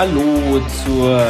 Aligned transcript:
Hallo 0.00 0.58
zur 0.82 1.20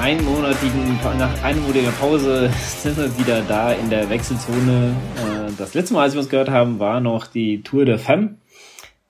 einmonatigen, 0.00 0.98
nach 1.18 1.44
einmonatiger 1.44 1.90
Pause 2.00 2.48
sind 2.58 2.96
wir 2.96 3.18
wieder 3.18 3.42
da 3.42 3.72
in 3.72 3.90
der 3.90 4.08
Wechselzone. 4.08 4.96
Äh, 5.16 5.52
das 5.58 5.74
letzte 5.74 5.92
Mal, 5.92 6.04
als 6.04 6.14
wir 6.14 6.20
uns 6.20 6.30
gehört 6.30 6.48
haben, 6.48 6.78
war 6.78 7.00
noch 7.02 7.26
die 7.26 7.62
Tour 7.62 7.84
de 7.84 7.98
Femme, 7.98 8.36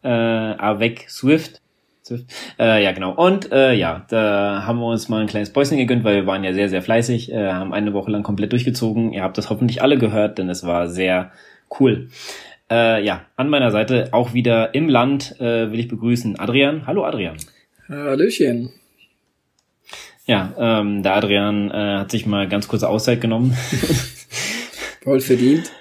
äh, 0.03 0.09
avec 0.09 1.09
Swift. 1.09 1.61
Swift. 2.05 2.25
Äh, 2.59 2.83
ja, 2.83 2.91
genau. 2.91 3.15
Und 3.15 3.53
äh, 3.53 3.75
ja, 3.75 4.07
da 4.11 4.65
haben 4.67 4.81
wir 4.81 4.87
uns 4.87 5.09
mal 5.09 5.21
ein 5.21 5.29
kleines 5.29 5.53
Päuschen 5.53 5.79
gegönnt, 5.79 6.03
weil 6.03 6.17
wir 6.17 6.27
waren 6.27 6.43
ja 6.43 6.53
sehr, 6.53 6.69
sehr 6.69 6.83
fleißig, 6.83 7.31
äh, 7.31 7.53
haben 7.53 7.73
eine 7.73 7.93
Woche 7.93 8.11
lang 8.11 8.25
komplett 8.25 8.51
durchgezogen. 8.51 9.13
Ihr 9.13 9.23
habt 9.23 9.39
das 9.39 9.51
hoffentlich 9.51 9.83
alle 9.83 9.99
gehört, 9.99 10.39
denn 10.39 10.49
es 10.49 10.67
war 10.67 10.89
sehr 10.89 11.31
cool. 11.79 12.09
Äh, 12.69 13.05
ja, 13.05 13.21
an 13.37 13.51
meiner 13.51 13.71
Seite 13.71 14.09
auch 14.11 14.35
wieder 14.35 14.75
im 14.75 14.89
Land 14.89 15.41
äh, 15.41 15.71
will 15.71 15.79
ich 15.79 15.87
begrüßen 15.87 16.41
Adrian. 16.41 16.89
Hallo 16.89 17.05
Adrian. 17.05 17.37
Hallöchen. 17.89 18.80
Ja, 20.31 20.55
ähm, 20.57 21.03
der 21.03 21.17
Adrian 21.17 21.73
äh, 21.73 21.99
hat 21.99 22.13
sich 22.13 22.25
mal 22.25 22.49
ganz 22.49 22.69
kurze 22.69 22.89
Auszeit 22.89 23.21
genommen. 23.21 23.53
Voll 25.03 25.19
verdient. 25.19 25.73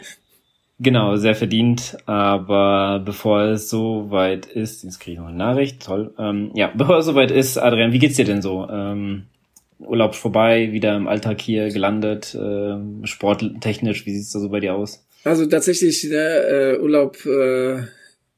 Genau, 0.79 1.17
sehr 1.17 1.35
verdient. 1.35 1.97
Aber 2.07 2.99
bevor 3.05 3.41
es 3.41 3.69
so 3.69 4.09
weit 4.09 4.47
ist, 4.47 4.83
jetzt 4.83 4.99
kriege 4.99 5.13
ich 5.13 5.19
noch 5.19 5.27
eine 5.27 5.37
Nachricht, 5.37 5.85
toll. 5.85 6.15
Ähm, 6.17 6.49
ja, 6.55 6.73
bevor 6.75 6.97
es 6.97 7.05
so 7.05 7.13
weit 7.13 7.29
ist, 7.29 7.59
Adrian, 7.59 7.93
wie 7.93 7.99
geht's 7.99 8.15
dir 8.15 8.25
denn 8.25 8.41
so? 8.41 8.67
Ähm, 8.67 9.27
Urlaub 9.77 10.15
vorbei, 10.15 10.71
wieder 10.71 10.97
im 10.97 11.07
Alltag 11.07 11.39
hier 11.41 11.69
gelandet, 11.69 12.33
äh, 12.33 13.05
sporttechnisch, 13.05 14.07
wie 14.07 14.15
sieht's 14.15 14.31
da 14.31 14.39
so 14.39 14.49
bei 14.49 14.61
dir 14.61 14.73
aus? 14.73 15.05
Also 15.25 15.45
tatsächlich, 15.45 16.09
der 16.09 16.49
äh, 16.49 16.79
Urlaub 16.79 17.23
äh, 17.23 17.83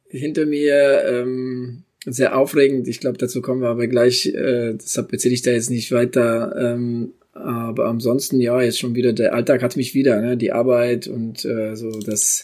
hinter 0.10 0.46
mir, 0.46 1.06
ähm, 1.08 1.86
sehr 2.06 2.38
aufregend. 2.38 2.88
Ich 2.88 3.00
glaube, 3.00 3.18
dazu 3.18 3.42
kommen 3.42 3.62
wir 3.62 3.70
aber 3.70 3.88
gleich. 3.88 4.28
Äh, 4.28 4.74
deshalb 4.74 5.12
erzähle 5.12 5.34
ich 5.34 5.42
da 5.42 5.52
jetzt 5.52 5.70
nicht 5.70 5.92
weiter. 5.92 6.56
Ähm, 6.58 7.14
aber 7.34 7.88
ansonsten, 7.88 8.42
ja, 8.42 8.62
jetzt 8.62 8.80
schon 8.80 8.96
wieder, 8.96 9.14
der 9.14 9.34
Alltag 9.34 9.64
hat 9.64 9.78
mich 9.78 9.94
wieder, 9.94 10.22
ne? 10.22 10.36
die 10.36 10.52
Arbeit 10.52 11.08
und 11.08 11.46
äh, 11.46 11.76
so 11.76 11.92
das, 11.92 12.44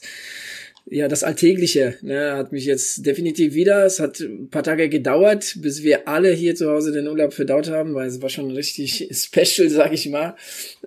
ja, 0.85 1.09
das 1.09 1.23
Alltägliche, 1.23 1.95
ne? 2.02 2.38
hat 2.38 2.53
mich 2.53 2.66
jetzt 2.66 3.05
definitiv 3.05 3.53
wieder. 3.53 3.85
Es 3.85 4.00
hat 4.00 4.22
ein 4.22 4.50
paar 4.50 4.63
Tage 4.63 4.88
gedauert, 4.88 5.58
bis 5.61 5.83
wir 5.83 6.08
alle 6.08 6.31
hier 6.31 6.55
zu 6.55 6.72
Hause 6.72 6.94
den 6.94 7.08
Urlaub 7.08 7.33
verdaut 7.33 7.69
haben, 7.69 7.95
weil 7.95 8.08
es 8.08 8.22
war 8.22 8.30
schon 8.30 8.52
richtig 8.52 9.09
special, 9.11 9.69
sag 9.69 9.91
ich 9.91 10.08
mal. 10.09 10.35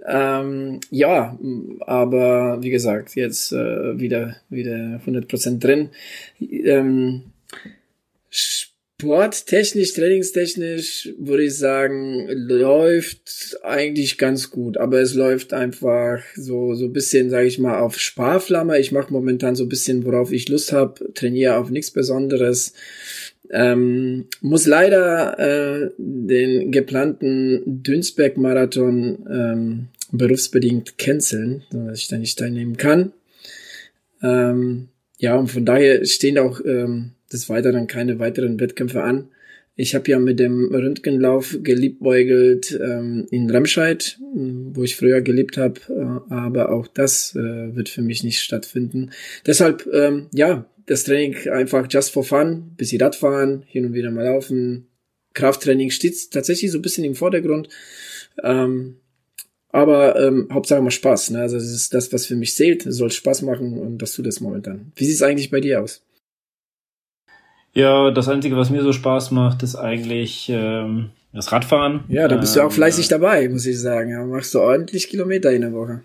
Ähm, 0.07 0.81
ja, 0.91 1.39
aber 1.81 2.63
wie 2.63 2.71
gesagt, 2.71 3.17
jetzt 3.17 3.53
äh, 3.53 3.99
wieder, 4.01 4.37
wieder 4.49 5.01
100% 5.05 5.59
drin. 5.59 5.91
Ähm, 6.41 7.25
Sporttechnisch, 8.31 9.95
trainingstechnisch 9.95 11.11
würde 11.19 11.45
ich 11.45 11.57
sagen, 11.57 12.29
läuft 12.29 13.59
eigentlich 13.63 14.19
ganz 14.19 14.51
gut, 14.51 14.77
aber 14.77 15.01
es 15.01 15.15
läuft 15.15 15.53
einfach 15.53 16.23
so 16.37 16.75
so 16.75 16.89
bisschen, 16.89 17.31
sage 17.31 17.47
ich 17.47 17.59
mal, 17.59 17.81
auf 17.81 17.99
Sparflamme. 17.99 18.79
Ich 18.79 18.93
mache 18.93 19.13
momentan 19.13 19.57
so 19.57 19.67
bisschen, 19.67 20.05
worauf 20.05 20.33
ich 20.33 20.49
Lust 20.49 20.73
habe, 20.73 21.13
trainiere 21.15 21.57
auf 21.57 21.71
nichts 21.71 21.91
Besonderes. 21.91 22.75
Ähm, 23.51 24.27
muss 24.43 24.67
leider 24.67 25.39
äh, 25.39 25.91
den 25.99 26.71
geplanten 26.71 27.83
Dünsberg-Marathon 27.83 29.27
ähm, 29.29 29.89
berufsbedingt 30.13 30.99
canceln, 30.99 31.65
dass 31.71 31.99
ich 31.99 32.09
da 32.09 32.19
nicht 32.19 32.39
teilnehmen 32.39 32.77
kann. 32.77 33.13
Ähm, 34.23 34.89
ja, 35.19 35.37
und 35.37 35.49
von 35.49 35.65
daher 35.65 36.05
stehen 36.05 36.39
auch 36.39 36.61
ähm, 36.65 37.13
des 37.33 37.49
Weiteren 37.49 37.87
keine 37.87 38.19
weiteren 38.19 38.59
Wettkämpfe 38.61 39.03
an. 39.03 39.29
Ich 39.77 39.95
habe 39.95 40.11
ja 40.11 40.19
mit 40.19 40.39
dem 40.39 40.75
Röntgenlauf 40.75 41.59
geliebäugelt 41.63 42.79
ähm, 42.83 43.27
in 43.31 43.49
Remscheid, 43.49 44.19
wo 44.21 44.83
ich 44.83 44.97
früher 44.97 45.23
gelebt 45.23 45.57
habe, 45.57 45.81
äh, 45.89 46.33
aber 46.35 46.71
auch 46.71 46.87
das 46.87 47.35
äh, 47.35 47.75
wird 47.75 47.89
für 47.89 48.03
mich 48.03 48.23
nicht 48.23 48.41
stattfinden. 48.41 49.11
Deshalb, 49.47 49.89
ähm, 49.93 50.27
ja, 50.35 50.67
das 50.87 51.05
Training 51.05 51.49
einfach 51.49 51.87
just 51.89 52.13
for 52.13 52.25
fun, 52.25 52.73
bisschen 52.77 53.01
Radfahren, 53.01 53.63
hin 53.67 53.87
und 53.87 53.95
wieder 53.95 54.11
mal 54.11 54.25
laufen. 54.25 54.89
Krafttraining 55.35 55.91
steht 55.91 56.31
tatsächlich 56.31 56.73
so 56.73 56.79
ein 56.79 56.83
bisschen 56.83 57.05
im 57.05 57.15
Vordergrund. 57.15 57.69
Ähm, 58.43 58.97
aber 59.73 60.21
ähm, 60.21 60.49
Hauptsache 60.53 60.83
mal 60.83 60.91
Spaß. 60.91 61.31
Ne? 61.31 61.41
Also 61.41 61.57
das 61.57 61.71
ist 61.71 61.95
das, 61.95 62.13
was 62.13 62.27
für 62.27 62.37
mich 62.37 62.55
zählt. 62.55 62.87
Es 62.87 62.97
soll 62.97 63.11
Spaß 63.11 63.43
machen 63.43 63.79
und 63.79 63.99
das 63.99 64.13
tut 64.13 64.27
es 64.27 64.41
momentan. 64.41 64.93
Wie 64.97 65.05
sieht 65.05 65.15
es 65.15 65.23
eigentlich 65.23 65.51
bei 65.51 65.61
dir 65.61 65.81
aus? 65.81 66.03
Ja, 67.73 68.11
das 68.11 68.29
Einzige, 68.29 68.57
was 68.57 68.71
mir 68.71 68.83
so 68.83 68.93
Spaß 68.93 69.31
macht, 69.31 69.63
ist 69.63 69.77
eigentlich 69.77 70.49
ähm, 70.53 71.11
das 71.33 71.53
Radfahren. 71.53 72.01
Ja, 72.09 72.27
da 72.27 72.37
bist 72.37 72.57
ähm, 72.57 72.63
du 72.63 72.67
auch 72.67 72.73
fleißig 72.73 73.09
dabei, 73.09 73.49
muss 73.49 73.67
ich 73.67 73.79
sagen. 73.79 74.11
Ja, 74.11 74.25
machst 74.25 74.55
du 74.55 74.61
ordentlich 74.61 75.09
Kilometer 75.09 75.53
in 75.53 75.63
der 75.63 75.73
Woche. 75.73 76.01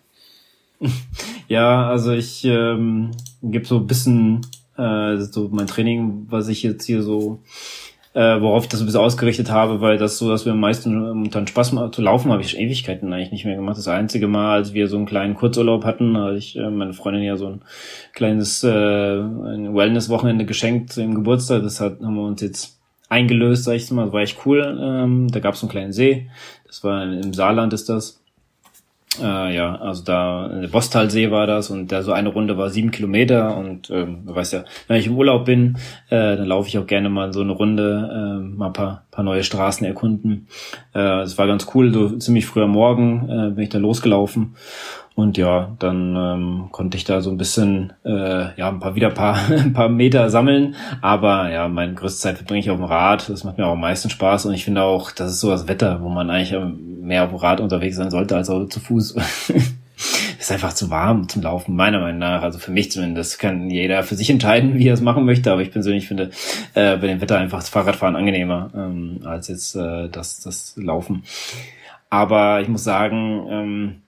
ja, 1.48 1.90
also 1.90 2.12
ich 2.12 2.44
ähm, 2.46 3.12
gebe 3.42 3.66
so 3.66 3.78
ein 3.78 3.88
bisschen 3.88 4.42
äh, 4.78 5.18
so 5.18 5.50
mein 5.52 5.68
Training, 5.68 6.28
was 6.30 6.48
ich 6.50 6.62
jetzt 6.64 6.86
hier 6.86 7.02
so 7.02 7.40
äh, 8.16 8.42
worauf 8.42 8.64
ich 8.64 8.70
das 8.70 8.80
ein 8.80 8.86
bisschen 8.86 9.02
ausgerichtet 9.02 9.52
habe, 9.52 9.82
weil 9.82 9.98
das 9.98 10.18
so, 10.18 10.30
dass 10.30 10.46
wir 10.46 10.54
am 10.54 10.60
meisten 10.62 10.98
momentan 10.98 11.48
Spaß 11.48 11.74
machen. 11.74 11.92
Zu 11.92 12.02
laufen 12.02 12.32
habe 12.32 12.42
ich 12.42 12.58
Ewigkeiten 12.58 13.12
eigentlich 13.12 13.34
nicht 13.34 13.44
mehr 13.44 13.58
gemacht. 13.58 13.78
Das 13.78 13.90
einzige 13.90 14.28
Mal, 14.28 14.56
als 14.56 14.74
wir 14.74 14.88
so 14.88 14.96
einen 14.96 15.06
kleinen 15.06 15.36
Kurzurlaub 15.36 15.84
hatten, 15.84 16.18
hatte 16.18 16.38
ich 16.38 16.56
äh, 16.56 16.70
meine 16.70 16.94
Freundin 16.94 17.24
ja 17.24 17.36
so 17.36 17.48
ein 17.48 17.62
kleines 18.14 18.64
äh, 18.64 18.70
Wellness-Wochenende 18.70 20.46
geschenkt 20.46 20.94
zu 20.94 21.02
ihrem 21.02 21.14
Geburtstag. 21.14 21.64
Das 21.64 21.82
hat, 21.82 22.00
haben 22.00 22.16
wir 22.16 22.24
uns 22.24 22.42
jetzt 22.42 22.80
eingelöst, 23.10 23.66
sag 23.66 23.74
ich 23.76 23.92
mal. 23.92 24.06
Das 24.06 24.14
war 24.14 24.22
echt 24.22 24.38
cool. 24.46 24.80
Ähm, 24.82 25.28
da 25.30 25.42
gab 25.42 25.56
es 25.56 25.62
einen 25.62 25.72
kleinen 25.72 25.92
See. 25.92 26.30
Das 26.68 26.86
war 26.86 27.04
im 27.04 27.34
Saarland 27.34 27.74
ist 27.74 27.90
das. 27.90 28.22
Äh, 29.22 29.56
ja, 29.56 29.76
also 29.76 30.04
da 30.04 30.48
der 30.48 30.68
Bostalsee 30.68 31.32
war 31.32 31.48
das 31.48 31.70
und 31.70 31.92
da 31.92 32.04
so 32.04 32.12
eine 32.12 32.30
Runde 32.30 32.58
war 32.58 32.70
sieben 32.70 32.92
Kilometer 32.92 33.58
und 33.58 33.90
ähm, 33.90 34.26
du 34.26 34.36
weißt 34.36 34.54
ja, 34.54 34.64
wenn 34.88 34.98
ich 34.98 35.08
im 35.08 35.18
Urlaub 35.18 35.46
bin, 35.46 35.78
äh, 36.10 36.36
dann 36.36 36.46
laufe 36.46 36.68
ich 36.68 36.78
auch 36.78 36.88
gerne 36.88 37.10
mal 37.10 37.34
so 37.34 37.42
eine 37.42 37.54
Runde, 37.54 38.10
äh, 38.12 38.58
mal 38.58 38.68
ein 38.68 38.74
paar, 38.74 39.05
paar 39.16 39.26
neue 39.26 39.44
Straßen 39.44 39.86
erkunden. 39.86 40.48
Äh, 40.94 41.22
es 41.22 41.38
war 41.38 41.48
ganz 41.48 41.68
cool, 41.74 41.94
so 41.94 42.10
ziemlich 42.18 42.46
früh 42.46 42.64
am 42.64 42.72
Morgen 42.72 43.30
äh, 43.30 43.50
bin 43.52 43.64
ich 43.64 43.70
da 43.70 43.78
losgelaufen 43.78 44.56
und 45.16 45.38
ja, 45.38 45.74
dann 45.80 46.16
ähm, 46.18 46.68
konnte 46.72 46.98
ich 46.98 47.06
da 47.06 47.22
so 47.22 47.30
ein 47.30 47.38
bisschen, 47.38 47.94
äh, 48.04 48.54
ja, 48.60 48.68
ein 48.68 48.82
paar 48.82 48.96
wieder 48.96 49.08
ein 49.08 49.14
paar, 49.14 49.38
ein 49.50 49.72
paar 49.72 49.88
Meter 49.88 50.30
sammeln. 50.30 50.76
Aber 51.02 51.50
ja, 51.50 51.70
meine 51.70 51.94
größte 51.94 52.22
Zeit 52.22 52.38
verbringe 52.38 52.60
ich 52.60 52.70
auf 52.70 52.78
dem 52.78 52.86
Rad. 52.86 53.30
Das 53.30 53.46
macht 53.46 53.58
mir 53.58 53.66
auch 53.66 53.74
am 53.74 53.80
meisten 53.80 54.10
Spaß. 54.10 54.46
Und 54.46 54.54
ich 54.54 54.66
finde 54.66 54.84
auch, 54.84 55.12
das 55.12 55.32
ist 55.32 55.40
so 55.40 55.50
das 55.50 55.70
Wetter, 55.70 56.02
wo 56.02 56.10
man 56.10 56.30
eigentlich 56.30 56.54
mehr 57.02 57.24
auf 57.24 57.30
dem 57.30 57.38
Rad 57.38 57.62
unterwegs 57.62 57.96
sein 57.96 58.12
sollte 58.12 58.36
als 58.36 58.50
auch 58.50 58.68
zu 58.68 58.82
Fuß. 58.82 59.16
ist 60.40 60.52
einfach 60.52 60.74
zu 60.74 60.90
warm 60.90 61.28
zum 61.30 61.42
Laufen, 61.42 61.76
meiner 61.76 62.00
Meinung 62.00 62.20
nach. 62.20 62.42
Also 62.42 62.60
für 62.60 62.72
mich 62.72 62.92
zumindest. 62.92 63.40
Kann 63.40 63.70
jeder 63.70 64.04
für 64.04 64.16
sich 64.16 64.30
entscheiden, 64.30 64.78
wie 64.78 64.88
er 64.88 64.94
es 64.94 65.02
machen 65.02 65.26
möchte. 65.26 65.52
Aber 65.52 65.62
ich 65.62 65.72
persönlich 65.72 66.08
finde 66.08 66.32
äh, 66.74 66.98
bei 66.98 67.08
dem 67.08 67.22
Wetter 67.22 67.38
einfach 67.38 67.60
das 67.60 67.70
Fahrradfahren 67.70 68.16
angenehmer 68.16 68.70
ähm, 68.76 69.22
als 69.26 69.48
jetzt 69.48 69.76
äh, 69.76 70.10
das, 70.10 70.42
das 70.42 70.74
Laufen. 70.78 71.24
Aber 72.10 72.62
ich 72.62 72.68
muss 72.68 72.84
sagen, 72.84 73.48
ähm, 73.50 74.02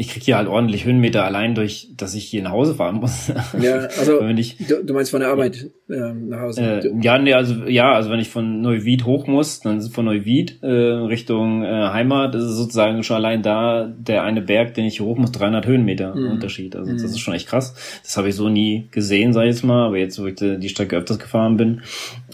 ich 0.00 0.08
kriege 0.08 0.24
hier 0.24 0.36
halt 0.38 0.48
ordentlich 0.48 0.86
Höhenmeter 0.86 1.26
allein 1.26 1.54
durch, 1.54 1.88
dass 1.94 2.14
ich 2.14 2.24
hier 2.24 2.42
nach 2.42 2.52
Hause 2.52 2.74
fahren 2.74 2.96
muss. 2.96 3.30
Ja, 3.60 3.74
also 3.74 4.20
wenn 4.20 4.38
ich, 4.38 4.56
du, 4.56 4.82
du 4.82 4.94
meinst 4.94 5.10
von 5.10 5.20
der 5.20 5.28
Arbeit 5.28 5.70
ähm, 5.90 6.28
nach 6.28 6.40
Hause? 6.40 6.62
Äh, 6.62 6.92
ja, 7.02 7.18
nee, 7.18 7.34
also 7.34 7.54
ja, 7.66 7.92
also 7.92 8.10
wenn 8.10 8.20
ich 8.20 8.30
von 8.30 8.62
Neuwied 8.62 9.04
hoch 9.04 9.26
muss, 9.26 9.60
dann 9.60 9.78
ist 9.78 9.94
von 9.94 10.06
Neuwied 10.06 10.62
äh, 10.62 10.66
Richtung 10.66 11.62
äh, 11.62 11.66
Heimat, 11.66 12.34
ist 12.34 12.44
es 12.44 12.56
sozusagen 12.56 13.02
schon 13.02 13.16
allein 13.16 13.42
da 13.42 13.86
der 13.86 14.22
eine 14.22 14.40
Berg, 14.40 14.72
den 14.74 14.86
ich 14.86 14.96
hier 14.96 15.06
hoch 15.06 15.18
muss, 15.18 15.32
300 15.32 15.66
Höhenmeter 15.66 16.14
mhm. 16.14 16.30
Unterschied. 16.30 16.76
Also 16.76 16.92
mhm. 16.92 16.96
das 16.96 17.10
ist 17.10 17.18
schon 17.18 17.34
echt 17.34 17.48
krass. 17.48 17.74
Das 18.02 18.16
habe 18.16 18.30
ich 18.30 18.36
so 18.36 18.48
nie 18.48 18.88
gesehen, 18.92 19.34
sag 19.34 19.42
ich 19.42 19.50
jetzt 19.50 19.64
mal, 19.64 19.86
aber 19.86 19.98
jetzt, 19.98 20.18
wo 20.20 20.26
ich 20.26 20.36
die 20.36 20.68
Strecke 20.70 20.96
öfters 20.96 21.18
gefahren 21.18 21.58
bin, 21.58 21.82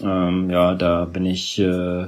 ähm, 0.01 0.49
ja, 0.49 0.75
da 0.75 1.03
bin 1.03 1.25
ich 1.25 1.59
äh, 1.59 2.05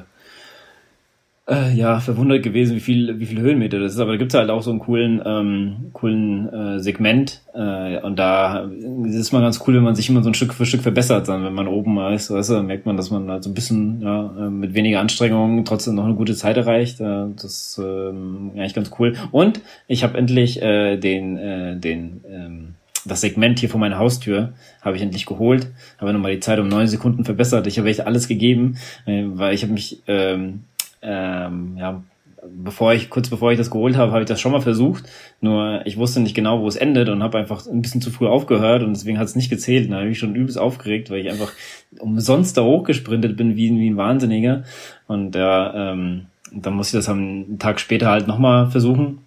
äh, 1.49 1.73
ja, 1.73 1.99
verwundert 1.99 2.43
gewesen, 2.43 2.75
wie 2.75 2.79
viel, 2.79 3.19
wie 3.19 3.25
viel 3.25 3.39
Höhenmeter 3.39 3.79
das 3.79 3.93
ist. 3.93 3.99
Aber 3.99 4.11
da 4.11 4.17
gibt's 4.17 4.35
halt 4.35 4.49
auch 4.49 4.61
so 4.61 4.69
einen 4.69 4.79
coolen, 4.79 5.21
ähm, 5.25 5.89
coolen 5.93 6.49
äh, 6.53 6.79
Segment. 6.79 7.41
Äh, 7.53 7.99
und 8.01 8.17
da 8.17 8.69
ist 9.05 9.31
man 9.31 9.41
ganz 9.41 9.61
cool, 9.65 9.75
wenn 9.75 9.83
man 9.83 9.95
sich 9.95 10.09
immer 10.09 10.21
so 10.21 10.29
ein 10.29 10.35
Stück 10.35 10.53
für 10.53 10.65
Stück 10.65 10.81
verbessert, 10.81 11.27
dann, 11.27 11.43
wenn 11.43 11.53
man 11.53 11.67
oben 11.67 11.97
ist, 12.13 12.29
weißt 12.29 12.51
du, 12.51 12.53
dann 12.55 12.67
merkt 12.67 12.85
man, 12.85 12.97
dass 12.97 13.09
man 13.09 13.29
halt 13.29 13.43
so 13.43 13.49
ein 13.49 13.55
bisschen 13.55 14.01
ja, 14.01 14.31
äh, 14.37 14.49
mit 14.49 14.73
weniger 14.73 14.99
Anstrengung 14.99 15.65
trotzdem 15.65 15.95
noch 15.95 16.05
eine 16.05 16.15
gute 16.15 16.35
Zeit 16.35 16.57
erreicht. 16.57 17.01
Äh, 17.01 17.25
das 17.35 17.43
ist 17.43 17.81
ähm, 17.83 18.51
eigentlich 18.55 18.75
ganz 18.75 18.91
cool. 18.99 19.15
Und 19.31 19.61
ich 19.87 20.03
habe 20.03 20.17
endlich 20.17 20.61
äh, 20.61 20.97
den, 20.97 21.37
äh, 21.37 21.75
den 21.77 22.21
ähm, 22.29 22.75
das 23.05 23.21
Segment 23.21 23.59
hier 23.59 23.69
vor 23.69 23.79
meiner 23.79 23.97
Haustür 23.97 24.53
habe 24.81 24.97
ich 24.97 25.01
endlich 25.01 25.25
geholt, 25.25 25.67
habe 25.97 26.13
nochmal 26.13 26.33
die 26.33 26.41
Zeit 26.41 26.59
um 26.59 26.67
neun 26.67 26.87
Sekunden 26.87 27.23
verbessert. 27.23 27.65
Ich 27.65 27.79
habe 27.79 27.89
echt 27.89 28.01
alles 28.01 28.27
gegeben, 28.27 28.77
äh, 29.05 29.23
weil 29.25 29.53
ich 29.53 29.63
habe 29.63 29.73
mich 29.73 30.03
ähm, 30.07 30.65
ähm, 31.01 31.77
ja, 31.77 32.03
bevor 32.47 32.93
ich, 32.93 33.09
kurz 33.09 33.29
bevor 33.29 33.51
ich 33.51 33.57
das 33.57 33.71
geholt 33.71 33.97
habe, 33.97 34.11
habe 34.11 34.21
ich 34.21 34.27
das 34.27 34.39
schon 34.39 34.51
mal 34.51 34.61
versucht. 34.61 35.03
Nur 35.41 35.85
ich 35.85 35.97
wusste 35.97 36.19
nicht 36.19 36.35
genau, 36.35 36.61
wo 36.61 36.67
es 36.67 36.75
endet 36.75 37.09
und 37.09 37.23
habe 37.23 37.37
einfach 37.37 37.65
ein 37.67 37.81
bisschen 37.81 38.01
zu 38.01 38.11
früh 38.11 38.27
aufgehört 38.27 38.83
und 38.83 38.93
deswegen 38.93 39.19
hat 39.19 39.27
es 39.27 39.35
nicht 39.35 39.49
gezählt. 39.49 39.85
Und 39.85 39.91
da 39.91 39.97
habe 39.97 40.05
ich 40.05 40.11
mich 40.11 40.19
schon 40.19 40.35
übelst 40.35 40.57
aufgeregt, 40.57 41.09
weil 41.09 41.19
ich 41.19 41.29
einfach 41.29 41.51
umsonst 41.99 42.57
da 42.57 42.63
hochgesprintet 42.63 43.37
bin 43.37 43.55
wie, 43.55 43.69
wie 43.71 43.89
ein 43.89 43.97
Wahnsinniger. 43.97 44.63
Und 45.07 45.35
ja, 45.35 45.91
ähm, 45.91 46.27
dann 46.51 46.73
muss 46.73 46.87
ich 46.87 46.93
das 46.93 47.09
am 47.09 47.59
Tag 47.59 47.79
später 47.79 48.09
halt 48.09 48.27
nochmal 48.27 48.69
versuchen. 48.69 49.19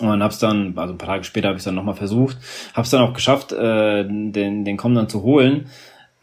Und 0.00 0.22
hab's 0.22 0.40
dann, 0.40 0.76
also 0.76 0.92
ein 0.92 0.98
paar 0.98 1.08
Tage 1.08 1.24
später 1.24 1.48
habe 1.48 1.58
ich 1.58 1.64
dann 1.64 1.76
nochmal 1.76 1.94
versucht, 1.94 2.36
hab's 2.74 2.90
dann 2.90 3.02
auch 3.02 3.12
geschafft, 3.12 3.52
äh, 3.52 4.04
den, 4.04 4.64
den 4.64 4.76
Komm 4.76 4.94
dann 4.94 5.08
zu 5.08 5.22
holen. 5.22 5.66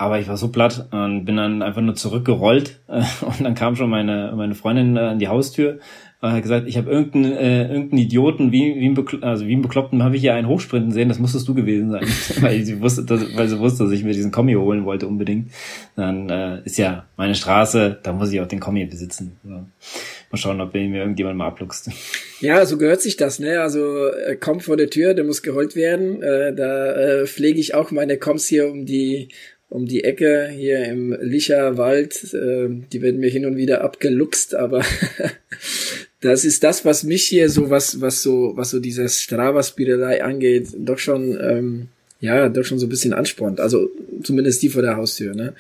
Aber 0.02 0.20
ich 0.20 0.28
war 0.28 0.36
so 0.36 0.48
platt 0.48 0.88
und 0.90 1.26
bin 1.26 1.38
dann 1.38 1.62
einfach 1.62 1.82
nur 1.82 1.94
zurückgerollt. 1.94 2.80
Äh, 2.88 3.04
und 3.24 3.42
dann 3.42 3.54
kam 3.54 3.76
schon 3.76 3.92
meine, 3.92 4.34
meine 4.36 4.56
Freundin 4.56 4.98
äh, 4.98 5.02
an 5.02 5.20
die 5.20 5.28
Haustür 5.28 5.78
und 6.22 6.32
hat 6.32 6.42
gesagt, 6.42 6.68
ich 6.68 6.76
habe 6.76 6.90
irgendeinen, 6.90 7.34
äh, 7.34 7.68
irgendeinen 7.68 8.02
Idioten, 8.02 8.52
wie, 8.52 8.76
wie, 8.80 8.88
ein 8.88 9.24
also 9.24 9.46
wie 9.46 9.56
ein 9.56 9.62
Bekloppten, 9.62 10.04
habe 10.04 10.16
ich 10.16 10.22
hier 10.22 10.34
einen 10.34 10.48
hochsprinten 10.48 10.92
sehen, 10.92 11.10
das 11.10 11.20
musstest 11.20 11.48
du 11.48 11.54
gewesen 11.54 11.92
sein. 11.92 12.06
weil, 12.42 12.64
sie 12.64 12.82
wusste, 12.82 13.04
dass, 13.04 13.36
weil 13.36 13.48
sie 13.48 13.60
wusste, 13.60 13.84
dass 13.84 13.92
ich 13.92 14.04
mir 14.04 14.14
diesen 14.14 14.32
Kommi 14.32 14.54
holen 14.54 14.86
wollte 14.86 15.06
unbedingt. 15.06 15.52
Dann 15.96 16.30
äh, 16.30 16.62
ist 16.64 16.80
ja 16.80 17.06
meine 17.16 17.36
Straße, 17.36 18.00
da 18.02 18.12
muss 18.12 18.32
ich 18.32 18.42
auch 18.42 18.48
den 18.48 18.60
Kommi 18.60 18.86
besitzen. 18.86 19.38
So. 19.44 19.50
Mal 19.50 20.38
schauen, 20.38 20.62
ob 20.62 20.74
mir 20.74 20.96
irgendjemand 20.96 21.38
mal 21.38 21.48
abluchst. 21.48 21.92
Ja, 22.42 22.66
so 22.66 22.80
gehört 22.80 23.04
sich 23.04 23.18
das, 23.18 23.38
ne? 23.38 23.62
Also 23.62 24.08
äh, 24.08 24.36
kommt 24.36 24.64
vor 24.64 24.76
der 24.76 24.90
Tür, 24.90 25.14
der 25.14 25.24
muss 25.24 25.44
gerollt 25.44 25.76
werden. 25.76 26.24
Äh, 26.24 26.56
da 26.56 26.92
äh, 26.92 27.28
pflege 27.28 27.60
ich 27.60 27.76
auch 27.76 27.92
meine 27.92 28.18
Koms 28.18 28.48
hier 28.48 28.68
um 28.68 28.88
die 28.88 29.30
um 29.72 29.86
die 29.86 30.04
Ecke 30.04 30.50
hier 30.54 30.86
im 30.86 31.18
Licher 31.22 31.78
Wald. 31.78 32.34
Äh, 32.34 32.68
die 32.92 33.02
werden 33.02 33.22
mir 33.22 33.30
hin 33.30 33.46
und 33.46 33.56
wieder 33.56 33.84
abgeluchst, 33.84 34.54
aber 34.54 34.84
das 36.22 36.44
ist 36.44 36.64
das, 36.64 36.84
was 36.84 37.04
mich 37.04 37.24
hier 37.24 37.50
so, 37.50 37.70
was, 37.70 38.02
was 38.02 38.22
so, 38.22 38.52
was 38.56 38.70
so 38.70 38.82
dieser 38.82 39.08
Strava-Spielerei 39.08 40.26
angeht, 40.26 40.68
doch 40.78 41.00
schon, 41.00 41.40
ähm, 41.42 41.88
ja, 42.20 42.50
doch 42.50 42.66
schon 42.66 42.80
so 42.80 42.86
ein 42.86 42.90
bisschen 42.90 43.14
anspornt. 43.14 43.62
Also 43.62 43.90
zumindest 44.22 44.62
die 44.62 44.68
vor 44.68 44.82
der 44.82 44.98
Haustür. 44.98 45.36
Ne? 45.36 45.54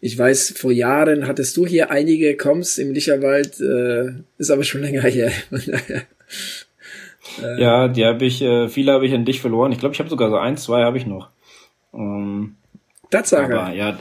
Ich 0.00 0.16
weiß, 0.16 0.54
vor 0.56 0.72
Jahren 0.72 1.26
hattest 1.26 1.54
du 1.58 1.66
hier 1.66 1.90
einige 1.90 2.38
Koms 2.38 2.78
im 2.78 2.94
Licherwald, 2.94 3.60
äh, 3.60 4.12
ist 4.38 4.50
aber 4.50 4.64
schon 4.64 4.80
länger 4.80 5.02
her. 5.02 5.32
ja, 7.58 7.88
die 7.88 8.06
habe 8.06 8.24
ich, 8.24 8.40
äh, 8.40 8.70
viele 8.70 8.92
habe 8.92 9.04
ich 9.04 9.12
an 9.12 9.26
dich 9.26 9.42
verloren. 9.42 9.70
Ich 9.70 9.78
glaube, 9.78 9.92
ich 9.92 9.98
habe 9.98 10.08
sogar 10.08 10.30
so 10.30 10.38
ein, 10.38 10.56
zwei 10.56 10.82
habe 10.82 10.96
ich 10.96 11.06
noch. 11.06 11.28
Ähm, 11.92 12.56
Tatsache. 13.10 13.60
Aber 13.60 13.74
ja, 13.74 13.98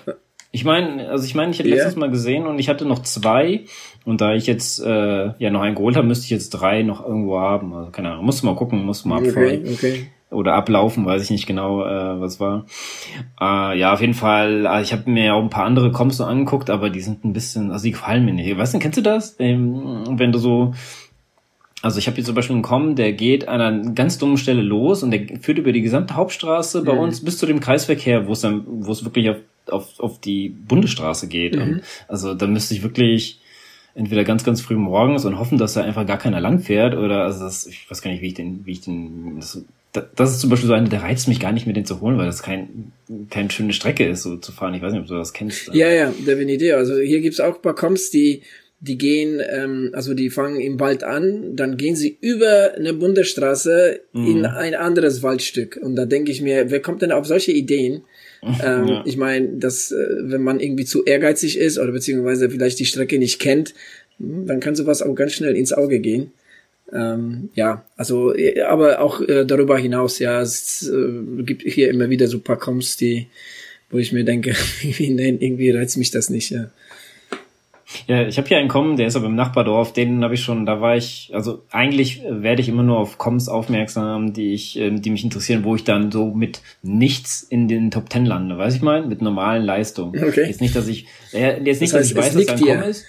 ich 0.51 0.65
meine, 0.65 1.09
also 1.09 1.25
ich 1.25 1.35
meine, 1.35 1.51
ich 1.51 1.59
hätte 1.59 1.69
yeah. 1.69 1.77
letztes 1.77 1.95
Mal 1.95 2.09
gesehen 2.09 2.47
und 2.47 2.57
ich 2.59 2.69
hatte 2.69 2.85
noch 2.85 2.99
zwei 2.99 3.65
und 4.05 4.21
da 4.21 4.33
ich 4.33 4.47
jetzt 4.47 4.79
äh, 4.83 5.31
ja 5.37 5.49
noch 5.51 5.61
einen 5.61 5.75
geholt 5.75 5.95
habe, 5.95 6.07
müsste 6.07 6.25
ich 6.25 6.31
jetzt 6.31 6.49
drei 6.51 6.81
noch 6.81 7.05
irgendwo 7.05 7.39
haben. 7.39 7.73
Also 7.73 7.91
keine 7.91 8.11
Ahnung, 8.11 8.25
musst 8.25 8.41
du 8.41 8.47
mal 8.47 8.55
gucken, 8.55 8.83
musst 8.85 9.05
du 9.05 9.09
mal 9.09 9.17
abfahren. 9.17 9.61
Okay, 9.63 9.73
okay. 9.73 10.07
Oder 10.31 10.53
ablaufen, 10.53 11.05
weiß 11.05 11.23
ich 11.23 11.31
nicht 11.31 11.47
genau, 11.47 11.83
äh, 11.83 12.21
was 12.21 12.39
war. 12.39 12.65
Äh, 13.41 13.79
ja, 13.79 13.93
auf 13.93 14.01
jeden 14.01 14.13
Fall, 14.13 14.67
also 14.67 14.83
ich 14.83 14.93
habe 14.93 15.09
mir 15.09 15.33
auch 15.33 15.41
ein 15.41 15.49
paar 15.49 15.65
andere 15.65 15.91
Comps 15.91 16.17
so 16.17 16.23
angeguckt, 16.23 16.69
aber 16.69 16.91
die 16.91 17.01
sind 17.01 17.25
ein 17.25 17.33
bisschen, 17.33 17.71
also 17.71 17.83
die 17.83 17.91
gefallen 17.91 18.25
mir 18.25 18.33
nicht. 18.33 18.55
Weißt 18.55 18.75
du, 18.75 18.79
kennst 18.79 18.97
du 18.97 19.01
das? 19.01 19.35
Ähm, 19.39 20.03
wenn 20.19 20.31
du 20.31 20.37
so 20.37 20.73
also 21.81 21.99
ich 21.99 22.07
habe 22.07 22.15
hier 22.15 22.25
zum 22.25 22.35
Beispiel 22.35 22.55
einen 22.55 22.63
Com, 22.63 22.95
der 22.95 23.13
geht 23.13 23.47
an 23.47 23.61
einer 23.61 23.91
ganz 23.93 24.17
dummen 24.17 24.37
Stelle 24.37 24.61
los 24.61 25.03
und 25.03 25.11
der 25.11 25.21
führt 25.39 25.57
über 25.57 25.71
die 25.71 25.81
gesamte 25.81 26.15
Hauptstraße 26.15 26.83
bei 26.83 26.93
mhm. 26.93 26.99
uns 26.99 27.23
bis 27.23 27.37
zu 27.37 27.45
dem 27.45 27.59
Kreisverkehr, 27.59 28.27
wo 28.27 28.33
es 28.33 28.41
dann, 28.41 28.63
wo 28.65 28.91
es 28.91 29.05
wirklich 29.05 29.29
auf, 29.29 29.37
auf, 29.67 29.99
auf 29.99 30.19
die 30.19 30.49
Bundesstraße 30.49 31.27
geht. 31.27 31.55
Mhm. 31.55 31.61
Und 31.61 31.81
also 32.07 32.33
da 32.33 32.47
müsste 32.47 32.73
ich 32.73 32.83
wirklich 32.83 33.39
entweder 33.95 34.23
ganz, 34.23 34.43
ganz 34.43 34.61
früh 34.61 34.75
morgens 34.75 35.25
und 35.25 35.39
hoffen, 35.39 35.57
dass 35.57 35.73
da 35.73 35.81
einfach 35.81 36.05
gar 36.05 36.17
keiner 36.17 36.39
lang 36.39 36.59
fährt 36.59 36.95
oder 36.95 37.23
also 37.23 37.43
das, 37.45 37.65
ich 37.65 37.89
weiß 37.89 38.01
gar 38.01 38.11
nicht, 38.11 38.21
wie 38.21 38.27
ich 38.27 38.33
den, 38.33 38.65
wie 38.65 38.71
ich 38.71 38.81
den, 38.81 39.37
das, 39.39 39.63
das 40.15 40.31
ist 40.31 40.41
zum 40.41 40.49
Beispiel 40.49 40.67
so 40.67 40.73
eine, 40.73 40.89
der 40.89 41.01
reizt 41.01 41.27
mich 41.27 41.39
gar 41.39 41.51
nicht, 41.51 41.65
mir 41.65 41.73
den 41.73 41.85
zu 41.85 41.99
holen, 42.01 42.17
weil 42.17 42.27
das 42.27 42.43
kein, 42.43 42.91
keine 43.29 43.49
schöne 43.51 43.73
Strecke 43.73 44.05
ist, 44.05 44.23
so 44.23 44.37
zu 44.37 44.51
fahren. 44.51 44.73
Ich 44.73 44.81
weiß 44.81 44.93
nicht, 44.93 45.01
ob 45.01 45.07
du 45.07 45.15
das 45.15 45.33
kennst. 45.33 45.73
Ja, 45.73 45.89
ja, 45.89 46.11
definitiv. 46.11 46.73
Also 46.75 46.97
hier 46.97 47.21
gibt's 47.21 47.39
auch 47.39 47.55
ein 47.55 47.61
paar 47.61 47.75
Coms, 47.75 48.11
die 48.11 48.43
die 48.81 48.97
gehen, 48.97 49.41
ähm, 49.45 49.89
also 49.93 50.13
die 50.13 50.29
fangen 50.29 50.59
im 50.59 50.79
Wald 50.79 51.03
an, 51.03 51.55
dann 51.55 51.75
gehen 51.75 51.95
sie 51.95 52.17
über 52.21 52.75
eine 52.75 52.93
Bundesstraße 52.93 53.99
mhm. 54.13 54.27
in 54.27 54.45
ein 54.45 54.73
anderes 54.73 55.21
Waldstück. 55.21 55.77
Und 55.81 55.95
da 55.95 56.05
denke 56.05 56.31
ich 56.31 56.41
mir, 56.41 56.71
wer 56.71 56.81
kommt 56.81 57.01
denn 57.01 57.11
auf 57.11 57.25
solche 57.25 57.51
Ideen? 57.51 58.03
ähm, 58.41 58.87
ja. 58.87 59.03
Ich 59.05 59.17
meine, 59.17 59.57
dass 59.57 59.91
äh, 59.91 60.07
wenn 60.21 60.41
man 60.41 60.61
irgendwie 60.61 60.85
zu 60.85 61.03
ehrgeizig 61.03 61.57
ist 61.57 61.77
oder 61.77 61.91
beziehungsweise 61.91 62.49
vielleicht 62.49 62.79
die 62.79 62.85
Strecke 62.85 63.19
nicht 63.19 63.39
kennt, 63.39 63.73
hm, 64.17 64.47
dann 64.47 64.61
kann 64.61 64.75
sowas 64.75 65.01
auch 65.01 65.13
ganz 65.13 65.33
schnell 65.33 65.57
ins 65.57 65.73
Auge 65.73 65.99
gehen. 65.99 66.31
Ähm, 66.93 67.49
ja, 67.53 67.85
also, 67.97 68.33
äh, 68.33 68.61
aber 68.61 69.01
auch 69.01 69.21
äh, 69.21 69.45
darüber 69.45 69.77
hinaus, 69.77 70.19
ja, 70.19 70.41
es 70.41 70.89
äh, 70.89 71.43
gibt 71.43 71.63
hier 71.63 71.89
immer 71.89 72.09
wieder 72.09 72.27
so 72.27 72.37
ein 72.37 72.43
paar 72.43 72.57
Coms, 72.57 72.97
die, 72.97 73.27
wo 73.89 73.97
ich 73.97 74.13
mir 74.13 74.23
denke, 74.23 74.55
irgendwie 74.81 75.69
reizt 75.71 75.97
mich 75.97 76.11
das 76.11 76.29
nicht, 76.29 76.49
ja. 76.51 76.71
Ja, 78.07 78.27
ich 78.27 78.37
habe 78.37 78.47
hier 78.47 78.57
einen 78.57 78.67
Kommen, 78.67 78.97
der 78.97 79.07
ist 79.07 79.15
aber 79.15 79.25
im 79.25 79.35
Nachbardorf, 79.35 79.93
den 79.93 80.23
habe 80.23 80.35
ich 80.35 80.41
schon, 80.41 80.65
da 80.65 80.79
war 80.79 80.95
ich, 80.95 81.31
also 81.33 81.63
eigentlich 81.71 82.21
werde 82.29 82.61
ich 82.61 82.69
immer 82.69 82.83
nur 82.83 82.99
auf 82.99 83.17
Coms 83.17 83.49
aufmerksam, 83.49 84.33
die 84.33 84.53
ich, 84.53 84.77
ähm, 84.77 85.01
die 85.01 85.09
mich 85.09 85.23
interessieren, 85.23 85.63
wo 85.63 85.75
ich 85.75 85.83
dann 85.83 86.11
so 86.11 86.31
mit 86.33 86.61
nichts 86.83 87.41
in 87.41 87.67
den 87.67 87.91
Top 87.91 88.09
Ten 88.09 88.25
lande, 88.25 88.57
weiß 88.57 88.75
ich 88.75 88.81
mal, 88.81 89.05
mit 89.05 89.21
normalen 89.21 89.63
Leistungen. 89.63 90.23
Okay. 90.23 90.45
Jetzt 90.45 90.61
nicht, 90.61 90.75
dass 90.75 90.87
ich, 90.87 91.07
äh, 91.33 91.61
jetzt 91.63 91.81
nicht, 91.81 91.93
das 91.93 91.99
heißt, 91.99 92.17
dass 92.17 92.35
ich 92.35 92.37
weiß, 92.37 92.45
dass 92.45 92.61
er 92.61 92.83
ein 92.83 92.89
ist. 92.89 93.05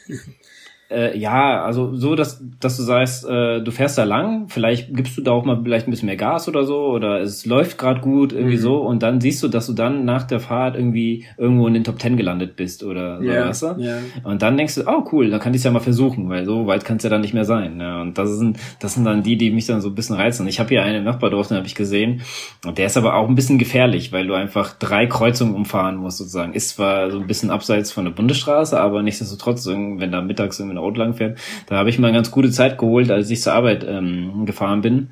Äh, 0.91 1.17
ja, 1.17 1.63
also 1.63 1.95
so, 1.95 2.17
dass, 2.17 2.43
dass 2.59 2.77
du 2.77 2.83
sagst, 2.83 3.25
äh, 3.25 3.61
du 3.63 3.71
fährst 3.71 3.97
da 3.97 4.03
lang, 4.03 4.49
vielleicht 4.49 4.93
gibst 4.93 5.17
du 5.17 5.23
da 5.23 5.31
auch 5.31 5.45
mal 5.45 5.61
vielleicht 5.63 5.87
ein 5.87 5.93
bisschen 5.93 6.07
mehr 6.07 6.17
Gas 6.17 6.49
oder 6.49 6.65
so, 6.65 6.87
oder 6.87 7.21
es 7.21 7.47
läuft 7.47 7.79
gerade 7.79 8.01
gut, 8.01 8.33
irgendwie 8.33 8.57
mhm. 8.57 8.61
so, 8.61 8.79
und 8.79 9.03
dann 9.05 9.21
siehst 9.21 9.41
du, 9.43 9.49
dass 9.49 9.69
du 9.69 9.73
dann 9.73 10.05
nach 10.05 10.25
der 10.25 10.41
Fahrt 10.41 10.75
irgendwie 10.75 11.27
irgendwo 11.39 11.69
in 11.69 11.75
den 11.75 11.85
Top 11.85 12.01
Ten 12.01 12.17
gelandet 12.17 12.57
bist 12.57 12.83
oder 12.83 13.19
so, 13.19 13.25
yeah, 13.25 13.49
weißt 13.49 13.63
du? 13.63 13.67
Yeah. 13.79 13.99
Und 14.25 14.43
dann 14.43 14.57
denkst 14.57 14.75
du, 14.75 14.83
oh 14.89 15.05
cool, 15.13 15.31
da 15.31 15.39
kann 15.39 15.55
ich 15.55 15.59
es 15.59 15.65
ja 15.65 15.71
mal 15.71 15.79
versuchen, 15.79 16.29
weil 16.29 16.45
so 16.45 16.67
weit 16.67 16.85
kann 16.85 16.97
es 16.97 17.05
ja 17.05 17.11
dann 17.11 17.21
nicht 17.21 17.35
mehr 17.35 17.45
sein. 17.45 17.79
Ja. 17.79 18.01
Und 18.01 18.19
das 18.19 18.37
sind, 18.37 18.59
das 18.81 18.95
sind 18.95 19.05
dann 19.05 19.23
die, 19.23 19.37
die 19.37 19.53
mich 19.53 19.67
dann 19.67 19.81
so 19.81 19.91
ein 19.91 19.95
bisschen 19.95 20.17
reizen. 20.17 20.49
Ich 20.49 20.59
habe 20.59 20.71
hier 20.71 20.83
einen 20.83 20.99
im 20.99 21.05
Nachbardorf, 21.05 21.47
den 21.47 21.57
habe 21.57 21.69
ich 21.69 21.77
gesehen, 21.77 22.23
und 22.67 22.79
der 22.79 22.87
ist 22.87 22.97
aber 22.97 23.15
auch 23.15 23.29
ein 23.29 23.37
bisschen 23.37 23.59
gefährlich, 23.59 24.11
weil 24.11 24.27
du 24.27 24.35
einfach 24.35 24.75
drei 24.77 25.07
Kreuzungen 25.07 25.55
umfahren 25.55 25.99
musst, 25.99 26.19
sozusagen. 26.19 26.53
Ist 26.53 26.71
zwar 26.71 27.13
so 27.13 27.21
ein 27.21 27.29
bisschen 27.29 27.51
abseits 27.51 27.93
von 27.93 28.07
der 28.07 28.13
Bundesstraße, 28.13 28.81
aber 28.81 29.05
nichtsdestotrotz, 29.05 29.69
wenn 29.69 30.11
da 30.11 30.21
mittags 30.21 30.59
irgendwie 30.59 30.80
Auto 30.81 30.99
lang 30.99 31.15
fährt. 31.15 31.39
Da 31.67 31.77
habe 31.77 31.91
ich 31.91 31.99
mal 31.99 32.09
eine 32.09 32.17
ganz 32.17 32.31
gute 32.31 32.51
Zeit 32.51 32.79
geholt, 32.79 33.11
als 33.11 33.31
ich 33.31 33.41
zur 33.41 33.53
Arbeit 33.53 33.85
ähm, 33.89 34.47
gefahren 34.47 34.81
bin. 34.81 35.11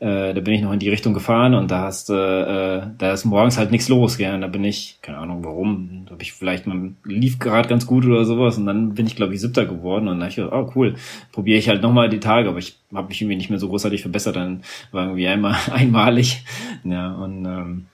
Äh, 0.00 0.32
da 0.32 0.40
bin 0.40 0.54
ich 0.54 0.62
noch 0.62 0.72
in 0.72 0.78
die 0.78 0.88
Richtung 0.88 1.12
gefahren 1.12 1.54
und 1.54 1.70
da 1.70 1.82
hast 1.82 2.08
äh, 2.08 2.14
äh 2.14 2.82
da 2.96 3.12
ist 3.12 3.26
morgens 3.26 3.58
halt 3.58 3.70
nichts 3.70 3.90
los, 3.90 4.16
gell? 4.16 4.34
Und 4.34 4.40
da 4.40 4.46
bin 4.46 4.64
ich, 4.64 4.98
keine 5.02 5.18
Ahnung 5.18 5.44
warum, 5.44 6.04
da 6.06 6.12
habe 6.12 6.22
ich 6.22 6.32
vielleicht 6.32 6.66
mal 6.66 6.92
lief 7.04 7.38
gerade 7.38 7.68
ganz 7.68 7.86
gut 7.86 8.06
oder 8.06 8.24
sowas 8.24 8.56
und 8.56 8.64
dann 8.64 8.94
bin 8.94 9.06
ich 9.06 9.14
glaube 9.14 9.34
ich 9.34 9.42
siebter 9.42 9.66
geworden 9.66 10.08
und 10.08 10.18
dann 10.18 10.30
habe 10.30 10.30
ich 10.30 10.52
oh 10.52 10.72
cool, 10.74 10.94
probiere 11.32 11.58
ich 11.58 11.68
halt 11.68 11.82
nochmal 11.82 12.08
die 12.08 12.18
Tage, 12.18 12.48
aber 12.48 12.56
ich 12.56 12.78
habe 12.94 13.08
mich 13.08 13.20
irgendwie 13.20 13.36
nicht 13.36 13.50
mehr 13.50 13.58
so 13.58 13.68
großartig 13.68 14.00
verbessert, 14.00 14.36
dann 14.36 14.62
war 14.90 15.04
irgendwie 15.04 15.28
einmal 15.28 15.56
einmalig, 15.70 16.44
ja 16.82 17.12
und 17.12 17.44
ähm, 17.44 17.86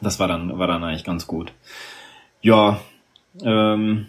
das 0.00 0.18
war 0.18 0.28
dann 0.28 0.58
war 0.58 0.68
dann 0.68 0.84
eigentlich 0.84 1.04
ganz 1.04 1.26
gut. 1.26 1.52
Ja, 2.40 2.80
ähm, 3.44 4.06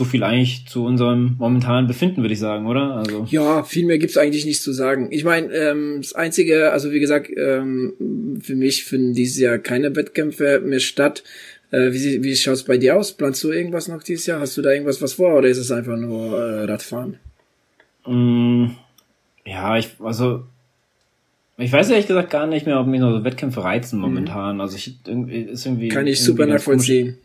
so 0.00 0.06
viel 0.06 0.22
eigentlich 0.22 0.64
zu 0.66 0.86
unserem 0.86 1.36
momentanen 1.38 1.86
Befinden, 1.86 2.22
würde 2.22 2.32
ich 2.32 2.40
sagen, 2.40 2.66
oder? 2.66 2.94
Also 2.94 3.26
ja, 3.28 3.62
viel 3.64 3.84
mehr 3.84 3.98
gibt's 3.98 4.16
eigentlich 4.16 4.46
nicht 4.46 4.62
zu 4.62 4.72
sagen. 4.72 5.08
Ich 5.10 5.24
meine, 5.24 5.52
ähm, 5.52 5.98
das 6.00 6.14
Einzige, 6.14 6.72
also 6.72 6.90
wie 6.90 7.00
gesagt, 7.00 7.28
ähm, 7.36 8.38
für 8.40 8.56
mich 8.56 8.84
finden 8.84 9.12
dieses 9.12 9.38
Jahr 9.38 9.58
keine 9.58 9.94
Wettkämpfe 9.94 10.62
mehr 10.64 10.80
statt. 10.80 11.22
Äh, 11.70 11.92
wie, 11.92 12.24
wie 12.24 12.34
schaut's 12.34 12.62
bei 12.62 12.78
dir 12.78 12.96
aus? 12.96 13.12
Planst 13.12 13.44
du 13.44 13.50
irgendwas 13.50 13.88
noch 13.88 14.02
dieses 14.02 14.24
Jahr? 14.24 14.40
Hast 14.40 14.56
du 14.56 14.62
da 14.62 14.70
irgendwas 14.70 15.02
was 15.02 15.12
vor 15.12 15.36
oder 15.36 15.48
ist 15.48 15.58
es 15.58 15.70
einfach 15.70 15.98
nur 15.98 16.38
äh, 16.38 16.64
Radfahren? 16.64 17.18
Mm, 18.06 18.68
ja, 19.44 19.76
ich, 19.76 19.90
also 19.98 20.44
ich 21.58 21.70
weiß 21.70 21.90
ehrlich 21.90 22.06
gesagt 22.06 22.30
gar 22.30 22.46
nicht 22.46 22.64
mehr, 22.64 22.80
ob 22.80 22.86
mich 22.86 23.00
noch 23.00 23.18
so 23.18 23.22
Wettkämpfe 23.22 23.62
reizen 23.62 23.96
mhm. 23.96 24.02
momentan. 24.02 24.54
Mhm. 24.54 24.60
Also 24.62 24.76
ich 24.76 24.94
irgendwie 25.06 25.42
ist 25.42 25.66
irgendwie. 25.66 25.88
Kann 25.88 26.06
ich 26.06 26.24
super 26.24 26.46
nachvollziehen. 26.46 27.18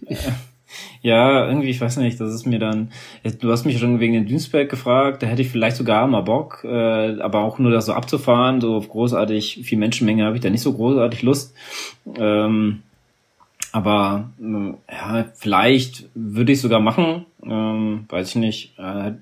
Ja, 1.01 1.48
irgendwie, 1.48 1.69
ich 1.69 1.79
weiß 1.79 1.98
nicht, 1.98 2.19
das 2.19 2.34
ist 2.34 2.45
mir 2.45 2.60
dann, 2.60 2.91
du 3.39 3.51
hast 3.51 3.65
mich 3.65 3.79
schon 3.79 4.00
wegen 4.00 4.13
den 4.13 4.25
Dünsberg 4.25 4.69
gefragt, 4.69 5.22
da 5.22 5.27
hätte 5.27 5.41
ich 5.41 5.50
vielleicht 5.50 5.77
sogar 5.77 6.07
mal 6.07 6.22
Bock, 6.22 6.63
äh, 6.63 7.19
aber 7.19 7.41
auch 7.41 7.60
nur 7.60 7.72
das 7.72 7.86
so 7.86 7.93
abzufahren, 7.93 8.62
so 8.62 8.75
auf 8.75 8.89
großartig 8.89 9.62
viel 9.63 9.77
Menschenmenge 9.77 10.25
habe 10.25 10.36
ich 10.36 10.41
da 10.41 10.50
nicht 10.50 10.62
so 10.62 10.74
großartig 10.74 11.22
Lust. 11.22 11.53
Ähm, 12.17 12.81
aber 13.72 14.29
äh, 14.41 14.93
ja, 14.93 15.25
vielleicht 15.36 16.05
würde 16.15 16.53
ich 16.53 16.62
sogar 16.62 16.79
machen, 16.79 17.25
ähm, 17.43 18.05
weiß 18.10 18.29
ich 18.29 18.36
nicht. 18.36 18.79
Äh, 18.79 19.13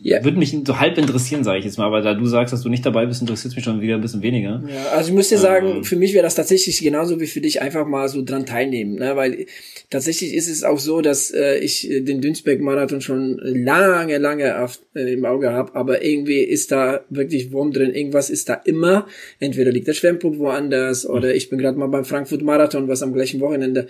Ja. 0.00 0.22
Würde 0.24 0.38
mich 0.38 0.56
so 0.66 0.80
halb 0.80 0.98
interessieren, 0.98 1.44
sage 1.44 1.58
ich 1.58 1.64
jetzt 1.64 1.78
mal, 1.78 1.86
aber 1.86 2.02
da 2.02 2.14
du 2.14 2.26
sagst, 2.26 2.52
dass 2.52 2.62
du 2.62 2.68
nicht 2.68 2.84
dabei 2.84 3.06
bist, 3.06 3.20
interessiert 3.20 3.54
mich 3.54 3.64
schon 3.64 3.80
wieder 3.80 3.94
ein 3.94 4.00
bisschen 4.00 4.22
weniger. 4.22 4.62
Ja, 4.68 4.90
also 4.96 5.10
ich 5.10 5.14
muss 5.14 5.28
dir 5.28 5.38
sagen, 5.38 5.76
ähm. 5.76 5.84
für 5.84 5.96
mich 5.96 6.12
wäre 6.12 6.22
das 6.22 6.34
tatsächlich 6.34 6.80
genauso 6.80 7.20
wie 7.20 7.26
für 7.26 7.40
dich 7.40 7.62
einfach 7.62 7.86
mal 7.86 8.08
so 8.08 8.22
dran 8.22 8.46
teilnehmen, 8.46 8.96
ne? 8.96 9.16
weil 9.16 9.46
tatsächlich 9.90 10.34
ist 10.34 10.48
es 10.48 10.62
auch 10.64 10.78
so, 10.78 11.00
dass 11.00 11.30
äh, 11.30 11.58
ich 11.58 11.88
den 11.90 12.20
Dünsberg-Marathon 12.20 13.00
schon 13.00 13.38
lange, 13.42 14.18
lange 14.18 14.62
auf, 14.62 14.80
äh, 14.94 15.12
im 15.12 15.24
Auge 15.24 15.52
habe, 15.52 15.74
aber 15.74 16.04
irgendwie 16.04 16.40
ist 16.40 16.72
da 16.72 17.00
wirklich 17.08 17.52
Wurm 17.52 17.72
drin, 17.72 17.94
irgendwas 17.94 18.30
ist 18.30 18.48
da 18.48 18.54
immer, 18.54 19.06
entweder 19.40 19.72
liegt 19.72 19.88
der 19.88 19.94
Schwerpunkt 19.94 20.38
woanders 20.38 21.06
oder 21.06 21.34
ich 21.34 21.48
bin 21.48 21.58
gerade 21.58 21.78
mal 21.78 21.88
beim 21.88 22.04
Frankfurt-Marathon, 22.04 22.88
was 22.88 23.02
am 23.02 23.12
gleichen 23.12 23.40
Wochenende 23.40 23.88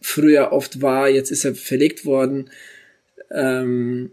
früher 0.00 0.52
oft 0.52 0.80
war, 0.80 1.08
jetzt 1.08 1.30
ist 1.30 1.44
er 1.44 1.54
verlegt 1.54 2.04
worden. 2.04 2.50
Ähm, 3.30 4.10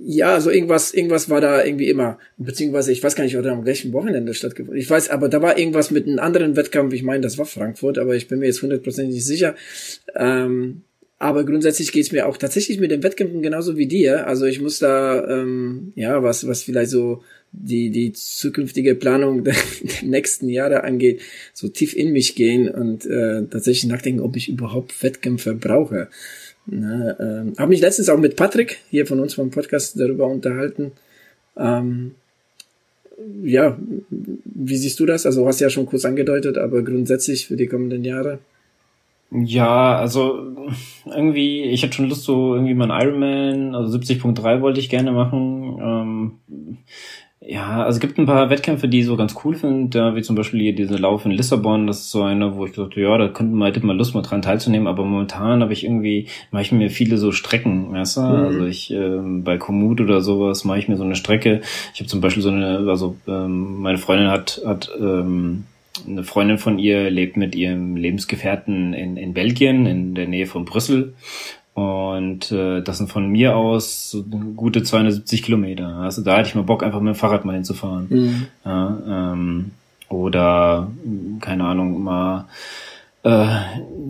ja, 0.00 0.34
also 0.34 0.50
irgendwas, 0.50 0.94
irgendwas 0.94 1.28
war 1.28 1.40
da 1.40 1.64
irgendwie 1.64 1.88
immer, 1.88 2.18
beziehungsweise 2.36 2.92
ich 2.92 3.02
weiß 3.02 3.16
gar 3.16 3.24
nicht, 3.24 3.36
ob 3.36 3.42
der 3.42 3.52
am 3.52 3.64
gleichen 3.64 3.92
Wochenende 3.92 4.32
stattgefunden. 4.34 4.80
Ich 4.80 4.88
weiß, 4.88 5.10
aber 5.10 5.28
da 5.28 5.42
war 5.42 5.58
irgendwas 5.58 5.90
mit 5.90 6.06
einem 6.06 6.18
anderen 6.18 6.56
Wettkampf. 6.56 6.92
Ich 6.94 7.02
meine, 7.02 7.22
das 7.22 7.38
war 7.38 7.46
Frankfurt, 7.46 7.98
aber 7.98 8.14
ich 8.14 8.28
bin 8.28 8.38
mir 8.38 8.46
jetzt 8.46 8.62
hundertprozentig 8.62 9.16
nicht 9.16 9.26
sicher. 9.26 9.54
Ähm, 10.14 10.82
aber 11.18 11.44
grundsätzlich 11.44 11.90
geht's 11.90 12.12
mir 12.12 12.28
auch 12.28 12.36
tatsächlich 12.36 12.78
mit 12.78 12.92
den 12.92 13.02
Wettkämpfen 13.02 13.42
genauso 13.42 13.76
wie 13.76 13.86
dir. 13.86 14.28
Also 14.28 14.46
ich 14.46 14.60
muss 14.60 14.78
da, 14.78 15.26
ähm, 15.28 15.92
ja, 15.96 16.22
was, 16.22 16.46
was 16.46 16.62
vielleicht 16.62 16.90
so 16.90 17.22
die, 17.50 17.90
die 17.90 18.12
zukünftige 18.12 18.94
Planung 18.94 19.42
der 19.44 19.56
nächsten 20.02 20.48
Jahre 20.48 20.84
angeht, 20.84 21.20
so 21.52 21.68
tief 21.68 21.96
in 21.96 22.12
mich 22.12 22.36
gehen 22.36 22.68
und 22.68 23.04
äh, 23.06 23.46
tatsächlich 23.46 23.90
nachdenken, 23.90 24.20
ob 24.20 24.36
ich 24.36 24.48
überhaupt 24.48 25.02
Wettkämpfe 25.02 25.54
brauche. 25.54 26.08
Ne, 26.70 27.16
ähm, 27.18 27.54
habe 27.56 27.70
mich 27.70 27.80
letztens 27.80 28.10
auch 28.10 28.18
mit 28.18 28.36
Patrick 28.36 28.80
hier 28.90 29.06
von 29.06 29.20
uns 29.20 29.34
vom 29.34 29.50
Podcast 29.50 29.98
darüber 29.98 30.26
unterhalten. 30.26 30.92
Ähm, 31.56 32.14
ja, 33.42 33.78
wie 34.10 34.76
siehst 34.76 35.00
du 35.00 35.06
das? 35.06 35.24
Also 35.24 35.46
hast 35.46 35.60
ja 35.60 35.70
schon 35.70 35.86
kurz 35.86 36.04
angedeutet, 36.04 36.58
aber 36.58 36.82
grundsätzlich 36.82 37.46
für 37.46 37.56
die 37.56 37.66
kommenden 37.66 38.04
Jahre. 38.04 38.38
Ja, 39.30 39.96
also 39.98 40.74
irgendwie, 41.06 41.64
ich 41.64 41.82
hätte 41.82 41.94
schon 41.94 42.08
Lust, 42.08 42.24
so 42.24 42.54
irgendwie 42.54 42.74
mal 42.74 42.90
einen 42.90 43.08
Ironman, 43.08 43.74
also 43.74 43.96
70.3 43.96 44.60
wollte 44.60 44.80
ich 44.80 44.90
gerne 44.90 45.12
machen. 45.12 45.78
Ähm, 45.82 46.78
ja, 47.50 47.82
also 47.82 47.96
es 47.96 48.00
gibt 48.00 48.18
ein 48.18 48.26
paar 48.26 48.50
Wettkämpfe, 48.50 48.88
die 48.88 49.00
ich 49.00 49.06
so 49.06 49.16
ganz 49.16 49.34
cool 49.42 49.54
finde, 49.54 49.98
ja, 49.98 50.14
wie 50.14 50.20
zum 50.20 50.36
Beispiel 50.36 50.60
hier 50.60 50.74
diese 50.74 50.96
Lauf 50.96 51.24
in 51.24 51.30
Lissabon, 51.30 51.86
das 51.86 52.00
ist 52.00 52.10
so 52.10 52.22
eine, 52.22 52.56
wo 52.56 52.66
ich 52.66 52.72
gesagt 52.72 52.94
ja, 52.96 53.16
da 53.16 53.28
könnten 53.28 53.56
wir 53.56 53.64
hätte 53.64 53.84
mal 53.86 53.96
Lust 53.96 54.14
mal 54.14 54.20
dran 54.20 54.42
teilzunehmen, 54.42 54.86
aber 54.86 55.02
momentan 55.02 55.62
habe 55.62 55.72
ich 55.72 55.82
irgendwie, 55.82 56.26
mache 56.50 56.64
ich 56.64 56.72
mir 56.72 56.90
viele 56.90 57.16
so 57.16 57.32
Strecken, 57.32 57.90
weißt 57.90 58.18
du? 58.18 58.20
Mhm. 58.20 58.26
Also 58.26 58.66
ich 58.66 58.90
ähm, 58.90 59.44
bei 59.44 59.56
Komoot 59.56 60.02
oder 60.02 60.20
sowas 60.20 60.66
mache 60.66 60.78
ich 60.78 60.88
mir 60.88 60.98
so 60.98 61.04
eine 61.04 61.16
Strecke. 61.16 61.62
Ich 61.94 62.00
habe 62.00 62.08
zum 62.08 62.20
Beispiel 62.20 62.42
so 62.42 62.50
eine, 62.50 62.84
also 62.86 63.16
ähm, 63.26 63.80
meine 63.80 63.96
Freundin 63.96 64.28
hat, 64.28 64.60
hat 64.66 64.90
ähm, 65.00 65.64
eine 66.06 66.24
Freundin 66.24 66.58
von 66.58 66.78
ihr 66.78 67.08
lebt 67.10 67.38
mit 67.38 67.54
ihrem 67.54 67.96
Lebensgefährten 67.96 68.92
in, 68.92 69.16
in 69.16 69.32
Belgien, 69.32 69.86
in 69.86 70.14
der 70.14 70.28
Nähe 70.28 70.46
von 70.46 70.66
Brüssel. 70.66 71.14
Und 71.78 72.50
äh, 72.50 72.82
das 72.82 72.98
sind 72.98 73.08
von 73.08 73.28
mir 73.28 73.54
aus 73.54 74.10
so 74.10 74.24
gute 74.24 74.82
270 74.82 75.44
Kilometer. 75.44 75.86
Also 75.98 76.22
da 76.22 76.36
hätte 76.36 76.48
ich 76.48 76.54
mal 76.56 76.62
Bock, 76.62 76.82
einfach 76.82 76.98
mit 76.98 77.14
dem 77.14 77.18
Fahrrad 77.18 77.44
mal 77.44 77.54
hinzufahren. 77.54 78.06
Mhm. 78.10 78.46
Ja, 78.64 79.32
ähm, 79.32 79.70
oder, 80.08 80.90
keine 81.40 81.64
Ahnung, 81.64 82.02
mal 82.02 82.46
äh, 83.22 83.46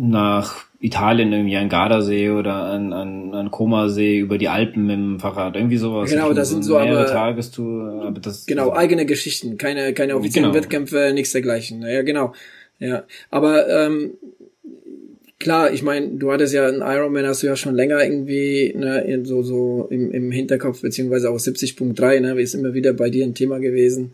nach 0.01 0.65
Italien 0.81 1.31
irgendwie 1.31 1.59
an 1.59 1.69
Gardasee 1.69 2.31
oder 2.31 2.55
an, 2.55 2.95
an, 2.95 3.35
an 3.35 3.51
Komasee 3.51 4.19
über 4.19 4.39
die 4.39 4.49
Alpen 4.49 4.87
mit 4.87 4.97
dem 4.97 5.21
Fahrrad, 5.21 5.55
irgendwie 5.55 5.77
sowas. 5.77 6.09
Genau, 6.09 6.33
das 6.33 6.49
sind 6.49 6.63
so 6.63 6.79
aber, 6.79 7.05
Tagestour, 7.05 8.05
aber 8.07 8.21
das 8.21 8.47
genau 8.47 8.73
eigene 8.73 9.05
Geschichten, 9.05 9.59
keine 9.59 9.93
keine 9.93 10.17
offiziellen 10.17 10.53
genau. 10.53 10.63
Wettkämpfe, 10.63 11.11
nichts 11.13 11.33
dergleichen. 11.33 11.83
Ja, 11.83 12.01
genau. 12.03 12.33
Ja, 12.79 13.03
aber 13.31 13.69
ähm, 13.69 14.13
klar, 15.39 15.73
ich 15.73 15.83
meine, 15.83 16.09
du 16.09 16.33
hattest 16.33 16.55
ja 16.55 16.67
einen 16.67 16.83
Ironman, 16.83 17.27
hast 17.27 17.43
du 17.43 17.47
ja 17.47 17.57
schon 17.57 17.75
länger 17.75 18.03
irgendwie 18.03 18.75
ne, 18.77 19.21
so, 19.25 19.43
so 19.43 19.89
im, 19.91 20.11
im 20.11 20.31
Hinterkopf, 20.31 20.83
beziehungsweise 20.83 21.31
auch 21.31 21.37
70.3, 21.37 22.21
ne, 22.21 22.41
ist 22.41 22.55
immer 22.55 22.75
wieder 22.75 22.93
bei 22.93 23.11
dir 23.11 23.25
ein 23.25 23.35
Thema 23.35 23.59
gewesen. 23.59 24.13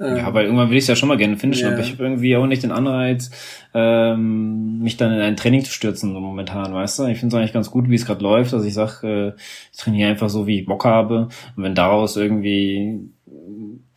Ja, 0.00 0.32
weil 0.32 0.44
irgendwann 0.44 0.70
will 0.70 0.76
ich 0.76 0.84
es 0.84 0.88
ja 0.88 0.94
schon 0.94 1.08
mal 1.08 1.18
gerne 1.18 1.36
finishen, 1.36 1.66
ja. 1.66 1.72
aber 1.72 1.82
ich 1.82 1.90
habe 1.90 2.04
irgendwie 2.04 2.36
auch 2.36 2.46
nicht 2.46 2.62
den 2.62 2.70
Anreiz, 2.70 3.32
ähm, 3.74 4.78
mich 4.78 4.96
dann 4.96 5.12
in 5.12 5.18
ein 5.18 5.36
Training 5.36 5.64
zu 5.64 5.72
stürzen, 5.72 6.12
so 6.12 6.20
momentan, 6.20 6.72
weißt 6.72 7.00
du? 7.00 7.06
Ich 7.06 7.18
finde 7.18 7.34
es 7.34 7.40
eigentlich 7.40 7.52
ganz 7.52 7.68
gut, 7.68 7.90
wie 7.90 7.96
es 7.96 8.06
gerade 8.06 8.22
läuft. 8.22 8.54
Also 8.54 8.64
ich 8.64 8.74
sag, 8.74 9.02
äh, 9.02 9.32
ich 9.72 9.78
trainiere 9.78 10.10
einfach 10.10 10.30
so, 10.30 10.46
wie 10.46 10.60
ich 10.60 10.66
Bock 10.66 10.84
habe. 10.84 11.30
Und 11.56 11.64
wenn 11.64 11.74
daraus 11.74 12.16
irgendwie 12.16 13.10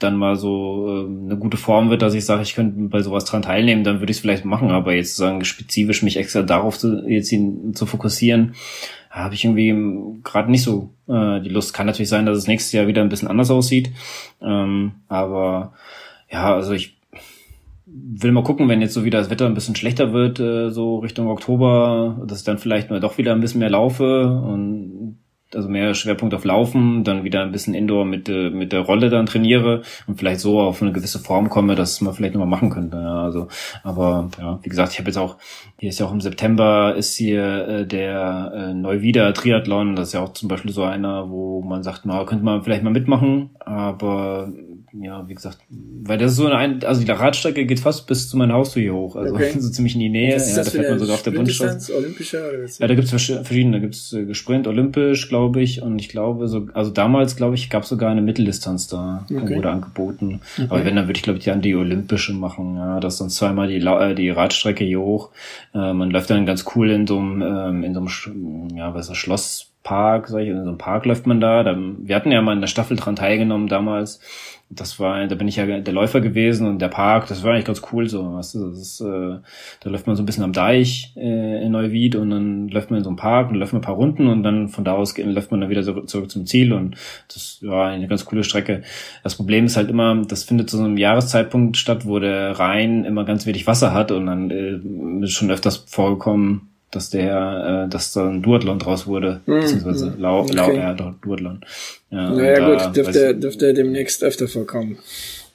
dann 0.04 0.16
mal 0.16 0.36
so 0.36 0.88
äh, 0.88 1.26
eine 1.26 1.38
gute 1.38 1.58
Form 1.58 1.90
wird, 1.90 2.02
dass 2.02 2.14
ich 2.14 2.26
sage, 2.26 2.44
ich 2.44 2.56
könnte 2.56 2.80
bei 2.90 3.02
sowas 3.02 3.26
dran 3.26 3.42
teilnehmen, 3.42 3.84
dann 3.84 4.00
würde 4.00 4.12
ich 4.12 4.18
es 4.18 4.22
vielleicht 4.22 4.46
machen, 4.46 4.72
aber 4.72 4.94
jetzt 4.94 5.16
sagen, 5.16 5.44
spezifisch 5.44 6.04
mich 6.04 6.18
extra 6.18 6.42
darauf 6.42 6.78
zu, 6.78 7.08
jetzt 7.08 7.32
ihn, 7.32 7.74
zu 7.74 7.86
fokussieren, 7.86 8.54
habe 9.10 9.34
ich 9.34 9.44
irgendwie 9.44 10.22
gerade 10.24 10.52
nicht 10.52 10.64
so 10.64 10.94
äh, 11.08 11.42
die 11.42 11.50
Lust. 11.50 11.74
Kann 11.74 11.88
natürlich 11.88 12.10
sein, 12.10 12.26
dass 12.26 12.38
es 12.38 12.48
nächstes 12.48 12.72
Jahr 12.72 12.88
wieder 12.88 13.02
ein 13.02 13.10
bisschen 13.10 13.28
anders 13.28 13.52
aussieht, 13.52 13.92
ähm, 14.42 14.94
aber 15.08 15.74
ja, 16.30 16.56
also 16.56 16.74
ich 16.74 16.98
will 17.86 18.32
mal 18.32 18.44
gucken, 18.44 18.70
wenn 18.70 18.82
jetzt 18.82 18.94
so 18.94 19.04
wieder 19.04 19.20
das 19.20 19.30
Wetter 19.30 19.46
ein 19.46 19.54
bisschen 19.54 19.76
schlechter 19.76 20.14
wird, 20.14 20.40
äh, 20.40 20.70
so 20.70 21.00
Richtung 21.00 21.28
Oktober, 21.28 22.22
dass 22.26 22.40
ich 22.40 22.46
dann 22.46 22.58
vielleicht 22.58 22.90
mal 22.90 23.00
doch 23.00 23.18
wieder 23.18 23.34
ein 23.34 23.42
bisschen 23.42 23.60
mehr 23.60 23.70
laufe 23.70 24.28
und 24.28 25.18
also 25.56 25.70
mehr 25.70 25.94
Schwerpunkt 25.94 26.34
auf 26.34 26.46
Laufen, 26.46 27.04
dann 27.04 27.24
wieder 27.24 27.42
ein 27.42 27.52
bisschen 27.52 27.74
Indoor 27.74 28.06
mit, 28.06 28.30
äh, 28.30 28.50
mit 28.50 28.72
der 28.72 28.82
Rolle 28.82 29.10
dann 29.10 29.26
trainiere 29.26 29.82
und 30.08 30.18
vielleicht 30.18 30.40
so 30.40 30.60
auf 30.60 30.82
eine 30.82 30.92
gewisse 30.92 31.20
Form 31.20 31.50
komme, 31.50 31.76
dass 31.76 32.02
man 32.02 32.14
vielleicht 32.14 32.34
nochmal 32.34 32.50
machen 32.50 32.70
könnte. 32.70 32.98
Ja, 32.98 33.24
also, 33.24 33.48
aber 33.84 34.30
ja, 34.40 34.60
wie 34.62 34.70
gesagt, 34.70 34.94
ich 34.94 35.00
habe 35.00 35.10
jetzt 35.10 35.18
auch, 35.18 35.38
hier 35.78 35.90
ist 35.90 36.00
ja 36.00 36.06
auch 36.06 36.12
im 36.14 36.22
September 36.22 36.96
ist 36.96 37.16
hier 37.16 37.68
äh, 37.68 37.86
der 37.86 38.52
äh, 38.56 38.74
Neuwieder 38.74 39.34
Triathlon, 39.34 39.96
das 39.96 40.10
ist 40.10 40.14
ja 40.14 40.22
auch 40.22 40.34
zum 40.34 40.50
Beispiel 40.50 40.72
so 40.72 40.84
einer, 40.84 41.30
wo 41.30 41.62
man 41.62 41.84
sagt, 41.84 42.02
na, 42.06 42.24
könnte 42.26 42.46
man 42.46 42.64
vielleicht 42.64 42.84
mal 42.84 42.92
mitmachen, 42.92 43.52
aber 43.60 44.52
ja, 44.94 45.28
wie 45.28 45.36
gesagt, 45.36 45.60
weil 45.70 46.18
das 46.18 46.32
ist 46.32 46.38
so 46.38 46.48
eine, 46.48 46.86
also 46.86 47.04
die 47.04 47.12
Radstrecke 47.12 47.66
geht 47.66 47.80
fast 47.80 48.08
bis 48.08 48.30
zu 48.30 48.36
meiner 48.36 48.56
Haustür 48.56 48.82
hier 48.82 48.94
hoch, 48.94 49.16
also 49.16 49.34
okay. 49.34 49.52
so 49.58 49.70
ziemlich 49.70 49.94
in 49.94 50.02
die 50.02 50.10
Nähe. 50.10 50.36
Was 50.36 50.50
ist 50.50 50.58
ja, 50.58 50.64
da 50.64 50.70
fährt 50.70 50.90
man 50.90 51.00
sogar 51.00 51.16
auf 51.16 51.24
der 51.24 51.32
Bundesstraße. 51.32 51.96
Olympischer 51.96 52.50
oder 52.50 52.64
was? 52.64 52.80
Ja, 52.80 52.88
da 52.88 52.96
gibt's 52.96 53.10
verschiedene, 53.10 53.78
da 53.78 53.80
gibt's 53.80 54.12
äh, 54.12 54.26
Gesprint, 54.26 54.68
Olympisch, 54.68 55.30
glaube 55.30 55.62
ich, 55.62 55.82
und 55.82 56.00
ich 56.00 56.10
glaube 56.10 56.48
so, 56.50 56.68
also 56.74 56.92
damals 56.92 57.38
glaube 57.38 57.56
ich, 57.56 57.70
gab 57.70 57.86
sogar 57.86 58.12
eine 58.12 58.22
Mitteldistanz 58.22 58.88
da, 58.88 59.26
okay. 59.34 59.56
wurde 59.56 59.70
angeboten. 59.70 60.42
Okay. 60.58 60.68
Aber 60.70 60.84
wenn 60.84 60.96
dann 60.98 61.08
würde 61.08 61.18
ich 61.18 61.24
glaube 61.24 61.40
ich 61.40 61.46
dann 61.46 61.62
die 61.62 61.76
Olympische 61.76 62.34
machen, 62.34 62.76
ja, 62.76 63.00
das 63.00 63.14
ist 63.14 63.22
dann 63.22 63.30
zweimal 63.30 63.70
die 63.70 63.78
äh, 63.78 64.14
die 64.14 64.30
Radstrecke 64.30 64.84
hier 64.84 65.00
hoch. 65.00 65.30
Äh, 65.74 65.94
man 65.94 66.12
läuft 66.12 66.30
dann 66.30 66.46
ganz 66.46 66.66
cool 66.76 66.90
in 66.92 67.08
so 67.08 67.18
einem 67.18 67.42
ähm, 67.42 67.84
in 67.84 67.94
so 67.94 68.02
einem 68.02 68.76
ja, 68.76 68.94
was 68.94 69.06
ist 69.06 69.12
das 69.12 69.18
Schlosspark, 69.18 70.28
sag 70.28 70.42
ich, 70.42 70.50
in 70.50 70.64
so 70.64 70.68
einem 70.68 70.78
Park 70.78 71.06
läuft 71.06 71.28
man 71.28 71.40
da. 71.40 71.64
da. 71.64 71.78
Wir 71.78 72.16
hatten 72.16 72.32
ja 72.32 72.42
mal 72.42 72.54
in 72.54 72.62
der 72.62 72.68
Staffel 72.68 72.98
dran 72.98 73.16
teilgenommen 73.16 73.70
damals 73.70 74.20
das 74.74 75.00
war, 75.00 75.28
da 75.28 75.36
bin 75.36 75.48
ich 75.48 75.58
ja 75.58 75.66
der 75.66 75.94
Läufer 75.94 76.22
gewesen 76.22 76.66
und 76.66 76.80
der 76.80 76.88
Park, 76.88 77.28
das 77.28 77.44
war 77.44 77.52
eigentlich 77.52 77.66
ganz 77.66 77.82
cool 77.92 78.08
so, 78.08 78.34
weißt 78.36 78.56
du, 78.56 78.70
das 78.70 78.80
ist, 78.80 79.02
äh, 79.02 79.40
da 79.82 79.90
läuft 79.90 80.08
man 80.08 80.16
so 80.16 80.24
ein 80.24 80.26
bisschen 80.26 80.44
am 80.44 80.54
Deich 80.54 81.14
äh, 81.18 81.64
in 81.64 81.74
Neuwied 81.74 82.16
und 82.16 82.30
dann 82.30 82.70
läuft 82.70 82.90
man 82.90 83.00
in 83.00 83.04
so 83.04 83.10
einem 83.10 83.18
Park 83.18 83.50
und 83.50 83.56
läuft 83.56 83.74
man 83.74 83.82
ein 83.82 83.86
paar 83.86 83.96
Runden 83.96 84.28
und 84.28 84.44
dann 84.44 84.70
von 84.70 84.86
da 84.86 84.94
aus 84.94 85.18
läuft 85.18 85.52
man 85.52 85.62
dann 85.62 85.70
wieder 85.70 85.84
so, 85.84 86.02
zurück 86.02 86.32
zum 86.32 86.46
Ziel 86.46 86.72
und 86.72 86.96
das 87.28 87.60
war 87.62 87.90
eine 87.90 88.08
ganz 88.08 88.26
coole 88.26 88.44
Strecke. 88.44 88.84
Das 89.24 89.36
Problem 89.36 89.66
ist 89.66 89.76
halt 89.76 89.90
immer, 89.90 90.16
das 90.26 90.44
findet 90.44 90.70
zu 90.70 90.78
so 90.78 90.84
einem 90.84 90.98
Jahreszeitpunkt 90.98 91.76
statt, 91.76 92.06
wo 92.06 92.20
der 92.20 92.58
Rhein 92.58 93.04
immer 93.04 93.26
ganz 93.26 93.46
wenig 93.46 93.68
Wasser 93.68 93.94
hat 93.94 94.12
und 94.12 94.26
dann 94.28 94.52
äh, 94.52 95.24
ist 95.24 95.34
schon 95.34 95.52
öfters 95.52 95.78
vorgekommen, 95.88 96.71
dass 96.92 97.10
der, 97.10 97.86
äh, 97.86 97.90
dass 97.90 98.14
da 98.14 98.28
ein 98.28 98.42
Duathlon 98.42 98.80
draus 98.80 99.08
wurde, 99.08 99.42
mm, 99.46 99.52
beziehungsweise 99.52 100.12
mm, 100.12 100.20
Lau, 100.20 100.42
okay. 100.42 100.54
Lau, 100.54 100.72
ja, 100.72 100.94
doch, 100.94 101.14
Duathlon. 101.22 101.62
Ja, 102.10 102.30
naja 102.30 102.60
da, 102.60 102.86
gut, 102.86 102.96
dürfte, 102.96 103.36
dürfte 103.36 103.74
demnächst 103.74 104.24
öfter 104.24 104.48
vorkommen. 104.48 104.98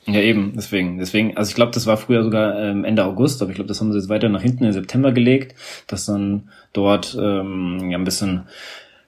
Ja, 0.07 0.21
eben, 0.21 0.53
deswegen, 0.57 0.99
deswegen, 0.99 1.37
also 1.37 1.51
ich 1.51 1.55
glaube, 1.55 1.73
das 1.73 1.87
war 1.87 1.97
früher 1.97 2.23
sogar 2.23 2.59
ähm, 2.61 2.85
Ende 2.85 3.05
August, 3.05 3.43
aber 3.43 3.51
ich 3.51 3.57
glaube, 3.57 3.69
das 3.69 3.81
haben 3.81 3.93
sie 3.93 3.99
jetzt 3.99 4.09
weiter 4.09 4.29
nach 4.29 4.43
hinten 4.43 4.65
in 4.65 4.73
September 4.73 5.13
gelegt, 5.13 5.55
dass 5.89 6.07
dann 6.07 6.49
dort 6.73 7.17
ähm, 7.21 7.91
ja 7.91 7.99
ein 7.99 8.05
bisschen 8.05 8.43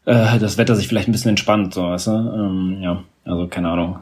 äh, 0.05 0.39
das 0.39 0.59
Wetter 0.59 0.75
sich 0.75 0.89
vielleicht 0.89 1.09
ein 1.09 1.13
bisschen 1.13 1.31
entspannt, 1.31 1.73
so 1.73 1.85
weißt 1.85 2.09
du? 2.09 2.11
Ähm, 2.11 2.79
ja, 2.83 3.05
also 3.25 3.47
keine 3.47 3.71
Ahnung 3.71 4.01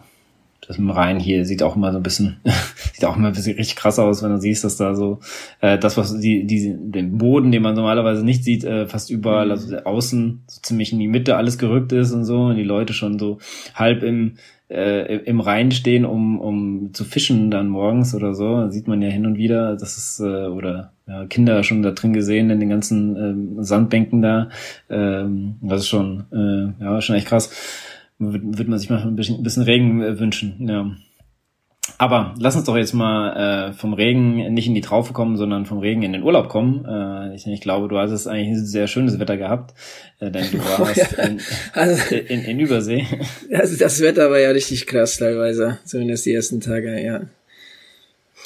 das 0.67 0.79
im 0.79 0.91
Rhein 0.91 1.19
hier 1.19 1.45
sieht 1.45 1.63
auch 1.63 1.77
immer 1.77 1.93
so 1.93 1.99
ein 1.99 2.03
bisschen, 2.03 2.37
sieht 2.93 3.05
auch 3.05 3.17
immer 3.17 3.29
ein 3.29 3.35
bisschen 3.35 3.57
richtig 3.57 3.77
krass 3.77 3.99
aus, 3.99 4.23
wenn 4.23 4.31
du 4.31 4.39
siehst, 4.39 4.65
dass 4.65 4.77
da 4.77 4.95
so 4.95 5.21
äh, 5.61 5.79
das, 5.79 5.97
was 5.97 6.19
die, 6.19 6.47
die, 6.47 6.75
den 6.77 7.19
Boden, 7.19 7.53
den 7.53 7.63
man 7.63 7.75
normalerweise 7.75 8.25
nicht 8.25 8.45
sieht, 8.45 8.65
äh, 8.65 8.87
fast 8.87 9.11
überall, 9.11 9.51
also 9.51 9.77
außen 9.77 10.43
so 10.47 10.61
ziemlich 10.63 10.93
in 10.93 10.99
die 10.99 11.09
Mitte 11.09 11.37
alles 11.37 11.59
gerückt 11.59 11.93
ist 11.93 12.13
und 12.13 12.25
so, 12.25 12.47
und 12.47 12.57
die 12.57 12.65
Leute 12.65 12.93
schon 12.93 13.19
so 13.19 13.39
halb 13.75 14.03
im 14.03 14.37
äh, 14.69 15.19
im 15.19 15.41
Rhein 15.41 15.71
stehen, 15.71 16.05
um, 16.05 16.41
um 16.41 16.93
zu 16.93 17.05
fischen 17.05 17.51
dann 17.51 17.69
morgens 17.69 18.15
oder 18.15 18.35
so. 18.35 18.63
Da 18.63 18.71
sieht 18.71 18.89
man 18.89 19.01
ja 19.01 19.09
hin 19.09 19.27
und 19.27 19.37
wieder, 19.37 19.77
das 19.77 19.97
ist, 19.97 20.21
äh, 20.21 20.47
oder 20.47 20.93
ja, 21.07 21.25
Kinder 21.27 21.63
schon 21.63 21.83
da 21.83 21.93
drin 21.93 22.13
gesehen 22.13 22.51
in 22.51 22.59
den 22.59 22.69
ganzen 22.69 23.17
ähm, 23.17 23.63
Sandbänken 23.63 24.23
da. 24.23 24.49
Ähm, 24.91 25.57
das 25.63 25.83
ist 25.83 25.89
schon, 25.89 26.25
äh, 26.33 26.83
ja, 26.83 27.01
schon 27.01 27.17
echt 27.17 27.29
krass. 27.29 27.51
Würde 28.19 28.59
würd 28.59 28.69
man 28.69 28.79
sich 28.79 28.91
mal 28.91 29.01
ein 29.01 29.17
bisschen, 29.17 29.37
ein 29.37 29.43
bisschen 29.43 29.63
Regen 29.63 30.03
äh, 30.03 30.19
wünschen. 30.19 30.69
Ja. 30.69 30.91
Aber 31.99 32.35
lass 32.39 32.57
uns 32.57 32.65
doch 32.65 32.77
jetzt 32.77 32.95
mal 32.95 33.71
äh, 33.71 33.73
vom 33.73 33.95
Regen 33.95 34.53
nicht 34.53 34.67
in 34.67 34.75
die 34.75 34.81
Traufe 34.81 35.13
kommen, 35.13 35.37
sondern 35.37 35.67
vom 35.67 35.79
Regen 35.79 36.03
in 36.03 36.13
den 36.13 36.23
Urlaub 36.23 36.49
kommen. 36.49 36.85
Äh, 36.85 37.35
ich, 37.35 37.47
ich 37.47 37.61
glaube, 37.61 37.89
du 37.89 37.97
hast 37.97 38.11
es 38.11 38.27
eigentlich 38.27 38.49
ein 38.49 38.67
sehr 38.67 38.87
schönes 38.87 39.19
Wetter 39.19 39.37
gehabt, 39.37 39.75
äh, 40.19 40.31
denn 40.31 40.51
du 40.51 40.59
warst 40.79 41.15
oh, 41.17 41.21
ja. 41.21 41.25
in, 41.25 41.41
also, 41.73 42.15
in, 42.15 42.43
in 42.43 42.61
Übersee. 42.61 43.07
Also 43.53 43.77
das 43.77 44.01
Wetter 44.01 44.31
war 44.31 44.39
ja 44.39 44.51
richtig 44.51 44.87
krass 44.87 45.17
teilweise, 45.17 45.79
zumindest 45.85 46.27
die 46.27 46.35
ersten 46.35 46.61
Tage, 46.61 47.03
ja. 47.03 47.23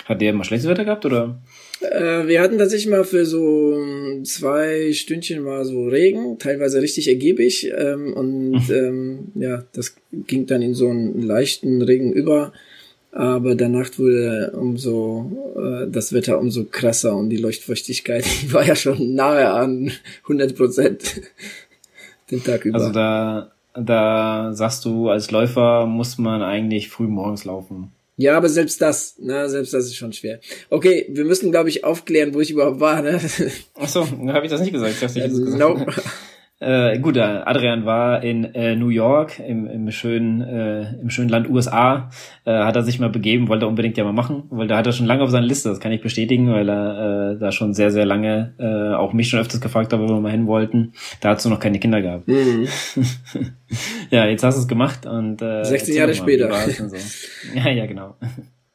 Hat 0.04 0.20
der 0.20 0.30
immer 0.30 0.44
schlechtes 0.44 0.68
Wetter 0.68 0.84
gehabt 0.84 1.06
oder? 1.06 1.38
Äh, 1.80 2.26
wir 2.26 2.40
hatten 2.40 2.58
tatsächlich 2.58 2.90
mal 2.90 3.04
für 3.04 3.24
so 3.24 3.82
zwei 4.24 4.92
Stündchen 4.92 5.42
mal 5.42 5.64
so 5.64 5.84
Regen, 5.84 6.38
teilweise 6.38 6.82
richtig 6.82 7.08
ergiebig 7.08 7.72
ähm, 7.76 8.12
und 8.12 8.68
mhm. 8.68 8.74
ähm, 8.74 9.18
ja, 9.34 9.64
das 9.72 9.96
ging 10.12 10.46
dann 10.46 10.62
in 10.62 10.74
so 10.74 10.88
einen 10.88 11.22
leichten 11.22 11.82
Regen 11.82 12.12
über 12.12 12.52
aber 13.12 13.56
der 13.56 13.68
Nacht 13.68 13.98
wurde 13.98 14.52
umso 14.54 15.52
äh, 15.56 15.90
das 15.90 16.12
Wetter 16.12 16.38
umso 16.38 16.64
krasser 16.64 17.16
und 17.16 17.30
die 17.30 17.38
Leuchtfeuchtigkeit 17.38 18.24
die 18.24 18.52
war 18.52 18.64
ja 18.64 18.76
schon 18.76 19.14
nahe 19.14 19.50
an 19.50 19.90
100 20.24 20.56
Prozent 20.56 21.20
den 22.30 22.44
Tag 22.44 22.64
über. 22.64 22.78
Also 22.78 22.92
da 22.92 23.50
da 23.74 24.52
sagst 24.52 24.84
du 24.84 25.08
als 25.08 25.30
Läufer 25.30 25.86
muss 25.86 26.18
man 26.18 26.42
eigentlich 26.42 26.88
früh 26.88 27.06
morgens 27.06 27.44
laufen. 27.44 27.92
Ja, 28.20 28.36
aber 28.36 28.50
selbst 28.50 28.82
das, 28.82 29.14
na, 29.18 29.48
selbst 29.48 29.72
das 29.72 29.86
ist 29.86 29.96
schon 29.96 30.12
schwer. 30.12 30.40
Okay, 30.68 31.06
wir 31.08 31.24
müssen, 31.24 31.50
glaube 31.50 31.70
ich, 31.70 31.84
aufklären, 31.84 32.34
wo 32.34 32.40
ich 32.40 32.50
überhaupt 32.50 32.78
war, 32.78 33.00
ne? 33.00 33.18
Ach 33.74 33.88
so, 33.88 34.06
habe 34.06 34.44
ich 34.44 34.50
das 34.50 34.60
nicht 34.60 34.72
gesagt? 34.72 34.92
Ich 34.92 35.00
dachte, 35.00 35.18
ich 35.18 35.24
das 35.24 35.38
gesagt. 35.38 35.58
Nope. 35.58 35.86
Äh, 36.62 36.98
gut, 36.98 37.16
Adrian 37.16 37.86
war 37.86 38.22
in 38.22 38.54
äh, 38.54 38.76
New 38.76 38.90
York, 38.90 39.38
im, 39.38 39.66
im, 39.66 39.90
schönen, 39.90 40.42
äh, 40.42 40.92
im 41.00 41.08
schönen 41.08 41.30
Land 41.30 41.48
USA, 41.48 42.10
äh, 42.44 42.52
hat 42.52 42.76
er 42.76 42.82
sich 42.82 43.00
mal 43.00 43.08
begeben, 43.08 43.48
wollte 43.48 43.64
er 43.64 43.68
unbedingt 43.68 43.96
ja 43.96 44.04
mal 44.04 44.12
machen, 44.12 44.42
weil 44.50 44.68
da 44.68 44.76
hat 44.76 44.86
er 44.86 44.92
schon 44.92 45.06
lange 45.06 45.22
auf 45.22 45.30
seiner 45.30 45.46
Liste, 45.46 45.70
das 45.70 45.80
kann 45.80 45.90
ich 45.90 46.02
bestätigen, 46.02 46.52
weil 46.52 46.68
er 46.68 47.32
äh, 47.32 47.38
da 47.38 47.50
schon 47.50 47.72
sehr, 47.72 47.90
sehr 47.90 48.04
lange 48.04 48.52
äh, 48.58 48.94
auch 48.94 49.14
mich 49.14 49.30
schon 49.30 49.40
öfters 49.40 49.62
gefragt 49.62 49.94
hat, 49.94 50.00
wo 50.00 50.08
wir 50.08 50.20
mal 50.20 50.32
hin 50.32 50.46
wollten. 50.46 50.92
Da 51.22 51.30
hast 51.30 51.46
du 51.46 51.48
noch 51.48 51.60
keine 51.60 51.78
Kinder 51.78 52.02
gehabt. 52.02 52.28
Mhm. 52.28 52.68
ja, 54.10 54.26
jetzt 54.26 54.44
hast 54.44 54.56
du 54.56 54.60
es 54.60 54.68
gemacht 54.68 55.06
und 55.06 55.40
äh, 55.40 55.64
16 55.64 55.96
Jahre 55.96 56.14
später. 56.14 56.52
So. 56.52 56.94
Ja, 57.54 57.70
ja, 57.70 57.86
genau. 57.86 58.16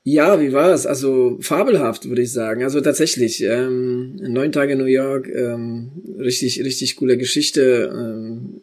Ja, 0.08 0.40
wie 0.40 0.54
war 0.54 0.72
es? 0.72 0.86
Also 0.86 1.40
fabelhaft, 1.42 2.08
würde 2.08 2.22
ich 2.22 2.32
sagen. 2.32 2.64
Also 2.64 2.80
tatsächlich, 2.80 3.42
ähm, 3.42 4.16
neun 4.18 4.52
Tage 4.52 4.76
New 4.76 4.86
York, 4.86 5.28
ähm, 5.28 5.90
richtig, 6.20 6.64
richtig 6.64 6.96
coole 6.98 7.18
Geschichte. 7.18 7.92
Ähm, 7.92 8.62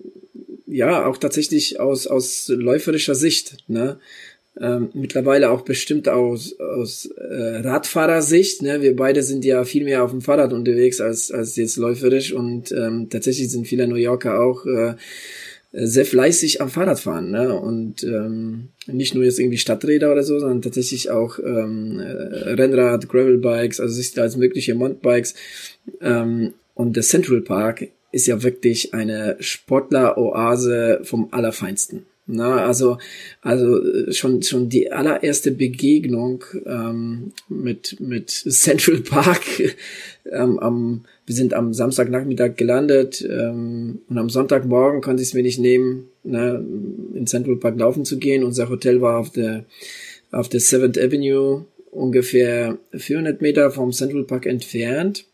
ja, 0.69 1.05
auch 1.05 1.17
tatsächlich 1.17 1.81
aus, 1.81 2.07
aus 2.07 2.47
läuferischer 2.47 3.17
Sicht. 3.17 3.57
Ne? 3.67 3.99
Ähm, 4.61 4.91
mittlerweile 4.95 5.51
auch 5.51 5.63
bestimmt 5.63 6.09
aus, 6.09 6.61
aus 6.61 7.07
äh, 7.07 7.57
Radfahrersicht. 7.57 8.63
Ne? 8.63 8.81
Wir 8.81 8.95
beide 8.95 9.25
sind 9.25 9.45
ja 9.45 9.65
viel 9.65 9.83
mehr 9.83 10.05
auf 10.05 10.13
dem 10.13 10.21
Fahrrad 10.21 10.53
unterwegs 10.53 11.01
als, 11.01 11.33
als 11.33 11.57
jetzt 11.57 11.77
läuferisch 11.77 12.33
und 12.33 12.71
ähm, 12.71 13.09
tatsächlich 13.11 13.51
sind 13.51 13.67
viele 13.67 13.89
New 13.89 13.97
Yorker 13.97 14.41
auch 14.41 14.65
äh, 14.65 14.95
sehr 15.73 16.05
fleißig 16.05 16.61
am 16.61 16.69
Fahrrad 16.69 17.00
fahren 17.00 17.31
ne? 17.31 17.59
und 17.59 18.05
ähm, 18.05 18.69
nicht 18.87 19.14
nur 19.14 19.25
jetzt 19.25 19.38
irgendwie 19.38 19.59
Stadträder 19.59 20.12
oder 20.12 20.23
so, 20.23 20.38
sondern 20.38 20.61
tatsächlich 20.61 21.11
auch 21.11 21.38
ähm, 21.38 21.99
äh, 21.99 22.50
Rennrad, 22.52 23.09
Gravelbikes, 23.09 23.81
also 23.81 23.95
sich 23.95 24.19
als 24.21 24.37
mögliche 24.37 24.75
Mountainbikes 24.75 25.35
ähm, 26.02 26.52
und 26.75 26.97
der 26.97 27.02
Central 27.02 27.41
Park 27.41 27.88
ist 28.12 28.26
ja 28.26 28.43
wirklich 28.43 28.93
eine 28.93 29.37
Sportler-Oase 29.41 31.00
vom 31.05 31.29
Allerfeinsten. 31.31 32.05
Na, 32.26 32.64
also, 32.64 32.99
also 33.41 33.83
äh, 33.83 34.12
schon, 34.12 34.43
schon 34.43 34.69
die 34.69 34.93
allererste 34.93 35.50
Begegnung 35.50 36.45
ähm, 36.67 37.33
mit, 37.49 37.99
mit 38.00 38.31
Central 38.31 38.99
Park 38.99 39.43
ähm, 40.31 40.59
am, 40.61 41.05
wir 41.33 41.37
sind 41.37 41.55
am 41.55 41.73
Samstagnachmittag 41.73 42.57
gelandet 42.57 43.27
ähm, 43.27 44.03
und 44.07 44.19
am 44.19 44.29
Sonntagmorgen 44.29 45.01
konnte 45.01 45.23
ich 45.23 45.31
es 45.31 45.35
mir 45.35 45.43
nicht 45.43 45.59
nehmen, 45.59 46.09
ne, 46.25 46.62
in 47.15 47.27
Central 47.27 47.57
Park 47.57 47.79
laufen 47.79 48.05
zu 48.05 48.19
gehen. 48.19 48.45
Unser 48.45 48.69
Hotel 48.69 49.01
war 49.01 49.19
auf 49.19 49.31
der 49.31 49.65
auf 50.31 50.51
der 50.51 50.61
7th 50.61 51.03
Avenue 51.03 51.64
ungefähr 51.90 52.77
400 52.95 53.40
Meter 53.40 53.71
vom 53.71 53.92
Central 53.92 54.25
Park 54.25 54.45
entfernt. 54.45 55.25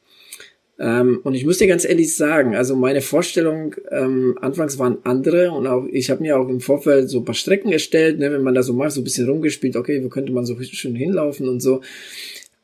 Ähm, 0.78 1.18
und 1.24 1.34
ich 1.34 1.44
muss 1.44 1.58
dir 1.58 1.66
ganz 1.66 1.84
ehrlich 1.84 2.14
sagen, 2.14 2.54
also 2.54 2.76
meine 2.76 3.00
Vorstellung 3.00 3.74
ähm, 3.90 4.38
anfangs 4.40 4.78
waren 4.78 4.98
andere 5.02 5.50
und 5.50 5.66
auch 5.66 5.84
ich 5.90 6.10
habe 6.10 6.22
mir 6.22 6.38
auch 6.38 6.48
im 6.48 6.60
Vorfeld 6.60 7.10
so 7.10 7.18
ein 7.18 7.24
paar 7.24 7.34
Strecken 7.34 7.72
erstellt, 7.72 8.20
ne, 8.20 8.30
wenn 8.30 8.42
man 8.44 8.54
da 8.54 8.62
so 8.62 8.72
macht, 8.72 8.92
so 8.92 9.00
ein 9.00 9.04
bisschen 9.04 9.28
rumgespielt, 9.28 9.74
okay, 9.74 10.04
wo 10.04 10.08
könnte 10.10 10.30
man 10.30 10.46
so 10.46 10.56
schön 10.62 10.94
hinlaufen 10.94 11.48
und 11.48 11.60
so. 11.60 11.80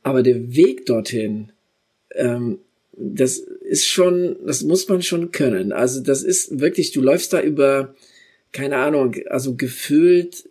Aber 0.05 0.23
der 0.23 0.55
Weg 0.55 0.87
dorthin, 0.87 1.51
ähm, 2.15 2.61
das 2.97 3.39
ist 3.39 3.87
schon, 3.87 4.37
das 4.47 4.63
muss 4.63 4.89
man 4.89 5.03
schon 5.03 5.33
können. 5.33 5.73
Also 5.73 6.01
das 6.01 6.23
ist 6.23 6.61
wirklich, 6.61 6.93
du 6.93 7.01
läufst 7.01 7.33
da 7.33 7.41
über, 7.41 7.95
keine 8.53 8.77
Ahnung, 8.77 9.17
also 9.29 9.57
gefühlt 9.57 10.49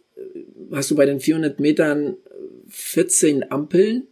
hast 0.71 0.91
du 0.91 0.95
bei 0.95 1.05
den 1.05 1.19
400 1.19 1.59
Metern 1.59 2.15
14 2.69 3.51
Ampeln. 3.51 4.07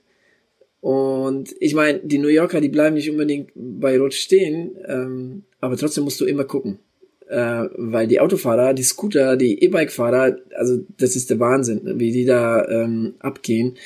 Und 0.80 1.56
ich 1.60 1.76
meine, 1.76 2.00
die 2.00 2.18
New 2.18 2.28
Yorker, 2.28 2.62
die 2.62 2.70
bleiben 2.70 2.96
nicht 2.96 3.10
unbedingt 3.10 3.52
bei 3.56 4.00
Rot 4.00 4.14
stehen, 4.14 4.72
ähm, 4.88 5.44
aber 5.60 5.78
trotzdem 5.78 6.04
musst 6.04 6.20
du 6.22 6.26
immer 6.26 6.44
gucken. 6.44 6.80
Äh, 7.28 7.70
weil 7.76 8.08
die 8.08 8.20
Autofahrer, 8.20 8.74
die 8.74 8.84
Scooter, 8.84 9.38
die 9.38 9.64
E-Bike-Fahrer, 9.64 10.38
also 10.56 10.80
das 10.98 11.16
ist 11.16 11.30
der 11.30 11.40
Wahnsinn, 11.40 12.00
wie 12.00 12.12
die 12.12 12.26
da 12.26 12.68
ähm, 12.68 13.14
abgehen. 13.20 13.78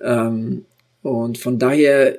Ähm, 0.00 0.64
und 1.02 1.38
von 1.38 1.58
daher 1.58 2.18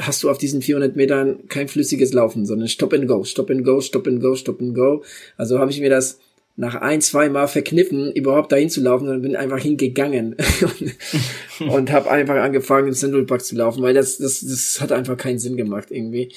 hast 0.00 0.22
du 0.22 0.30
auf 0.30 0.38
diesen 0.38 0.62
400 0.62 0.96
Metern 0.96 1.48
kein 1.48 1.68
flüssiges 1.68 2.12
Laufen, 2.12 2.46
sondern 2.46 2.68
Stop 2.68 2.92
and 2.92 3.08
Go, 3.08 3.24
Stop 3.24 3.50
and 3.50 3.64
Go, 3.64 3.80
Stop 3.80 4.06
and 4.06 4.20
Go, 4.20 4.34
Stop 4.34 4.60
and 4.60 4.74
Go. 4.74 5.02
Also 5.36 5.58
habe 5.58 5.70
ich 5.70 5.80
mir 5.80 5.90
das 5.90 6.18
nach 6.56 6.74
ein, 6.74 7.00
zwei 7.00 7.28
Mal 7.28 7.46
verkniffen, 7.46 8.10
überhaupt 8.12 8.50
dahin 8.50 8.68
zu 8.68 8.80
laufen, 8.80 9.04
sondern 9.04 9.22
bin 9.22 9.36
einfach 9.36 9.60
hingegangen 9.60 10.34
und, 11.60 11.70
und 11.70 11.92
habe 11.92 12.10
einfach 12.10 12.34
angefangen, 12.34 12.88
in 12.88 12.94
Central 12.94 13.24
Park 13.24 13.44
zu 13.44 13.54
laufen, 13.54 13.80
weil 13.82 13.94
das, 13.94 14.18
das, 14.18 14.40
das 14.40 14.80
hat 14.80 14.90
einfach 14.90 15.16
keinen 15.16 15.38
Sinn 15.38 15.56
gemacht 15.56 15.90
irgendwie. 15.90 16.32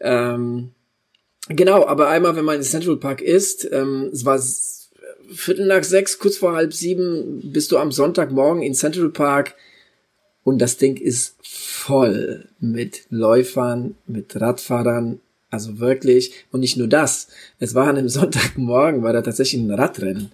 Ähm, 0.00 0.70
genau, 1.48 1.86
aber 1.86 2.08
einmal, 2.08 2.34
wenn 2.34 2.44
man 2.44 2.56
in 2.56 2.62
Central 2.62 2.96
Park 2.96 3.22
ist, 3.22 3.68
ähm, 3.70 4.10
es 4.12 4.24
war 4.24 4.42
Viertel 5.32 5.66
nach 5.66 5.84
sechs, 5.84 6.18
kurz 6.18 6.36
vor 6.36 6.54
halb 6.54 6.74
sieben, 6.74 7.52
bist 7.52 7.70
du 7.70 7.78
am 7.78 7.92
Sonntagmorgen 7.92 8.62
in 8.62 8.74
Central 8.74 9.10
Park 9.10 9.54
und 10.44 10.60
das 10.60 10.76
Ding 10.76 10.98
ist 10.98 11.36
voll 11.42 12.46
mit 12.60 13.06
Läufern, 13.08 13.96
mit 14.06 14.38
Radfahrern, 14.38 15.20
also 15.50 15.78
wirklich. 15.78 16.32
Und 16.52 16.60
nicht 16.60 16.76
nur 16.76 16.88
das. 16.88 17.28
Es 17.58 17.74
war 17.74 17.88
an 17.88 17.96
einem 17.96 18.08
Sonntagmorgen, 18.10 19.02
war 19.02 19.12
da 19.12 19.22
tatsächlich 19.22 19.62
ein 19.62 19.70
Radrennen. 19.70 20.32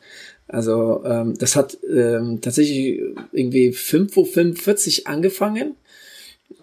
Also 0.49 1.05
ähm, 1.05 1.39
das 1.39 1.55
hat 1.55 1.79
ähm, 1.89 2.41
tatsächlich 2.41 3.01
irgendwie 3.31 3.71
5.45 3.71 5.03
Uhr 5.03 5.07
angefangen 5.09 5.77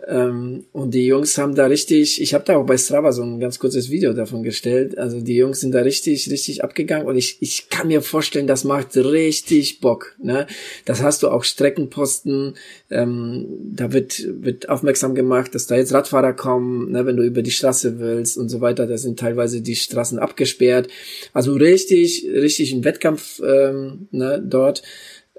ähm, 0.08 0.65
und 0.71 0.93
die 0.93 1.06
Jungs 1.06 1.38
haben 1.38 1.56
da 1.56 1.65
richtig, 1.65 2.21
ich 2.21 2.34
habe 2.34 2.45
da 2.45 2.56
auch 2.56 2.65
bei 2.65 2.78
Strava 2.78 3.12
so 3.12 3.23
ein 3.23 3.39
ganz 3.39 3.60
kurzes 3.60 3.89
Video 3.89 4.13
davon 4.13 4.41
gestellt. 4.43 4.97
Also 4.97 5.19
die 5.19 5.36
Jungs 5.36 5.60
sind 5.60 5.73
da 5.73 5.82
richtig, 5.82 6.30
richtig 6.32 6.63
abgegangen 6.63 7.08
und 7.08 7.17
ich, 7.17 7.38
ich 7.41 7.69
kann 7.69 7.88
mir 7.88 8.02
vorstellen, 8.02 8.47
das 8.47 8.63
macht 8.63 8.95
richtig 8.95 9.82
Bock. 9.82 10.15
Ne? 10.21 10.47
Das 10.86 11.02
hast 11.02 11.23
du 11.23 11.30
auch 11.30 11.43
Streckenposten, 11.43 12.56
ähm, 12.89 13.47
da 13.76 13.91
wird, 13.91 14.26
wird 14.43 14.69
aufmerksam 14.69 15.13
gemacht, 15.13 15.54
dass 15.56 15.67
da 15.67 15.76
jetzt 15.76 15.93
Radfahrer 15.93 16.34
kommen, 16.34 16.91
ne, 16.91 17.06
wenn 17.06 17.17
du 17.17 17.23
über 17.23 17.41
die 17.41 17.52
Straße 17.52 18.00
willst 18.00 18.38
und 18.38 18.50
so 18.50 18.62
weiter. 18.62 18.88
Da 18.88 18.97
sind 18.97 19.19
teilweise 19.19 19.62
die 19.62 19.76
Straßen 19.76 20.19
abgesperrt. 20.19 20.88
Also 21.34 21.54
richtig, 21.54 22.26
richtig 22.34 22.71
ein 22.71 22.86
Wettkampf 22.86 23.41
ähm, 23.45 24.08
ne, 24.12 24.41
dort. 24.45 24.84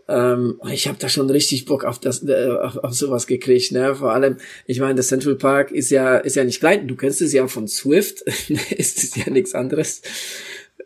Ähm, 0.09 0.61
ich 0.73 0.89
habe 0.89 0.99
da 0.99 1.09
schon 1.09 1.29
richtig 1.29 1.67
Bock 1.67 1.85
auf 1.85 1.99
das, 1.99 2.27
äh, 2.27 2.51
auf, 2.63 2.79
auf 2.79 2.95
sowas 2.95 3.27
gekriegt. 3.27 3.73
Ne? 3.73 3.95
Vor 3.95 4.13
allem, 4.13 4.39
ich 4.67 4.81
meine, 4.81 4.95
der 4.95 5.05
Central 5.05 5.35
Park 5.35 5.71
ist 5.71 5.91
ja, 5.91 6.17
ist 6.17 6.37
ja 6.37 6.45
nicht 6.45 6.61
klein. 6.61 6.89
Du 6.89 6.97
kennst 6.97 7.21
es 7.21 7.33
ja 7.33 7.47
von 7.47 7.69
Swift. 7.69 8.23
ist 8.71 8.99
es 8.99 9.17
ja 9.17 9.31
nichts 9.31 9.55
anderes. 9.55 10.03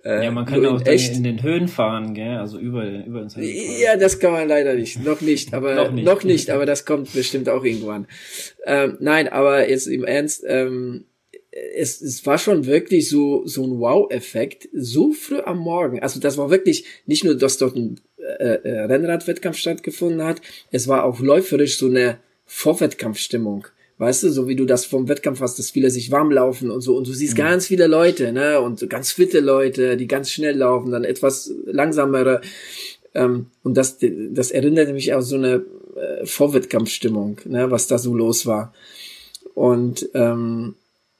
Äh, 0.05 0.25
ja, 0.25 0.31
man 0.33 0.45
kann 0.47 0.67
auch 0.67 0.85
echt 0.85 1.17
in 1.17 1.23
den 1.23 1.43
Höhen 1.43 1.69
fahren, 1.69 2.15
gell? 2.15 2.37
Also 2.37 2.59
über, 2.59 2.85
über 2.85 3.21
den 3.21 3.29
Central 3.29 3.53
Park. 3.55 3.81
Ja, 3.81 3.97
das 3.97 4.19
kann 4.19 4.33
man 4.33 4.49
leider 4.49 4.75
nicht. 4.75 5.03
Noch 5.05 5.21
nicht, 5.21 5.55
aber 5.55 5.75
noch, 5.77 5.93
nicht. 5.93 6.05
noch 6.05 6.25
nicht, 6.25 6.51
aber 6.51 6.67
das 6.67 6.85
kommt 6.85 7.13
bestimmt 7.13 7.49
auch 7.49 7.65
irgendwann. 7.65 8.09
Ähm, 8.67 8.97
nein, 8.99 9.29
aber 9.29 9.69
jetzt 9.69 9.87
im 9.87 10.05
Ernst, 10.05 10.45
ähm, 10.49 11.05
es, 11.53 12.01
es 12.01 12.25
war 12.25 12.38
schon 12.38 12.67
wirklich 12.67 13.09
so, 13.09 13.47
so 13.47 13.65
ein 13.65 13.79
Wow-Effekt, 13.79 14.69
so 14.73 15.12
früh 15.12 15.41
am 15.41 15.59
Morgen. 15.59 16.01
Also 16.01 16.19
das 16.19 16.38
war 16.38 16.51
wirklich 16.51 16.85
nicht 17.07 17.25
nur, 17.25 17.35
dass 17.35 17.59
dort 17.59 17.77
ein 17.77 18.01
äh, 18.17 18.55
äh, 18.55 18.81
Rennradwettkampf 18.85 19.59
stattgefunden 19.59 20.23
hat, 20.23 20.41
es 20.71 20.88
war 20.88 21.05
auch 21.05 21.21
läuferisch 21.21 21.77
so 21.77 21.87
eine 21.87 22.19
Vorwettkampfstimmung. 22.47 23.67
Weißt 23.99 24.23
du, 24.25 24.31
so 24.31 24.49
wie 24.49 24.57
du 24.57 24.65
das 24.65 24.85
vom 24.85 25.09
Wettkampf 25.09 25.41
hast, 25.41 25.59
dass 25.59 25.71
viele 25.71 25.91
sich 25.91 26.11
warm 26.11 26.33
laufen 26.33 26.71
und 26.71 26.81
so. 26.81 26.97
Und 26.97 27.07
du 27.07 27.12
siehst 27.12 27.35
mhm. 27.35 27.38
ganz 27.38 27.67
viele 27.67 27.87
Leute, 27.87 28.33
ne? 28.33 28.61
Und 28.61 28.79
so 28.79 28.88
ganz 28.88 29.12
fitte 29.12 29.41
Leute, 29.41 29.97
die 29.97 30.09
ganz 30.09 30.31
schnell 30.31 30.57
laufen, 30.57 30.91
dann 30.91 31.05
etwas 31.05 31.53
langsamere. 31.67 32.41
Ähm, 33.15 33.47
und 33.62 33.77
das, 33.77 33.99
das 34.01 34.51
erinnert 34.51 34.93
mich 34.93 35.12
auch 35.15 35.21
so 35.21 35.37
eine 35.37 35.65
äh, 35.95 36.27
Vorwettkampfstimmung, 36.27 37.41
ne? 37.45 37.71
Was 37.71 37.87
da 37.87 37.99
so 37.99 38.15
los 38.15 38.47
war. 38.47 38.73
Und 39.55 40.09
ähm, 40.15 40.75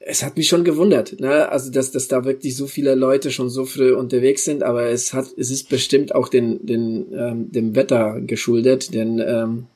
es 0.05 0.21
hat 0.21 0.35
mich 0.35 0.49
schon 0.49 0.65
gewundert, 0.65 1.19
ne? 1.19 1.49
Also 1.49 1.71
dass, 1.71 1.91
dass 1.91 2.09
da 2.09 2.25
wirklich 2.25 2.57
so 2.57 2.67
viele 2.67 2.93
Leute 2.95 3.31
schon 3.31 3.49
so 3.49 3.65
früh 3.65 3.93
unterwegs 3.93 4.43
sind, 4.43 4.61
aber 4.61 4.87
es 4.87 5.13
hat, 5.13 5.27
es 5.37 5.49
ist 5.49 5.69
bestimmt 5.69 6.13
auch 6.13 6.27
den, 6.27 6.65
den, 6.65 7.13
ähm, 7.13 7.51
dem 7.51 7.75
Wetter 7.75 8.19
geschuldet, 8.19 8.93
denn 8.93 9.19
ähm, 9.19 9.67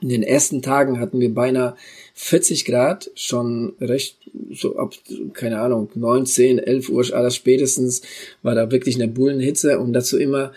in 0.00 0.08
den 0.10 0.22
ersten 0.22 0.60
Tagen 0.60 1.00
hatten 1.00 1.20
wir 1.20 1.32
beinahe 1.32 1.76
40 2.14 2.66
Grad, 2.66 3.10
schon 3.14 3.74
recht, 3.80 4.18
so 4.52 4.76
ab, 4.76 4.94
keine 5.32 5.60
Ahnung, 5.60 5.88
9, 5.94 6.26
10, 6.26 6.58
11 6.58 6.88
Uhr 6.90 7.14
alles 7.14 7.34
spätestens, 7.34 8.02
war 8.42 8.54
da 8.54 8.70
wirklich 8.70 8.96
eine 8.96 9.08
Bullenhitze 9.08 9.78
und 9.78 9.92
dazu 9.94 10.18
immer 10.18 10.52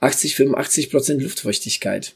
80, 0.00 0.34
85 0.36 0.90
Prozent 0.90 1.22
Luftfeuchtigkeit. 1.22 2.14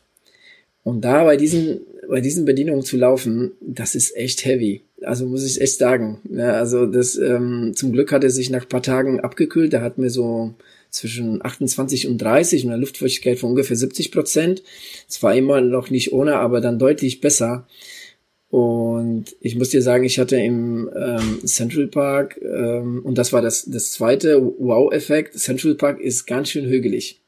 Und 0.84 1.02
da 1.02 1.24
bei 1.24 1.36
diesen, 1.36 1.80
bei 2.08 2.20
diesen 2.20 2.44
Bedienungen 2.46 2.82
zu 2.82 2.96
laufen, 2.96 3.52
das 3.60 3.94
ist 3.94 4.16
echt 4.16 4.44
heavy. 4.44 4.82
Also 5.02 5.26
muss 5.26 5.44
ich 5.44 5.60
echt 5.60 5.78
sagen. 5.78 6.20
Ja, 6.30 6.52
also 6.52 6.86
das, 6.86 7.16
ähm, 7.16 7.72
zum 7.74 7.92
Glück 7.92 8.12
hat 8.12 8.24
er 8.24 8.30
sich 8.30 8.50
nach 8.50 8.68
paar 8.68 8.82
Tagen 8.82 9.20
abgekühlt. 9.20 9.72
Da 9.72 9.80
hatten 9.80 10.02
wir 10.02 10.10
so 10.10 10.54
zwischen 10.90 11.44
28 11.44 12.08
und 12.08 12.18
30 12.18 12.64
und 12.64 12.72
eine 12.72 12.80
Luftfeuchtigkeit 12.80 13.38
von 13.38 13.50
ungefähr 13.50 13.76
70 13.76 14.12
Prozent. 14.12 14.62
Zwar 15.08 15.34
immer 15.34 15.60
noch 15.60 15.90
nicht 15.90 16.12
ohne, 16.12 16.36
aber 16.36 16.60
dann 16.60 16.78
deutlich 16.78 17.20
besser. 17.20 17.66
Und 18.50 19.36
ich 19.40 19.56
muss 19.56 19.68
dir 19.70 19.80
sagen, 19.80 20.04
ich 20.04 20.18
hatte 20.18 20.36
im 20.36 20.90
ähm, 20.94 21.46
Central 21.46 21.86
Park, 21.86 22.40
ähm, 22.42 23.00
und 23.04 23.16
das 23.16 23.32
war 23.32 23.42
das, 23.42 23.64
das 23.70 23.92
zweite 23.92 24.42
Wow-Effekt, 24.42 25.38
Central 25.38 25.76
Park 25.76 26.00
ist 26.00 26.26
ganz 26.26 26.50
schön 26.50 26.66
hügelig. 26.66 27.20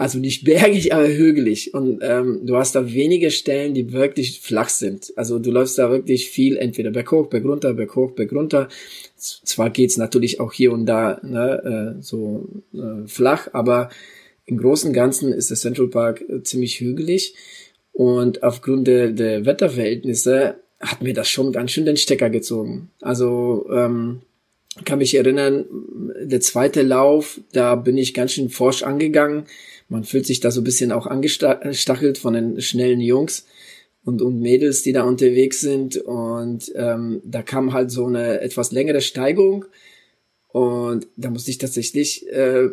Also 0.00 0.18
nicht 0.18 0.44
bergig, 0.44 0.94
aber 0.94 1.08
hügelig. 1.08 1.74
Und 1.74 1.98
ähm, 2.00 2.46
du 2.46 2.56
hast 2.56 2.74
da 2.74 2.90
wenige 2.90 3.30
Stellen, 3.30 3.74
die 3.74 3.92
wirklich 3.92 4.40
flach 4.40 4.70
sind. 4.70 5.12
Also 5.14 5.38
du 5.38 5.50
läufst 5.50 5.76
da 5.76 5.90
wirklich 5.90 6.30
viel, 6.30 6.56
entweder 6.56 6.90
berghoch, 6.90 7.26
bergunter, 7.26 7.74
berghoch, 7.74 8.12
bergunter. 8.12 8.68
Zwar 9.18 9.68
geht's 9.68 9.98
natürlich 9.98 10.40
auch 10.40 10.54
hier 10.54 10.72
und 10.72 10.86
da 10.86 11.20
ne, 11.22 11.98
äh, 11.98 12.02
so 12.02 12.48
äh, 12.72 13.06
flach, 13.06 13.48
aber 13.52 13.90
im 14.46 14.56
Großen 14.56 14.88
und 14.88 14.94
Ganzen 14.94 15.34
ist 15.34 15.50
der 15.50 15.58
Central 15.58 15.88
Park 15.88 16.24
äh, 16.26 16.42
ziemlich 16.44 16.80
hügelig. 16.80 17.34
Und 17.92 18.42
aufgrund 18.42 18.86
der, 18.86 19.10
der 19.10 19.44
Wetterverhältnisse 19.44 20.54
hat 20.80 21.02
mir 21.02 21.12
das 21.12 21.28
schon 21.28 21.52
ganz 21.52 21.72
schön 21.72 21.84
den 21.84 21.98
Stecker 21.98 22.30
gezogen. 22.30 22.88
Also 23.02 23.68
ähm, 23.70 24.22
kann 24.86 25.00
mich 25.00 25.14
erinnern, 25.14 25.66
der 26.22 26.40
zweite 26.40 26.80
Lauf, 26.80 27.38
da 27.52 27.74
bin 27.74 27.98
ich 27.98 28.14
ganz 28.14 28.32
schön 28.32 28.48
forsch 28.48 28.82
angegangen 28.82 29.44
man 29.90 30.04
fühlt 30.04 30.24
sich 30.24 30.40
da 30.40 30.50
so 30.50 30.60
ein 30.60 30.64
bisschen 30.64 30.92
auch 30.92 31.06
angestachelt 31.06 32.16
von 32.16 32.32
den 32.32 32.60
schnellen 32.60 33.00
Jungs 33.00 33.44
und, 34.04 34.22
und 34.22 34.40
Mädels, 34.40 34.82
die 34.82 34.92
da 34.92 35.02
unterwegs 35.02 35.60
sind. 35.60 35.96
Und 35.96 36.72
ähm, 36.76 37.20
da 37.24 37.42
kam 37.42 37.72
halt 37.72 37.90
so 37.90 38.06
eine 38.06 38.40
etwas 38.40 38.72
längere 38.72 39.00
Steigung. 39.00 39.66
Und 40.48 41.06
da 41.16 41.30
musste 41.30 41.50
ich 41.50 41.58
tatsächlich 41.58 42.26
äh, 42.28 42.70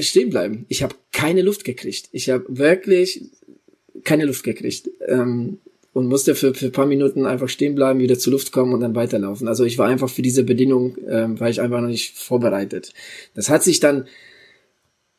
stehen 0.00 0.30
bleiben. 0.30 0.64
Ich 0.68 0.82
habe 0.82 0.94
keine 1.12 1.42
Luft 1.42 1.64
gekriegt. 1.64 2.08
Ich 2.12 2.30
habe 2.30 2.44
wirklich 2.48 3.24
keine 4.04 4.24
Luft 4.24 4.44
gekriegt. 4.44 4.90
Ähm, 5.06 5.58
und 5.92 6.06
musste 6.06 6.36
für, 6.36 6.54
für 6.54 6.70
paar 6.70 6.86
Minuten 6.86 7.26
einfach 7.26 7.48
stehen 7.48 7.74
bleiben, 7.74 7.98
wieder 7.98 8.16
zur 8.16 8.32
Luft 8.32 8.52
kommen 8.52 8.72
und 8.74 8.80
dann 8.80 8.94
weiterlaufen. 8.94 9.48
Also 9.48 9.64
ich 9.64 9.76
war 9.76 9.88
einfach 9.88 10.08
für 10.08 10.22
diese 10.22 10.44
Bedienung, 10.44 10.96
ähm, 11.08 11.40
war 11.40 11.50
ich 11.50 11.60
einfach 11.60 11.80
noch 11.80 11.88
nicht 11.88 12.16
vorbereitet. 12.16 12.92
Das 13.34 13.50
hat 13.50 13.64
sich 13.64 13.80
dann 13.80 14.06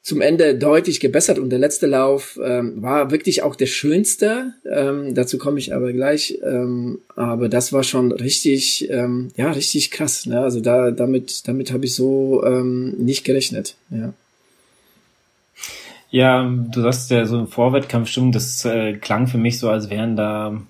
zum 0.03 0.19
Ende 0.19 0.55
deutlich 0.55 0.99
gebessert 0.99 1.37
und 1.37 1.51
der 1.51 1.59
letzte 1.59 1.85
Lauf 1.85 2.39
ähm, 2.43 2.81
war 2.81 3.11
wirklich 3.11 3.43
auch 3.43 3.55
der 3.55 3.67
schönste. 3.67 4.53
Ähm, 4.65 5.13
dazu 5.13 5.37
komme 5.37 5.59
ich 5.59 5.75
aber 5.75 5.93
gleich. 5.93 6.39
Ähm, 6.43 6.99
aber 7.15 7.49
das 7.49 7.71
war 7.71 7.83
schon 7.83 8.11
richtig, 8.11 8.89
ähm, 8.89 9.29
ja, 9.37 9.51
richtig 9.51 9.91
krass. 9.91 10.25
Ne? 10.25 10.39
Also 10.39 10.59
da, 10.59 10.89
damit, 10.89 11.47
damit 11.47 11.71
habe 11.71 11.85
ich 11.85 11.93
so 11.93 12.43
ähm, 12.43 12.95
nicht 12.97 13.23
gerechnet. 13.23 13.75
Ja. 13.91 14.13
Ja, 16.09 16.43
du 16.43 16.81
sagst 16.81 17.09
ja 17.09 17.25
so 17.25 17.37
ein 17.37 17.47
Vorwettkampfstimmung, 17.47 18.33
das 18.33 18.65
äh, 18.65 18.93
klang 18.97 19.27
für 19.27 19.37
mich 19.37 19.59
so, 19.59 19.69
als 19.69 19.89
wären 19.89 20.17
da 20.17 20.61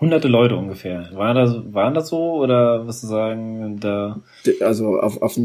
hunderte 0.00 0.28
Leute 0.28 0.56
ungefähr. 0.56 1.10
War 1.12 1.34
das, 1.34 1.56
waren 1.72 1.94
das 1.94 2.08
so 2.08 2.34
oder 2.36 2.86
was 2.86 3.02
du 3.02 3.06
sagen, 3.06 3.78
da? 3.80 4.22
Also 4.60 4.98
auf, 4.98 5.20
auf, 5.20 5.36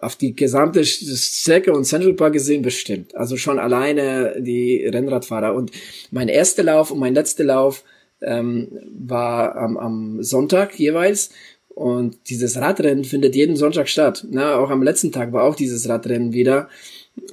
auf 0.00 0.16
die 0.16 0.34
gesamte 0.36 0.84
Strecke 0.84 1.72
und 1.72 1.84
Central 1.84 2.14
Park 2.14 2.34
gesehen 2.34 2.62
bestimmt. 2.62 3.16
Also 3.16 3.36
schon 3.36 3.58
alleine 3.58 4.36
die 4.40 4.86
Rennradfahrer. 4.86 5.54
Und 5.54 5.72
mein 6.12 6.28
erster 6.28 6.62
Lauf 6.62 6.92
und 6.92 7.00
mein 7.00 7.14
letzter 7.14 7.44
Lauf 7.44 7.82
ähm, 8.22 8.68
war 8.96 9.56
am, 9.56 9.76
am 9.76 10.22
Sonntag 10.22 10.78
jeweils. 10.78 11.30
Und 11.68 12.16
dieses 12.28 12.60
Radrennen 12.60 13.04
findet 13.04 13.34
jeden 13.34 13.56
Sonntag 13.56 13.88
statt. 13.88 14.26
Na, 14.30 14.56
auch 14.56 14.70
am 14.70 14.82
letzten 14.82 15.12
Tag 15.12 15.32
war 15.32 15.44
auch 15.44 15.56
dieses 15.56 15.88
Radrennen 15.88 16.32
wieder. 16.32 16.68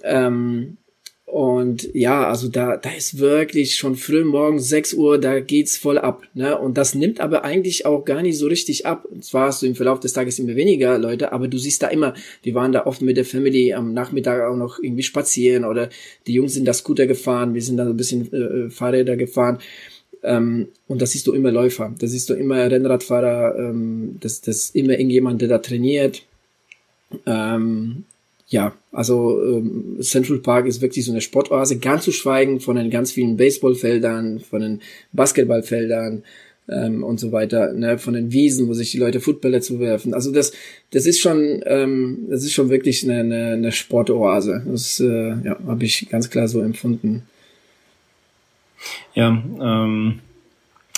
Ähm, 0.03 0.77
und 1.27 1.93
ja, 1.93 2.25
also 2.29 2.47
da, 2.47 2.77
da 2.77 2.89
ist 2.89 3.19
wirklich 3.19 3.75
schon 3.75 3.97
früh 3.97 4.23
morgens 4.23 4.69
6 4.69 4.93
Uhr, 4.93 5.19
da 5.19 5.41
geht's 5.41 5.75
voll 5.75 5.97
ab. 5.97 6.23
Ne? 6.33 6.57
Und 6.57 6.77
das 6.77 6.95
nimmt 6.95 7.19
aber 7.19 7.43
eigentlich 7.43 7.85
auch 7.85 8.05
gar 8.05 8.21
nicht 8.21 8.37
so 8.37 8.47
richtig 8.47 8.85
ab. 8.85 9.05
Zwar 9.19 9.47
hast 9.47 9.61
du 9.61 9.65
im 9.65 9.75
Verlauf 9.75 9.99
des 9.99 10.13
Tages 10.13 10.39
immer 10.39 10.55
weniger 10.55 10.97
Leute, 10.97 11.33
aber 11.33 11.49
du 11.49 11.57
siehst 11.57 11.83
da 11.83 11.89
immer, 11.89 12.13
die 12.45 12.55
waren 12.55 12.71
da 12.71 12.85
oft 12.85 13.01
mit 13.01 13.17
der 13.17 13.25
Family 13.25 13.73
am 13.73 13.93
Nachmittag 13.93 14.49
auch 14.49 14.55
noch 14.55 14.79
irgendwie 14.81 15.03
spazieren 15.03 15.65
oder 15.65 15.89
die 16.27 16.33
Jungs 16.33 16.53
sind 16.53 16.65
da 16.65 16.71
Scooter 16.71 17.07
gefahren, 17.07 17.53
wir 17.53 17.61
sind 17.61 17.75
da 17.75 17.83
so 17.83 17.91
ein 17.91 17.97
bisschen 17.97 18.31
äh, 18.31 18.69
Fahrräder 18.69 19.17
gefahren. 19.17 19.59
Ähm, 20.23 20.69
und 20.87 21.01
das 21.01 21.11
siehst 21.11 21.27
du 21.27 21.33
immer 21.33 21.51
Läufer, 21.51 21.93
da 21.99 22.07
siehst 22.07 22.29
du 22.29 22.35
immer 22.35 22.71
Rennradfahrer, 22.71 23.53
ähm, 23.59 24.15
das, 24.21 24.39
das 24.39 24.69
immer 24.69 24.93
irgendjemand, 24.93 25.41
der 25.41 25.49
da 25.49 25.57
trainiert. 25.57 26.23
Ähm, 27.25 28.05
ja, 28.49 28.73
also 28.93 29.41
ähm, 29.43 29.97
Central 30.01 30.39
Park 30.39 30.67
ist 30.67 30.81
wirklich 30.81 31.05
so 31.05 31.11
eine 31.11 31.21
Sportoase, 31.21 31.79
ganz 31.79 32.05
zu 32.05 32.11
schweigen 32.11 32.61
von 32.61 32.77
den 32.77 32.89
ganz 32.89 33.11
vielen 33.11 33.35
Baseballfeldern, 33.35 34.39
von 34.39 34.61
den 34.61 34.81
Basketballfeldern 35.11 36.23
ähm, 36.69 37.03
und 37.03 37.19
so 37.19 37.33
weiter, 37.33 37.73
ne, 37.73 37.97
von 37.97 38.13
den 38.13 38.31
Wiesen, 38.31 38.69
wo 38.69 38.73
sich 38.73 38.91
die 38.91 38.99
Leute 38.99 39.19
Footballer 39.19 39.59
zuwerfen. 39.59 40.13
Also 40.13 40.31
das, 40.31 40.53
das 40.91 41.05
ist 41.05 41.19
schon, 41.19 41.61
ähm, 41.65 42.27
das 42.29 42.43
ist 42.43 42.53
schon 42.53 42.69
wirklich 42.69 43.03
eine, 43.03 43.19
eine, 43.19 43.51
eine 43.53 43.71
Sportoase. 43.73 44.63
Das 44.65 44.99
äh, 45.01 45.35
ja, 45.43 45.57
habe 45.67 45.83
ich 45.83 46.07
ganz 46.09 46.29
klar 46.29 46.47
so 46.47 46.61
empfunden. 46.61 47.23
Ja, 49.13 49.43
ähm, 49.59 50.19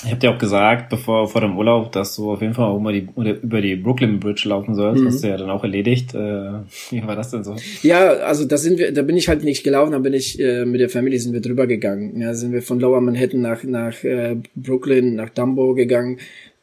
ich 0.03 0.11
habe 0.11 0.19
dir 0.19 0.31
auch 0.31 0.37
gesagt, 0.37 0.89
bevor 0.89 1.27
vor 1.27 1.41
dem 1.41 1.57
Urlaub, 1.57 1.91
dass 1.91 2.15
du 2.15 2.31
auf 2.31 2.41
jeden 2.41 2.53
Fall 2.53 2.67
auch 2.67 2.79
mal 2.79 2.93
die, 2.93 3.07
über 3.41 3.61
die 3.61 3.75
Brooklyn 3.75 4.19
Bridge 4.19 4.47
laufen 4.47 4.73
sollst. 4.73 5.01
Mhm. 5.01 5.07
Hast 5.07 5.23
du 5.23 5.27
ja 5.27 5.37
dann 5.37 5.49
auch 5.49 5.63
erledigt. 5.63 6.13
Äh, 6.13 6.17
wie 6.89 7.05
war 7.05 7.15
das 7.15 7.31
denn 7.31 7.43
so? 7.43 7.55
Ja, 7.83 8.09
also 8.09 8.45
da 8.45 8.57
sind 8.57 8.79
wir, 8.79 8.93
da 8.93 9.01
bin 9.01 9.17
ich 9.17 9.27
halt 9.27 9.43
nicht 9.43 9.63
gelaufen, 9.63 9.91
da 9.91 9.99
bin 9.99 10.13
ich 10.13 10.39
äh, 10.39 10.65
mit 10.65 10.79
der 10.79 10.89
Family 10.89 11.17
sind 11.19 11.33
wir 11.33 11.41
drüber 11.41 11.67
gegangen. 11.67 12.19
Ja, 12.19 12.33
sind 12.33 12.53
wir 12.53 12.61
von 12.61 12.79
Lower 12.79 13.01
Manhattan 13.01 13.41
nach 13.41 13.63
nach 13.63 14.03
äh, 14.03 14.37
Brooklyn, 14.55 15.15
nach 15.15 15.29
Dumbo 15.29 15.73
gegangen. 15.73 16.19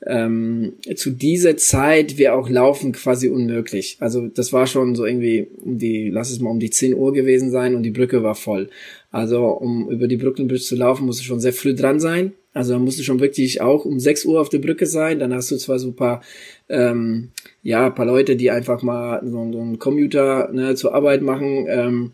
Ähm, 0.07 0.75
zu 0.95 1.11
dieser 1.11 1.57
Zeit 1.57 2.19
wäre 2.19 2.35
auch 2.35 2.49
Laufen 2.49 2.93
quasi 2.93 3.29
unmöglich. 3.29 3.97
Also 4.01 4.29
das 4.29 4.53
war 4.53 4.67
schon 4.67 4.95
so 4.95 5.05
irgendwie 5.05 5.49
um 5.65 5.79
die, 5.79 6.11
lass 6.11 6.31
es 6.31 6.41
mal 6.41 6.51
um 6.51 6.61
die 6.61 6.71
10 6.71 6.95
Uhr 6.95 7.13
gewesen 7.13 7.51
sein 7.51 7.75
und 7.75 7.83
die 7.83 7.91
Brücke 7.91 8.23
war 8.23 8.35
voll. 8.35 8.69
Also 9.11 9.47
um 9.47 9.91
über 9.91 10.07
die 10.07 10.17
Brooklyn 10.17 10.49
Bridge 10.49 10.65
zu 10.65 10.77
laufen, 10.77 11.07
musst 11.07 11.21
du 11.21 11.25
schon 11.25 11.41
sehr 11.41 11.55
früh 11.55 11.75
dran 11.75 11.99
sein. 11.99 12.33
Also 12.57 12.73
da 12.73 12.79
musst 12.79 12.99
du 12.99 13.03
schon 13.03 13.21
wirklich 13.21 13.61
auch 13.61 13.85
um 13.85 14.01
6 14.01 14.25
Uhr 14.25 14.41
auf 14.41 14.49
der 14.49 14.61
Brücke 14.61 14.87
sein. 14.87 15.19
Dann 15.19 15.35
hast 15.35 15.51
du 15.51 15.57
zwar 15.57 15.79
so 15.79 15.89
ein 15.89 15.95
paar, 15.95 16.23
ähm, 16.71 17.29
ja, 17.63 17.91
paar 17.91 18.07
Leute, 18.07 18.35
die 18.35 18.51
einfach 18.51 18.83
mal 18.83 19.21
so, 19.23 19.53
so 19.53 19.61
einen 19.61 19.79
Commuter 19.79 20.51
ne, 20.51 20.75
zur 20.75 20.95
Arbeit 20.95 21.21
machen 21.21 21.67
ähm, 21.69 22.13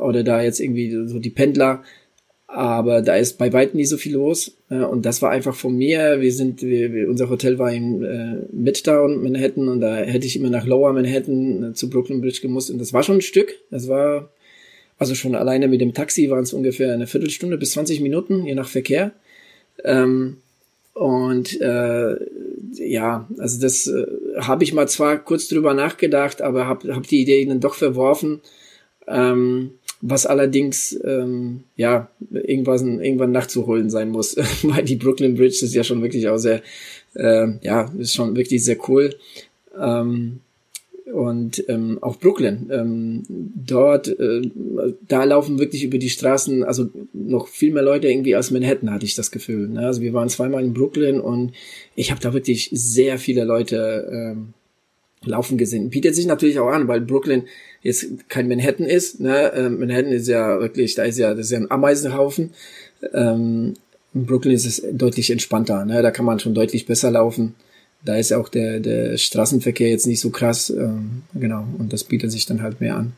oder 0.00 0.24
da 0.24 0.42
jetzt 0.42 0.58
irgendwie 0.58 1.06
so 1.06 1.20
die 1.20 1.30
Pendler. 1.30 1.84
Aber 2.48 3.02
da 3.02 3.14
ist 3.14 3.38
bei 3.38 3.52
weitem 3.52 3.76
nicht 3.76 3.88
so 3.88 3.98
viel 3.98 4.14
los. 4.14 4.56
Äh, 4.68 4.80
und 4.80 5.06
das 5.06 5.22
war 5.22 5.30
einfach 5.30 5.54
von 5.54 5.76
mir. 5.76 6.20
Wir 6.20 6.32
sind, 6.32 6.60
wir, 6.60 7.08
unser 7.08 7.30
Hotel 7.30 7.60
war 7.60 7.72
in 7.72 8.02
äh, 8.02 8.46
Midtown, 8.50 9.22
Manhattan, 9.22 9.68
und 9.68 9.80
da 9.80 9.94
hätte 9.98 10.26
ich 10.26 10.34
immer 10.34 10.50
nach 10.50 10.66
Lower 10.66 10.92
Manhattan 10.92 11.70
äh, 11.70 11.72
zu 11.74 11.88
Brooklyn 11.88 12.20
Bridge 12.20 12.40
gemusst. 12.42 12.72
Und 12.72 12.80
das 12.80 12.92
war 12.92 13.04
schon 13.04 13.18
ein 13.18 13.22
Stück. 13.22 13.54
Das 13.70 13.86
war, 13.86 14.32
also 14.98 15.14
schon 15.14 15.36
alleine 15.36 15.68
mit 15.68 15.80
dem 15.80 15.94
Taxi 15.94 16.30
waren 16.30 16.42
es 16.42 16.52
ungefähr 16.52 16.92
eine 16.92 17.06
Viertelstunde 17.06 17.58
bis 17.58 17.70
20 17.72 18.00
Minuten, 18.00 18.44
je 18.44 18.56
nach 18.56 18.68
Verkehr. 18.68 19.12
Ähm, 19.84 20.38
und 20.94 21.60
äh, 21.60 22.16
ja, 22.72 23.28
also 23.38 23.60
das 23.60 23.86
äh, 23.86 24.06
habe 24.40 24.64
ich 24.64 24.72
mal 24.72 24.88
zwar 24.88 25.18
kurz 25.18 25.48
drüber 25.48 25.74
nachgedacht, 25.74 26.42
aber 26.42 26.66
habe 26.66 26.94
hab 26.94 27.06
die 27.06 27.22
Idee 27.22 27.44
dann 27.46 27.60
doch 27.60 27.74
verworfen. 27.74 28.40
Ähm, 29.06 29.70
was 30.00 30.26
allerdings 30.26 30.98
ähm, 31.04 31.64
ja 31.76 32.08
irgendwas 32.30 32.82
irgendwann 32.82 33.32
nachzuholen 33.32 33.90
sein 33.90 34.10
muss, 34.10 34.36
weil 34.62 34.84
die 34.84 34.96
Brooklyn 34.96 35.34
Bridge 35.34 35.64
ist 35.64 35.74
ja 35.74 35.84
schon 35.84 36.02
wirklich 36.02 36.28
auch 36.28 36.38
sehr, 36.38 36.62
äh, 37.14 37.48
ja, 37.62 37.90
ist 37.98 38.14
schon 38.14 38.36
wirklich 38.36 38.64
sehr 38.64 38.76
cool. 38.88 39.14
Ähm, 39.78 40.40
und 41.18 41.64
ähm, 41.68 41.98
auch 42.00 42.16
Brooklyn. 42.16 42.70
Ähm, 42.70 43.24
dort, 43.28 44.06
äh, 44.06 44.42
da 45.08 45.24
laufen 45.24 45.58
wirklich 45.58 45.82
über 45.82 45.98
die 45.98 46.10
Straßen, 46.10 46.62
also 46.62 46.90
noch 47.12 47.48
viel 47.48 47.72
mehr 47.72 47.82
Leute 47.82 48.06
irgendwie 48.06 48.36
als 48.36 48.52
Manhattan, 48.52 48.92
hatte 48.92 49.04
ich 49.04 49.16
das 49.16 49.32
Gefühl. 49.32 49.68
Ne? 49.68 49.84
Also 49.84 50.00
wir 50.00 50.12
waren 50.12 50.28
zweimal 50.28 50.62
in 50.62 50.74
Brooklyn 50.74 51.20
und 51.20 51.54
ich 51.96 52.12
habe 52.12 52.20
da 52.20 52.34
wirklich 52.34 52.70
sehr 52.72 53.18
viele 53.18 53.42
Leute 53.42 54.08
ähm, 54.12 54.54
laufen 55.24 55.58
gesehen. 55.58 55.90
Bietet 55.90 56.14
sich 56.14 56.26
natürlich 56.26 56.60
auch 56.60 56.68
an, 56.68 56.86
weil 56.86 57.00
Brooklyn 57.00 57.46
jetzt 57.82 58.28
kein 58.28 58.46
Manhattan 58.46 58.86
ist. 58.86 59.18
Ne? 59.18 59.52
Ähm, 59.56 59.80
Manhattan 59.80 60.12
ist 60.12 60.28
ja 60.28 60.60
wirklich, 60.60 60.94
da 60.94 61.02
ist 61.02 61.18
ja, 61.18 61.34
das 61.34 61.46
ist 61.46 61.50
ja 61.50 61.58
ein 61.58 61.70
Ameisenhaufen. 61.70 62.50
Ähm, 63.12 63.74
in 64.14 64.24
Brooklyn 64.24 64.54
ist 64.54 64.66
es 64.66 64.86
deutlich 64.92 65.32
entspannter. 65.32 65.84
Ne? 65.84 66.00
Da 66.00 66.12
kann 66.12 66.24
man 66.24 66.38
schon 66.38 66.54
deutlich 66.54 66.86
besser 66.86 67.10
laufen 67.10 67.56
da 68.04 68.16
ist 68.16 68.32
auch 68.32 68.48
der, 68.48 68.80
der 68.80 69.16
Straßenverkehr 69.16 69.90
jetzt 69.90 70.06
nicht 70.06 70.20
so 70.20 70.30
krass, 70.30 70.70
ähm, 70.70 71.22
genau, 71.34 71.64
und 71.78 71.92
das 71.92 72.04
bietet 72.04 72.30
sich 72.30 72.46
dann 72.46 72.62
halt 72.62 72.80
mehr 72.80 72.96
an. 72.96 73.12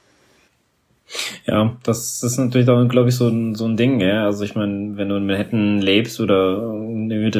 Ja, 1.46 1.76
das 1.82 2.22
ist 2.22 2.38
natürlich 2.38 2.68
auch, 2.68 2.88
glaube 2.88 3.08
ich, 3.08 3.16
so 3.16 3.28
ein, 3.28 3.56
so 3.56 3.64
ein 3.64 3.76
Ding, 3.76 4.00
ja. 4.00 4.26
Also 4.26 4.44
ich 4.44 4.54
meine, 4.54 4.96
wenn 4.96 5.08
du 5.08 5.16
in 5.16 5.26
Manhattan 5.26 5.80
lebst 5.80 6.20
oder 6.20 6.60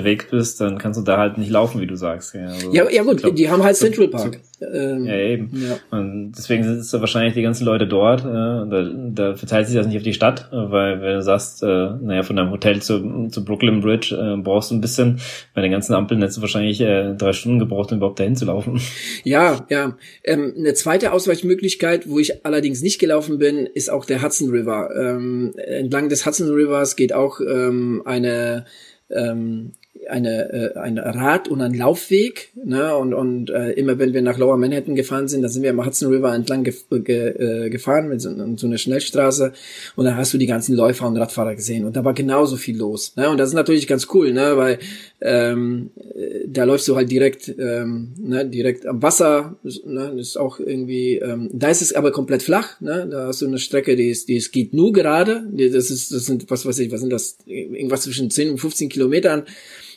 weg 0.05 0.29
bist, 0.31 0.61
dann 0.61 0.79
kannst 0.79 0.99
du 0.99 1.05
da 1.05 1.19
halt 1.19 1.39
nicht 1.39 1.51
laufen, 1.51 1.81
wie 1.81 1.87
du 1.87 1.97
sagst. 1.97 2.35
Ja, 2.35 2.47
also 2.47 2.73
ja, 2.73 2.91
ja 2.91 3.03
gut, 3.05 3.19
glaub, 3.19 3.37
die 3.37 3.49
haben 3.49 3.63
halt 3.63 3.77
Central 3.77 4.09
Park. 4.09 4.41
Ähm, 4.61 5.07
ja, 5.07 5.17
eben. 5.17 5.51
Ja. 5.55 5.79
Und 5.91 6.33
deswegen 6.33 6.65
sind 6.65 6.79
es 6.79 6.93
wahrscheinlich 6.93 7.35
die 7.35 7.43
ganzen 7.43 7.65
Leute 7.65 7.87
dort. 7.87 8.21
Äh, 8.21 8.25
da, 8.25 8.91
da 9.13 9.35
verteilt 9.35 9.67
sich 9.67 9.77
das 9.77 9.87
nicht 9.87 9.97
auf 9.97 10.03
die 10.03 10.13
Stadt, 10.13 10.49
weil 10.51 11.01
wenn 11.01 11.15
du 11.15 11.23
sagst, 11.23 11.63
äh, 11.63 11.67
naja, 11.67 12.23
von 12.23 12.37
deinem 12.37 12.51
Hotel 12.51 12.83
zu, 12.83 13.29
zu 13.29 13.45
Brooklyn 13.45 13.81
Bridge 13.81 14.15
äh, 14.15 14.41
brauchst 14.41 14.71
du 14.71 14.75
ein 14.75 14.81
bisschen, 14.81 15.21
bei 15.55 15.63
den 15.63 15.71
ganzen 15.71 15.95
Ampelnetzen 15.95 16.43
wahrscheinlich 16.43 16.81
äh, 16.81 17.15
drei 17.15 17.33
Stunden 17.33 17.59
gebraucht, 17.59 17.91
um 17.93 17.99
überhaupt 17.99 18.21
dahin 18.21 18.37
zu 18.37 18.45
laufen. 18.45 18.81
Ja, 19.25 19.67
ja. 19.69 19.97
Ähm, 20.25 20.55
eine 20.57 20.75
zweite 20.75 21.13
Ausweichmöglichkeit, 21.13 22.09
wo 22.09 22.19
ich 22.19 22.45
allerdings 22.45 22.83
nicht 22.83 22.99
gelaufen 22.99 23.39
bin, 23.39 23.67
ist 23.67 23.91
auch 23.91 24.05
der 24.05 24.23
Hudson 24.23 24.51
River. 24.51 24.91
Ähm, 24.97 25.53
entlang 25.57 26.09
des 26.09 26.27
Hudson 26.27 26.49
Rivers 26.51 26.97
geht 26.97 27.13
auch 27.13 27.41
ähm, 27.41 28.03
eine 28.05 28.65
ähm, 29.11 29.73
eine, 30.09 30.53
äh, 30.53 30.79
ein 30.79 30.99
Rad- 30.99 31.49
und 31.49 31.61
ein 31.61 31.75
Laufweg. 31.75 32.53
Ne? 32.65 32.95
Und, 32.97 33.13
und 33.13 33.51
äh, 33.51 33.73
immer 33.73 33.99
wenn 33.99 34.13
wir 34.13 34.23
nach 34.23 34.39
Lower 34.39 34.57
Manhattan 34.57 34.95
gefahren 34.95 35.29
sind, 35.29 35.43
dann 35.43 35.51
sind 35.51 35.63
wir 35.63 35.71
am 35.71 35.85
Hudson 35.85 36.13
River 36.13 36.35
entlang 36.35 36.65
gef 36.65 36.85
ge 36.91 37.67
äh, 37.67 37.71
gefahren 37.71 38.09
mit 38.09 38.21
so, 38.21 38.31
so 38.57 38.67
einer 38.67 38.79
Schnellstraße 38.79 39.53
und 39.97 40.05
dann 40.05 40.17
hast 40.17 40.33
du 40.33 40.39
die 40.39 40.47
ganzen 40.47 40.75
Läufer 40.75 41.07
und 41.07 41.17
Radfahrer 41.17 41.55
gesehen 41.55 41.85
und 41.85 41.97
da 41.97 42.05
war 42.05 42.15
genauso 42.15 42.57
viel 42.57 42.77
los. 42.77 43.15
Ne? 43.17 43.29
Und 43.29 43.39
das 43.39 43.51
ist 43.51 43.55
natürlich 43.55 43.87
ganz 43.87 44.07
cool, 44.15 44.33
ne? 44.33 44.57
weil 44.57 44.79
ähm, 45.21 45.91
äh, 45.97 46.47
da 46.47 46.65
läufst 46.65 46.89
du 46.89 46.97
halt 46.97 47.11
direkt 47.11 47.53
ähm, 47.59 48.15
ne? 48.19 48.47
direkt 48.47 48.87
am 48.87 49.03
Wasser. 49.03 49.57
Ne? 49.63 50.13
Das 50.17 50.29
ist 50.29 50.37
auch 50.37 50.61
irgendwie, 50.61 51.17
ähm, 51.17 51.51
da 51.53 51.69
ist 51.69 51.83
es 51.83 51.93
aber 51.93 52.13
komplett 52.13 52.43
flach. 52.43 52.81
Ne? 52.81 53.09
Da 53.11 53.27
hast 53.27 53.43
du 53.43 53.47
eine 53.47 53.59
Strecke, 53.59 53.97
die 53.97 54.09
ist, 54.09 54.29
die 54.29 54.37
ist, 54.37 54.53
geht 54.53 54.73
nur 54.73 54.93
gerade. 54.93 55.45
Das 55.53 55.91
ist, 55.91 56.13
das 56.13 56.27
sind 56.27 56.51
was 56.51 56.65
weiß 56.65 56.79
ich, 56.79 56.91
was 56.91 57.01
sind 57.01 57.13
das? 57.13 57.39
Irgendwas 57.47 58.03
zwischen 58.03 58.31
10 58.31 58.51
und 58.51 58.59
15 58.59 58.89
Kilometern 58.89 59.45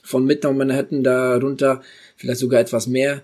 von 0.03 0.25
Midtown 0.25 0.57
Manhattan 0.57 1.03
da 1.03 1.37
runter, 1.37 1.81
vielleicht 2.15 2.39
sogar 2.39 2.59
etwas 2.59 2.87
mehr. 2.87 3.23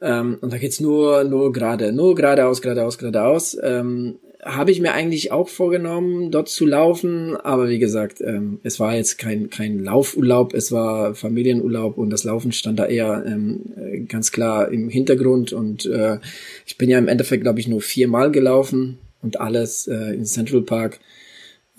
Ähm, 0.00 0.38
und 0.40 0.52
da 0.52 0.56
geht's 0.56 0.80
nur, 0.80 1.24
nur 1.24 1.52
gerade, 1.52 1.92
nur 1.92 2.14
geradeaus, 2.14 2.62
geradeaus, 2.62 2.96
geradeaus. 2.96 3.58
Ähm, 3.62 4.18
habe 4.42 4.70
ich 4.70 4.80
mir 4.80 4.92
eigentlich 4.92 5.32
auch 5.32 5.48
vorgenommen, 5.48 6.30
dort 6.30 6.48
zu 6.48 6.64
laufen, 6.64 7.36
aber 7.36 7.68
wie 7.68 7.78
gesagt, 7.78 8.22
ähm, 8.22 8.58
es 8.62 8.80
war 8.80 8.96
jetzt 8.96 9.18
kein, 9.18 9.50
kein 9.50 9.80
Laufurlaub, 9.80 10.54
es 10.54 10.72
war 10.72 11.14
Familienurlaub 11.14 11.98
und 11.98 12.10
das 12.10 12.24
Laufen 12.24 12.52
stand 12.52 12.78
da 12.78 12.86
eher 12.86 13.22
ähm, 13.26 14.06
ganz 14.08 14.32
klar 14.32 14.70
im 14.70 14.88
Hintergrund 14.88 15.52
und 15.52 15.84
äh, 15.86 16.18
ich 16.66 16.78
bin 16.78 16.88
ja 16.88 16.98
im 16.98 17.08
Endeffekt, 17.08 17.42
glaube 17.42 17.60
ich, 17.60 17.68
nur 17.68 17.82
viermal 17.82 18.30
gelaufen 18.30 18.98
und 19.20 19.40
alles 19.40 19.86
äh, 19.86 20.14
in 20.14 20.24
Central 20.24 20.62
Park. 20.62 21.00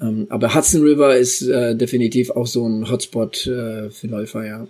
Ähm, 0.02 0.28
aber 0.30 0.54
Hudson 0.56 0.82
River 0.82 1.16
ist 1.16 1.44
äh, 1.44 1.76
definitiv 1.76 2.32
auch 2.32 2.48
so 2.48 2.68
ein 2.68 2.90
Hotspot 2.90 3.48
äh, 3.48 3.90
für 3.90 4.08
Läufer, 4.08 4.46
ja. 4.46 4.68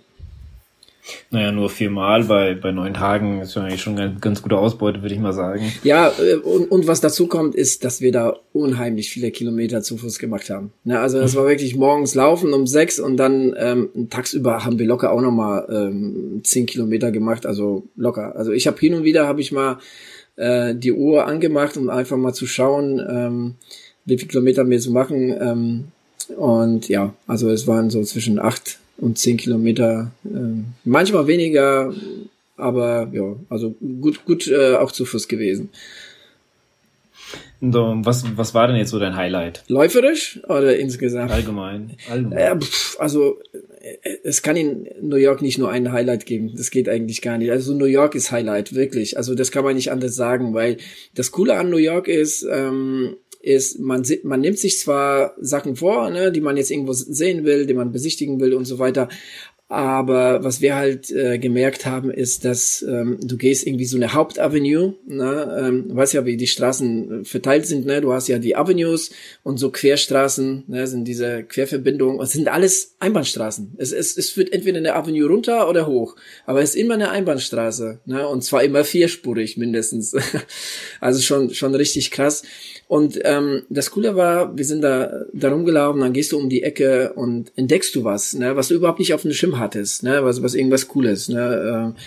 Naja, 1.30 1.50
nur 1.50 1.68
viermal 1.68 2.24
bei, 2.24 2.54
bei 2.54 2.70
neun 2.70 2.94
Tagen 2.94 3.40
ist 3.40 3.56
ja 3.56 3.62
eigentlich 3.62 3.82
schon 3.82 3.98
eine 3.98 4.14
ganz 4.20 4.40
gute 4.40 4.56
Ausbeute, 4.56 5.02
würde 5.02 5.14
ich 5.14 5.20
mal 5.20 5.32
sagen. 5.32 5.72
Ja, 5.82 6.12
äh, 6.20 6.36
und, 6.36 6.70
und 6.70 6.86
was 6.86 7.00
dazu 7.00 7.26
kommt, 7.26 7.56
ist, 7.56 7.84
dass 7.84 8.00
wir 8.00 8.12
da 8.12 8.36
unheimlich 8.52 9.10
viele 9.10 9.32
Kilometer 9.32 9.82
zu 9.82 9.96
Fuß 9.96 10.20
gemacht 10.20 10.48
haben. 10.48 10.72
Ne, 10.84 11.00
also 11.00 11.18
das 11.18 11.34
war 11.34 11.46
wirklich 11.46 11.74
morgens 11.74 12.14
laufen 12.14 12.52
um 12.52 12.68
sechs 12.68 13.00
und 13.00 13.16
dann 13.16 13.54
ähm, 13.58 14.08
tagsüber 14.10 14.64
haben 14.64 14.78
wir 14.78 14.86
locker 14.86 15.10
auch 15.10 15.20
nochmal 15.20 15.66
ähm, 15.70 16.40
zehn 16.44 16.66
Kilometer 16.66 17.10
gemacht, 17.10 17.46
also 17.46 17.88
locker. 17.96 18.36
Also 18.36 18.52
ich 18.52 18.68
habe 18.68 18.78
hin 18.78 18.94
und 18.94 19.02
wieder, 19.02 19.26
habe 19.26 19.40
ich 19.40 19.50
mal 19.50 19.78
äh, 20.36 20.74
die 20.74 20.92
Uhr 20.92 21.26
angemacht, 21.26 21.76
um 21.76 21.90
einfach 21.90 22.16
mal 22.16 22.32
zu 22.32 22.46
schauen, 22.46 23.04
ähm, 23.08 23.54
wie 24.04 24.18
viele 24.18 24.28
Kilometer 24.28 24.68
wir 24.68 24.80
so 24.80 24.90
machen. 24.90 25.34
Ähm, 25.40 25.84
und 26.36 26.88
ja, 26.88 27.14
also 27.26 27.50
es 27.50 27.66
waren 27.66 27.90
so 27.90 28.02
zwischen 28.02 28.38
acht 28.38 28.78
und 28.98 29.18
zehn 29.18 29.36
Kilometer, 29.36 30.12
äh, 30.24 30.62
manchmal 30.84 31.26
weniger, 31.26 31.92
aber 32.56 33.08
ja, 33.12 33.34
also 33.48 33.74
gut, 34.00 34.24
gut 34.24 34.46
äh, 34.46 34.76
auch 34.76 34.92
zu 34.92 35.04
Fuß 35.04 35.28
gewesen. 35.28 35.70
So, 37.60 37.94
was, 38.02 38.24
was 38.36 38.54
war 38.54 38.66
denn 38.66 38.76
jetzt 38.76 38.90
so 38.90 38.98
dein 38.98 39.16
Highlight? 39.16 39.62
Läuferisch 39.68 40.40
oder 40.48 40.76
insgesamt? 40.76 41.30
Allgemein. 41.30 41.96
Allgemein. 42.10 42.60
Äh, 42.60 42.64
also 42.98 43.38
es 44.24 44.42
kann 44.42 44.56
in 44.56 44.88
New 45.00 45.16
York 45.16 45.42
nicht 45.42 45.58
nur 45.58 45.70
ein 45.70 45.92
Highlight 45.92 46.26
geben. 46.26 46.52
Das 46.56 46.70
geht 46.70 46.88
eigentlich 46.88 47.22
gar 47.22 47.38
nicht. 47.38 47.50
Also 47.50 47.74
New 47.74 47.86
York 47.86 48.14
ist 48.14 48.30
Highlight, 48.30 48.74
wirklich. 48.74 49.16
Also 49.16 49.34
das 49.34 49.50
kann 49.50 49.64
man 49.64 49.76
nicht 49.76 49.90
anders 49.90 50.14
sagen, 50.14 50.54
weil 50.54 50.76
das 51.14 51.32
Coole 51.32 51.56
an 51.56 51.70
New 51.70 51.78
York 51.78 52.08
ist, 52.08 52.46
ähm, 52.50 53.16
ist, 53.42 53.78
man, 53.78 54.04
man 54.22 54.40
nimmt 54.40 54.58
sich 54.58 54.78
zwar 54.78 55.34
Sachen 55.40 55.76
vor, 55.76 56.10
ne, 56.10 56.32
die 56.32 56.40
man 56.40 56.56
jetzt 56.56 56.70
irgendwo 56.70 56.92
sehen 56.92 57.44
will, 57.44 57.66
die 57.66 57.74
man 57.74 57.92
besichtigen 57.92 58.40
will 58.40 58.54
und 58.54 58.64
so 58.64 58.78
weiter, 58.78 59.08
aber 59.72 60.44
was 60.44 60.60
wir 60.60 60.76
halt 60.76 61.10
äh, 61.10 61.38
gemerkt 61.38 61.86
haben, 61.86 62.10
ist, 62.10 62.44
dass 62.44 62.82
ähm, 62.82 63.16
du 63.22 63.38
gehst 63.38 63.66
irgendwie 63.66 63.86
so 63.86 63.96
eine 63.96 64.12
Hauptavenue, 64.12 64.96
ne? 65.06 65.62
ähm, 65.64 65.88
du 65.88 65.96
weißt 65.96 66.12
ja, 66.12 66.26
wie 66.26 66.36
die 66.36 66.46
Straßen 66.46 67.24
verteilt 67.24 67.64
sind, 67.64 67.86
ne? 67.86 68.02
Du 68.02 68.12
hast 68.12 68.28
ja 68.28 68.38
die 68.38 68.54
Avenues 68.54 69.12
und 69.42 69.56
so 69.56 69.70
Querstraßen, 69.70 70.64
ne? 70.66 70.86
sind 70.86 71.08
diese 71.08 71.42
Querverbindungen, 71.44 72.20
es 72.20 72.32
sind 72.32 72.48
alles 72.48 72.96
Einbahnstraßen. 72.98 73.72
Es, 73.78 73.92
es, 73.92 74.18
es 74.18 74.28
führt 74.28 74.52
entweder 74.52 74.76
eine 74.76 74.94
Avenue 74.94 75.26
runter 75.26 75.66
oder 75.70 75.86
hoch, 75.86 76.16
aber 76.44 76.60
es 76.60 76.74
ist 76.74 76.76
immer 76.76 76.92
eine 76.92 77.08
Einbahnstraße, 77.08 78.00
ne? 78.04 78.28
Und 78.28 78.44
zwar 78.44 78.64
immer 78.64 78.84
vierspurig 78.84 79.56
mindestens. 79.56 80.14
also 81.00 81.22
schon 81.22 81.54
schon 81.54 81.74
richtig 81.74 82.10
krass. 82.10 82.42
Und 82.88 83.18
ähm, 83.24 83.62
das 83.70 83.90
Coole 83.90 84.16
war, 84.16 84.56
wir 84.56 84.64
sind 84.64 84.82
da, 84.82 85.24
da 85.32 85.50
rumgelaufen, 85.50 86.02
dann 86.02 86.12
gehst 86.12 86.32
du 86.32 86.38
um 86.38 86.50
die 86.50 86.62
Ecke 86.62 87.12
und 87.14 87.50
entdeckst 87.56 87.94
du 87.94 88.04
was, 88.04 88.34
ne, 88.34 88.54
was 88.54 88.68
du 88.68 88.74
überhaupt 88.74 88.98
nicht 88.98 89.14
auf 89.14 89.22
dem 89.22 89.32
Schirm 89.32 89.58
hattest, 89.58 90.02
ne, 90.02 90.22
was, 90.24 90.42
was 90.42 90.54
irgendwas 90.54 90.88
Cooles. 90.88 91.28
Ne, 91.28 91.94
äh, 91.94 92.00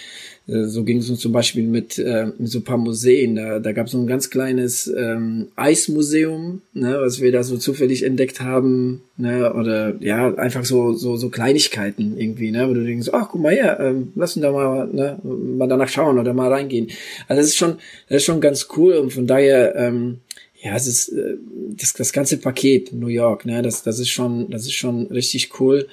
so 0.47 0.83
ging 0.83 0.99
es 0.99 1.09
uns 1.09 1.21
zum 1.21 1.31
Beispiel 1.31 1.63
mit, 1.63 1.97
äh, 1.97 2.27
mit 2.37 2.49
so 2.49 2.61
paar 2.61 2.77
Museen. 2.77 3.35
Da, 3.35 3.59
da 3.59 3.71
gab 3.71 3.87
es 3.87 3.93
so 3.93 3.97
ein 3.97 4.05
ganz 4.05 4.29
kleines 4.29 4.87
ähm, 4.95 5.47
Eismuseum, 5.55 6.61
ne, 6.73 6.97
was 6.99 7.19
wir 7.19 7.31
da 7.31 7.41
so 7.41 7.57
zufällig 7.57 8.03
entdeckt 8.03 8.41
haben, 8.41 9.01
ne, 9.17 9.51
oder 9.53 9.95
ja, 10.01 10.35
einfach 10.35 10.63
so, 10.63 10.93
so, 10.93 11.17
so 11.17 11.29
Kleinigkeiten 11.29 12.19
irgendwie, 12.19 12.51
ne, 12.51 12.69
wo 12.69 12.73
du 12.73 12.83
denkst, 12.83 13.09
ach, 13.11 13.29
guck 13.31 13.41
mal 13.41 13.53
her, 13.53 13.79
ähm, 13.79 14.11
lass 14.15 14.35
uns 14.35 14.43
da 14.43 14.51
mal, 14.51 14.87
ne, 14.87 15.17
mal 15.23 15.67
danach 15.67 15.89
schauen 15.89 16.19
oder 16.19 16.33
mal 16.33 16.51
reingehen. 16.51 16.89
Also 17.27 17.41
das 17.41 17.49
ist 17.49 17.57
schon, 17.57 17.77
das 18.07 18.17
ist 18.17 18.25
schon 18.25 18.41
ganz 18.41 18.67
cool 18.77 18.93
und 18.97 19.11
von 19.11 19.25
daher, 19.25 19.75
ähm, 19.75 20.19
ja, 20.65 20.75
es 20.75 20.87
ist 20.87 21.09
äh, 21.09 21.37
das, 21.77 21.93
das 21.93 22.11
ganze 22.11 22.37
Paket 22.37 22.91
New 22.91 23.05
York, 23.07 23.45
ne, 23.45 23.61
das, 23.61 23.83
das 23.83 23.99
ist 23.99 24.09
schon, 24.09 24.49
das 24.49 24.63
ist 24.63 24.73
schon 24.73 25.05
richtig 25.07 25.59
cool. 25.59 25.87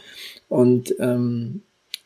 Und 0.49 0.95
ähm, 0.99 1.61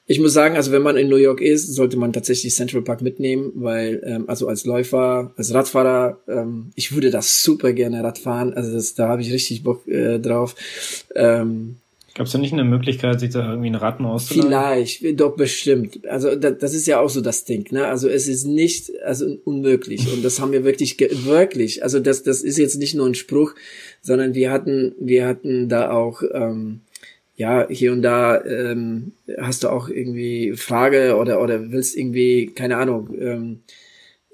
ich 0.09 0.19
muss 0.19 0.33
sagen, 0.33 0.57
also 0.57 0.73
wenn 0.73 0.83
man 0.83 0.97
in 0.97 1.09
New 1.09 1.17
York 1.17 1.41
ist, 1.41 1.73
sollte 1.75 1.97
man 1.97 2.13
tatsächlich 2.13 2.55
Central 2.57 2.83
Park 2.83 3.03
mitnehmen, 3.03 3.53
weil 3.55 4.03
ähm, 4.05 4.25
also 4.27 4.49
als 4.49 4.65
Läufer, 4.65 5.33
als 5.37 5.55
Radfahrer, 5.55 6.19
ähm, 6.27 6.73
ich 6.75 6.93
würde 6.93 7.13
das 7.13 7.45
super 7.45 7.73
gerne 7.73 8.03
Radfahren, 8.03 8.53
also 8.55 8.73
das, 8.73 8.95
da 8.97 9.09
habe 9.09 9.23
ich 9.23 9.33
richtig 9.33 9.63
Bock 9.63 9.87
äh, 9.87 10.19
drauf. 10.19 10.57
Ähm, 11.15 11.77
Gab 12.17 12.25
es 12.25 12.33
da 12.33 12.39
nicht 12.39 12.55
eine 12.55 12.65
Möglichkeit, 12.65 13.21
sich 13.21 13.29
da 13.29 13.47
irgendwie 13.47 13.69
ein 13.69 13.75
Ratten 13.75 14.07
auszuleihen? 14.07 14.49
Vielleicht, 14.49 15.21
doch 15.21 15.37
bestimmt. 15.37 16.07
Also 16.09 16.35
da, 16.35 16.51
das 16.51 16.73
ist 16.73 16.87
ja 16.87 16.99
auch 16.99 17.11
so 17.11 17.21
das 17.21 17.45
Ding, 17.45 17.71
ne? 17.73 17.87
Also 17.89 18.09
es 18.09 18.27
ist 18.27 18.47
nicht, 18.47 18.91
also 19.05 19.37
unmöglich. 19.45 20.11
Und 20.11 20.25
das 20.25 20.41
haben 20.41 20.51
wir 20.51 20.65
wirklich, 20.65 20.99
wirklich. 20.99 21.83
Also 21.83 22.01
das, 22.01 22.23
das 22.23 22.41
ist 22.41 22.57
jetzt 22.57 22.79
nicht 22.79 22.95
nur 22.95 23.07
ein 23.07 23.15
Spruch, 23.15 23.55
sondern 24.01 24.35
wir 24.35 24.51
hatten, 24.51 24.95
wir 24.99 25.27
hatten 25.27 25.69
da 25.69 25.91
auch, 25.91 26.23
ähm, 26.33 26.81
ja, 27.35 27.69
hier 27.69 27.93
und 27.93 28.01
da 28.01 28.43
ähm, 28.47 29.13
hast 29.37 29.65
du 29.65 29.69
auch 29.69 29.91
irgendwie 29.91 30.55
Frage 30.57 31.17
oder 31.17 31.43
oder 31.43 31.71
willst 31.71 31.99
irgendwie, 31.99 32.47
keine 32.47 32.79
Ahnung, 32.79 33.15
ähm, 33.21 33.61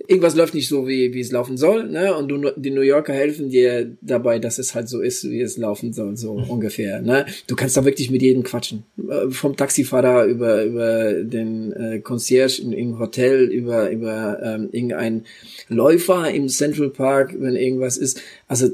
irgendwas 0.07 0.35
läuft 0.35 0.55
nicht 0.55 0.69
so, 0.69 0.87
wie, 0.87 1.15
wie 1.15 1.21
es 1.21 1.33
laufen 1.33 1.57
soll, 1.57 1.88
ne? 1.88 2.15
Und 2.17 2.29
du, 2.29 2.51
die 2.57 2.71
New 2.71 2.81
Yorker 2.83 3.12
helfen 3.12 3.51
dir 3.51 3.97
dabei, 4.01 4.38
dass 4.38 4.59
es 4.59 4.75
halt 4.75 4.88
so 4.88 5.01
ist, 5.01 5.29
wie 5.31 5.41
es 5.41 5.57
laufen 5.57 5.93
soll, 5.93 6.17
so 6.17 6.38
mhm. 6.38 6.51
ungefähr, 6.51 7.01
ne? 7.01 7.27
Du 7.47 7.57
kannst 7.57 7.77
da 7.77 7.85
wirklich 7.85 8.11
mit 8.11 8.23
jedem 8.23 8.43
quatschen. 8.43 8.85
Äh, 8.99 9.31
vom 9.31 9.57
Taxifahrer 9.57 10.25
über, 10.25 10.65
über 10.65 11.12
den 11.15 11.73
äh, 11.73 11.99
Concierge 12.01 12.62
im, 12.62 12.99
Hotel, 12.99 13.45
über, 13.45 13.91
über 13.91 14.41
ähm, 14.43 14.69
irgendein 14.73 15.25
Läufer 15.69 16.31
im 16.31 16.49
Central 16.49 16.91
Park, 16.91 17.35
wenn 17.38 17.57
irgendwas 17.57 17.97
ist. 17.97 18.21
Also 18.49 18.69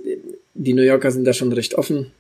die 0.55 0.75
New 0.75 0.83
Yorker 0.83 1.11
sind 1.11 1.25
da 1.25 1.33
schon 1.33 1.53
recht 1.53 1.75
offen. 1.75 2.13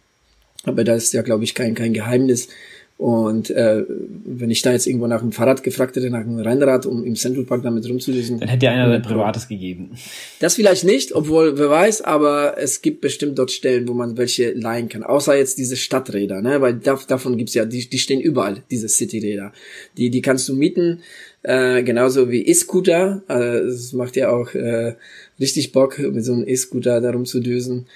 Aber 0.64 0.84
das 0.84 1.04
ist 1.04 1.12
ja, 1.14 1.22
glaube 1.22 1.44
ich, 1.44 1.54
kein, 1.54 1.74
kein 1.74 1.94
Geheimnis. 1.94 2.48
Und 2.98 3.50
äh, 3.50 3.84
wenn 4.24 4.50
ich 4.50 4.60
da 4.62 4.72
jetzt 4.72 4.88
irgendwo 4.88 5.06
nach 5.06 5.22
einem 5.22 5.30
Fahrrad 5.30 5.62
gefragt 5.62 5.94
hätte, 5.94 6.10
nach 6.10 6.18
einem 6.18 6.40
Rennrad, 6.40 6.84
um 6.84 7.04
im 7.04 7.14
Central 7.14 7.44
Park 7.44 7.62
damit 7.62 7.88
rumzulesen. 7.88 8.40
Dann 8.40 8.48
hätte 8.48 8.66
dir 8.66 8.72
einer 8.72 8.88
dein 8.88 9.02
Privates 9.02 9.46
gegeben. 9.46 9.92
Das 10.40 10.56
vielleicht 10.56 10.82
nicht, 10.82 11.12
obwohl, 11.14 11.56
wer 11.58 11.70
weiß, 11.70 12.02
aber 12.02 12.58
es 12.58 12.82
gibt 12.82 13.00
bestimmt 13.00 13.38
dort 13.38 13.52
Stellen, 13.52 13.86
wo 13.86 13.94
man 13.94 14.16
welche 14.16 14.50
leihen 14.50 14.88
kann. 14.88 15.04
Außer 15.04 15.38
jetzt 15.38 15.58
diese 15.58 15.76
Stadträder, 15.76 16.42
ne? 16.42 16.60
Weil 16.60 16.74
da, 16.74 16.98
davon 17.06 17.36
gibt's 17.36 17.54
ja, 17.54 17.64
die, 17.64 17.88
die 17.88 17.98
stehen 17.98 18.20
überall, 18.20 18.64
diese 18.68 18.88
Cityräder. 18.88 19.52
Die, 19.96 20.10
die 20.10 20.20
kannst 20.20 20.48
du 20.48 20.56
mieten, 20.56 21.02
äh, 21.44 21.84
genauso 21.84 22.32
wie 22.32 22.46
E-Scooter. 22.46 23.22
Äh, 23.28 23.58
es 23.58 23.92
macht 23.92 24.16
ja 24.16 24.30
auch 24.30 24.54
äh, 24.54 24.96
richtig 25.38 25.70
Bock, 25.70 26.00
mit 26.00 26.24
so 26.24 26.32
einem 26.32 26.48
E-Scooter 26.48 27.00
da 27.00 27.12
rumzudüsen. 27.12 27.86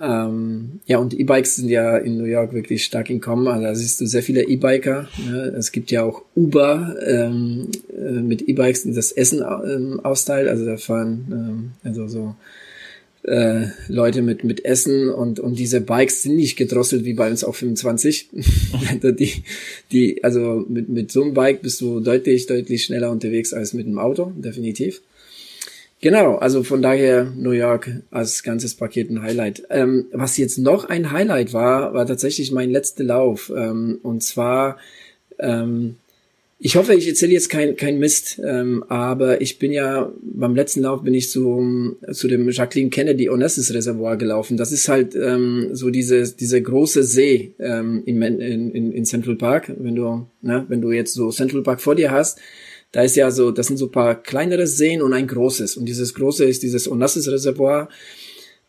Ähm, 0.00 0.80
ja, 0.86 0.98
und 0.98 1.18
E-Bikes 1.18 1.56
sind 1.56 1.68
ja 1.68 1.96
in 1.96 2.18
New 2.18 2.24
York 2.24 2.52
wirklich 2.52 2.84
stark 2.84 3.10
in 3.10 3.20
Kommen. 3.20 3.46
Also 3.48 3.64
da 3.64 3.74
siehst 3.74 4.00
du 4.00 4.06
sehr 4.06 4.22
viele 4.22 4.42
E-Biker. 4.42 5.08
Ne? 5.26 5.54
Es 5.56 5.72
gibt 5.72 5.90
ja 5.90 6.02
auch 6.02 6.22
Uber 6.34 6.96
ähm, 7.06 7.68
äh, 7.96 8.20
mit 8.20 8.48
E-Bikes, 8.48 8.82
die 8.84 8.92
das 8.92 9.12
Essen 9.12 9.40
ähm, 9.42 10.00
austeilt. 10.02 10.48
Also 10.48 10.66
da 10.66 10.76
fahren 10.76 11.26
ähm, 11.30 11.72
also 11.84 12.08
so 12.08 12.34
äh, 13.24 13.68
Leute 13.88 14.20
mit 14.20 14.44
mit 14.44 14.64
Essen 14.64 15.08
und 15.08 15.40
und 15.40 15.58
diese 15.58 15.80
Bikes 15.80 16.22
sind 16.22 16.36
nicht 16.36 16.56
gedrosselt 16.56 17.04
wie 17.04 17.14
bei 17.14 17.30
uns 17.30 17.42
auf 17.42 17.56
25. 17.56 18.30
die 19.02 19.44
die 19.92 20.22
also 20.22 20.64
mit 20.68 20.88
mit 20.88 21.10
so 21.10 21.22
einem 21.22 21.34
Bike 21.34 21.62
bist 21.62 21.80
du 21.80 22.00
deutlich 22.00 22.46
deutlich 22.46 22.84
schneller 22.84 23.10
unterwegs 23.10 23.54
als 23.54 23.72
mit 23.72 23.86
einem 23.86 23.98
Auto, 23.98 24.32
definitiv. 24.36 25.00
Genau, 26.04 26.34
also 26.34 26.62
von 26.64 26.82
daher 26.82 27.32
New 27.34 27.52
York 27.52 27.90
als 28.10 28.42
ganzes 28.42 28.74
Paket 28.74 29.08
ein 29.08 29.22
Highlight. 29.22 29.62
Ähm, 29.70 30.04
was 30.12 30.36
jetzt 30.36 30.58
noch 30.58 30.84
ein 30.84 31.12
Highlight 31.12 31.54
war, 31.54 31.94
war 31.94 32.04
tatsächlich 32.04 32.52
mein 32.52 32.68
letzter 32.68 33.04
Lauf. 33.04 33.50
Ähm, 33.56 34.00
und 34.02 34.22
zwar, 34.22 34.76
ähm, 35.38 35.96
ich 36.58 36.76
hoffe, 36.76 36.92
ich 36.92 37.08
erzähle 37.08 37.32
jetzt 37.32 37.48
kein, 37.48 37.76
kein 37.76 37.98
Mist, 37.98 38.38
ähm, 38.44 38.84
aber 38.90 39.40
ich 39.40 39.58
bin 39.58 39.72
ja, 39.72 40.12
beim 40.20 40.54
letzten 40.54 40.82
Lauf 40.82 41.02
bin 41.02 41.14
ich 41.14 41.30
zu, 41.30 41.96
zu 42.12 42.28
dem 42.28 42.50
Jacqueline 42.50 42.90
Kennedy 42.90 43.30
Onassis 43.30 43.72
Reservoir 43.72 44.18
gelaufen. 44.18 44.58
Das 44.58 44.72
ist 44.72 44.88
halt 44.90 45.14
ähm, 45.14 45.70
so 45.72 45.88
diese, 45.88 46.30
diese 46.36 46.60
große 46.60 47.02
See 47.02 47.54
ähm, 47.58 48.02
in, 48.04 48.20
in, 48.20 48.92
in 48.92 49.04
Central 49.06 49.36
Park. 49.36 49.72
Wenn 49.78 49.94
du, 49.96 50.26
ne, 50.42 50.66
wenn 50.68 50.82
du 50.82 50.92
jetzt 50.92 51.14
so 51.14 51.30
Central 51.30 51.62
Park 51.62 51.80
vor 51.80 51.94
dir 51.94 52.10
hast, 52.10 52.40
da 52.94 53.02
ist 53.02 53.16
ja 53.16 53.32
so, 53.32 53.50
das 53.50 53.66
sind 53.66 53.76
so 53.76 53.88
paar 53.88 54.14
kleinere 54.22 54.68
Seen 54.68 55.02
und 55.02 55.12
ein 55.12 55.26
großes. 55.26 55.76
Und 55.76 55.86
dieses 55.86 56.14
große 56.14 56.44
ist 56.44 56.62
dieses 56.62 56.88
Onassis 56.88 57.28
Reservoir. 57.28 57.88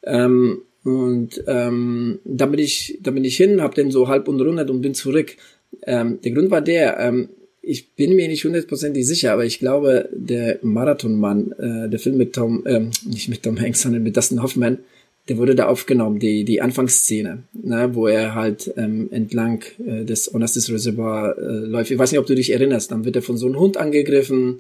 Ähm, 0.02 0.64
und 0.84 1.44
ähm, 1.46 2.18
da 2.26 2.48
bin 2.48 2.60
ich, 2.60 2.98
da 3.04 3.12
bin 3.12 3.24
ich 3.24 3.38
hin, 3.38 3.62
habe 3.62 3.76
den 3.76 3.92
so 3.92 4.08
halb 4.08 4.28
umrundet 4.28 4.72
und 4.72 4.82
bin 4.82 4.96
zurück. 4.96 5.36
Ähm, 5.84 6.20
der 6.24 6.32
Grund 6.32 6.50
war 6.50 6.62
der, 6.62 7.00
ähm, 7.00 7.30
ich 7.62 7.94
bin 7.94 8.16
mir 8.16 8.28
nicht 8.28 8.44
hundertprozentig 8.44 9.06
sicher, 9.06 9.32
aber 9.32 9.46
ich 9.46 9.60
glaube, 9.60 10.10
der 10.12 10.58
Marathonmann, 10.64 11.52
äh, 11.60 11.90
der 11.90 12.00
Film 12.00 12.18
mit 12.18 12.34
Tom, 12.34 12.64
ähm, 12.66 12.90
nicht 13.06 13.30
mit 13.30 13.44
Tom 13.44 13.60
Hanks, 13.60 13.84
sondern 13.84 14.02
mit 14.02 14.18
Dustin 14.18 14.42
Hoffman, 14.42 14.80
der 15.28 15.38
wurde 15.38 15.56
da 15.56 15.68
aufgenommen, 15.68 16.20
die, 16.20 16.44
die 16.44 16.62
Anfangsszene, 16.62 17.44
ne, 17.54 17.96
wo 17.96 18.08
er 18.08 18.36
halt 18.36 18.72
ähm, 18.78 19.10
entlang 19.12 19.64
äh, 19.86 20.06
des 20.06 20.34
Onassis 20.34 20.70
Reservoir 20.70 21.38
äh, 21.38 21.42
läuft. 21.42 21.92
Ich 21.92 21.98
weiß 21.98 22.12
nicht, 22.12 22.20
ob 22.20 22.28
du 22.28 22.36
dich 22.36 22.52
erinnerst, 22.52 22.92
dann 22.92 23.06
wird 23.06 23.16
er 23.16 23.22
von 23.24 23.38
so 23.38 23.48
einem 23.48 23.60
Hund 23.60 23.78
angegriffen, 23.78 24.60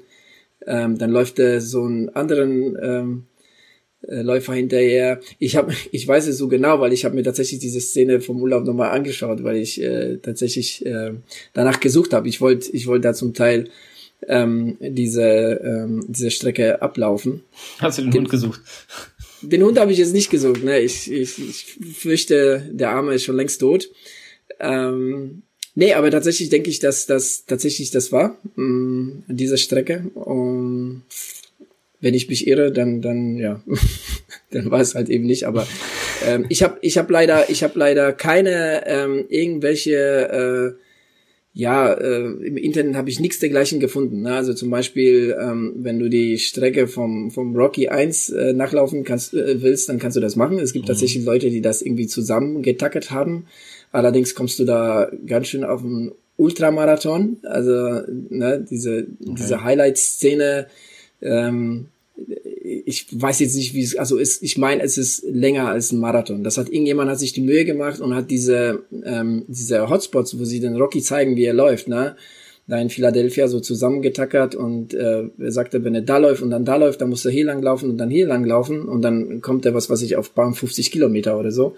ähm, 0.65 0.97
dann 0.97 1.11
läuft 1.11 1.37
er 1.37 1.61
so 1.61 1.83
einen 1.83 2.09
anderen 2.09 2.77
ähm, 2.81 3.23
äh, 4.07 4.21
Läufer 4.21 4.53
hinterher. 4.53 5.19
Ich 5.37 5.55
habe, 5.55 5.73
ich 5.91 6.07
weiß 6.07 6.27
es 6.27 6.37
so 6.37 6.47
genau, 6.47 6.79
weil 6.79 6.93
ich 6.93 7.05
habe 7.05 7.15
mir 7.15 7.23
tatsächlich 7.23 7.59
diese 7.59 7.81
Szene 7.81 8.21
vom 8.21 8.41
Urlaub 8.41 8.65
nochmal 8.65 8.89
angeschaut, 8.89 9.43
weil 9.43 9.57
ich 9.57 9.81
äh, 9.81 10.17
tatsächlich 10.17 10.83
äh, 10.85 11.11
danach 11.53 11.79
gesucht 11.79 12.13
habe. 12.13 12.27
Ich 12.27 12.41
wollte, 12.41 12.71
ich 12.71 12.87
wollte 12.87 13.03
da 13.03 13.13
zum 13.13 13.35
Teil 13.35 13.69
ähm, 14.27 14.77
diese 14.79 15.21
ähm, 15.23 16.05
diese 16.07 16.31
Strecke 16.31 16.81
ablaufen. 16.81 17.43
Hast 17.79 17.99
du 17.99 18.03
den 18.03 18.13
Hund 18.13 18.29
gesucht? 18.29 18.61
Den 19.45 19.63
Hund 19.63 19.79
habe 19.79 19.91
ich 19.91 19.97
jetzt 19.97 20.13
nicht 20.13 20.29
gesucht. 20.29 20.63
Ne? 20.63 20.79
Ich, 20.79 21.11
ich, 21.11 21.39
ich 21.39 21.77
fürchte, 21.95 22.69
der 22.71 22.91
Arme 22.91 23.13
ist 23.13 23.23
schon 23.23 23.35
längst 23.35 23.61
tot. 23.61 23.89
Ähm, 24.59 25.43
nee, 25.75 25.93
aber 25.93 26.11
tatsächlich 26.11 26.49
denke 26.49 26.69
ich, 26.69 26.79
dass 26.79 27.05
das 27.05 27.45
tatsächlich 27.45 27.91
das 27.91 28.11
war, 28.11 28.37
mh, 28.55 28.63
mm, 28.63 29.23
an 29.29 29.37
dieser 29.37 29.57
Strecke. 29.57 30.11
Und 30.13 31.03
wenn 32.01 32.13
ich 32.13 32.29
mich 32.29 32.47
irre, 32.47 32.71
dann, 32.71 33.01
dann, 33.01 33.37
ja, 33.37 33.63
dann 34.51 34.71
war 34.71 34.81
es 34.81 34.95
halt 34.95 35.09
eben 35.09 35.25
nicht. 35.25 35.45
Aber 35.45 35.67
ähm, 36.25 36.45
ich 36.49 36.63
habe 36.63 36.77
ich 36.81 36.97
hab 36.97 37.09
leider, 37.09 37.49
ich 37.49 37.63
habe 37.63 37.77
leider 37.77 38.13
keine 38.13 38.85
ähm, 38.87 39.25
irgendwelche 39.29 40.75
äh, 40.77 40.84
ja, 41.57 41.93
äh, 41.93 42.19
im 42.19 42.57
Internet 42.57 42.95
habe 42.95 43.09
ich 43.09 43.21
nichts 43.21 43.39
dergleichen 43.39 43.79
gefunden. 43.79 44.23
Ne? 44.23 44.35
Also 44.35 44.53
zum 44.53 44.69
Beispiel, 44.69 45.33
ähm, 45.41 45.73
wenn 45.77 45.99
du 45.99 46.09
die 46.09 46.37
Strecke 46.37 46.85
vom, 46.85 47.31
vom 47.31 47.55
Rocky 47.55 47.87
1 47.87 48.29
äh, 48.31 48.51
nachlaufen 48.51 49.05
kannst, 49.05 49.33
äh, 49.33 49.61
willst, 49.61 49.87
dann 49.87 49.97
kannst 49.97 50.17
du 50.17 50.21
das 50.21 50.35
machen. 50.35 50.59
Es 50.59 50.73
gibt 50.73 50.83
mhm. 50.83 50.89
tatsächlich 50.89 51.23
Leute, 51.23 51.49
die 51.49 51.61
das 51.61 51.81
irgendwie 51.81 52.07
zusammen 52.07 52.61
getackert 52.61 53.09
haben. 53.09 53.45
Allerdings 53.93 54.35
kommst 54.35 54.59
du 54.59 54.65
da 54.65 55.09
ganz 55.25 55.47
schön 55.47 55.63
auf 55.63 55.81
einen 55.81 56.11
Ultramarathon. 56.35 57.37
Also 57.43 58.01
ne, 58.29 58.65
diese, 58.69 59.07
okay. 59.21 59.35
diese 59.37 59.63
Highlight-Szene, 59.63 60.67
ähm, 61.21 61.85
ich 62.85 63.07
weiß 63.11 63.39
jetzt 63.39 63.55
nicht, 63.55 63.73
wie 63.73 63.81
es, 63.81 63.95
also 63.95 64.17
ist, 64.17 64.43
ich 64.43 64.57
meine, 64.57 64.83
es 64.83 64.97
ist 64.97 65.23
länger 65.23 65.69
als 65.69 65.91
ein 65.91 65.99
Marathon. 65.99 66.43
Das 66.43 66.57
hat 66.57 66.69
irgendjemand 66.69 67.09
hat 67.09 67.19
sich 67.19 67.33
die 67.33 67.41
Mühe 67.41 67.65
gemacht 67.65 67.99
und 67.99 68.13
hat 68.13 68.29
diese, 68.29 68.83
ähm, 69.03 69.43
diese 69.47 69.89
Hotspots, 69.89 70.37
wo 70.37 70.45
sie 70.45 70.59
den 70.59 70.75
Rocky 70.75 71.01
zeigen, 71.01 71.35
wie 71.35 71.45
er 71.45 71.53
läuft, 71.53 71.87
ne, 71.87 72.15
da 72.67 72.79
in 72.79 72.91
Philadelphia 72.91 73.47
so 73.47 73.59
zusammengetackert 73.59 74.55
und 74.55 74.93
äh, 74.93 75.23
er 75.37 75.51
sagte, 75.51 75.83
wenn 75.83 75.95
er 75.95 76.01
da 76.01 76.17
läuft 76.17 76.43
und 76.43 76.51
dann 76.51 76.65
da 76.65 76.75
läuft, 76.75 77.01
dann 77.01 77.09
muss 77.09 77.25
er 77.25 77.31
hier 77.31 77.45
lang 77.45 77.61
laufen 77.61 77.89
und 77.89 77.97
dann 77.97 78.09
hier 78.09 78.27
lang 78.27 78.45
laufen 78.45 78.83
und 78.83 79.01
dann 79.01 79.41
kommt 79.41 79.65
er 79.65 79.73
was, 79.73 79.89
was 79.89 80.01
ich 80.03 80.15
auf 80.15 80.31
Bahn 80.31 80.53
50 80.53 80.91
Kilometer 80.91 81.39
oder 81.39 81.51
so. 81.51 81.75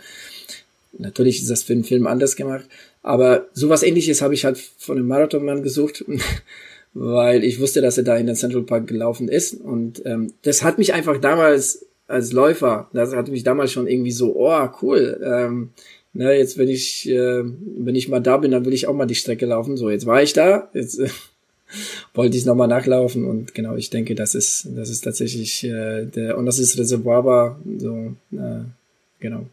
Natürlich 0.97 1.41
ist 1.41 1.49
das 1.49 1.63
für 1.63 1.73
den 1.73 1.83
Film 1.83 2.07
anders 2.07 2.35
gemacht, 2.35 2.65
aber 3.01 3.47
sowas 3.53 3.83
ähnliches 3.83 4.21
habe 4.21 4.33
ich 4.33 4.45
halt 4.45 4.57
von 4.57 4.97
einem 4.97 5.07
Marathonmann 5.07 5.63
gesucht 5.63 6.03
weil 6.99 7.43
ich 7.43 7.59
wusste, 7.59 7.81
dass 7.81 7.97
er 7.97 8.03
da 8.03 8.17
in 8.17 8.25
den 8.25 8.35
Central 8.35 8.63
Park 8.63 8.87
gelaufen 8.87 9.27
ist. 9.27 9.53
Und 9.53 10.01
ähm, 10.05 10.33
das 10.41 10.63
hat 10.63 10.77
mich 10.77 10.93
einfach 10.93 11.17
damals 11.19 11.85
als 12.07 12.31
Läufer, 12.31 12.89
das 12.93 13.13
hat 13.13 13.27
mich 13.27 13.43
damals 13.43 13.71
schon 13.71 13.87
irgendwie 13.87 14.11
so, 14.11 14.35
oh, 14.35 14.69
cool. 14.81 15.19
Ähm, 15.23 15.69
ne, 16.13 16.33
jetzt 16.33 16.57
wenn 16.57 16.69
ich, 16.69 17.07
äh, 17.09 17.43
wenn 17.43 17.95
ich 17.95 18.07
mal 18.07 18.21
da 18.21 18.37
bin, 18.37 18.51
dann 18.51 18.65
will 18.65 18.73
ich 18.73 18.87
auch 18.87 18.95
mal 18.95 19.05
die 19.05 19.15
Strecke 19.15 19.45
laufen. 19.45 19.77
So, 19.77 19.89
jetzt 19.89 20.05
war 20.05 20.23
ich 20.23 20.33
da, 20.33 20.69
jetzt 20.73 20.99
äh, 20.99 21.09
wollte 22.13 22.37
ich 22.37 22.45
nochmal 22.45 22.67
nachlaufen 22.67 23.25
und 23.25 23.53
genau, 23.53 23.75
ich 23.75 23.89
denke, 23.89 24.15
das 24.15 24.33
ist, 24.33 24.67
das 24.75 24.89
ist 24.89 25.01
tatsächlich 25.01 25.65
äh, 25.65 26.05
der, 26.05 26.37
und 26.37 26.45
das 26.45 26.59
ist 26.59 26.79
Reservoir 26.79 27.25
war, 27.25 27.59
so, 27.77 28.13
äh, 28.31 28.63
genau. 29.19 29.45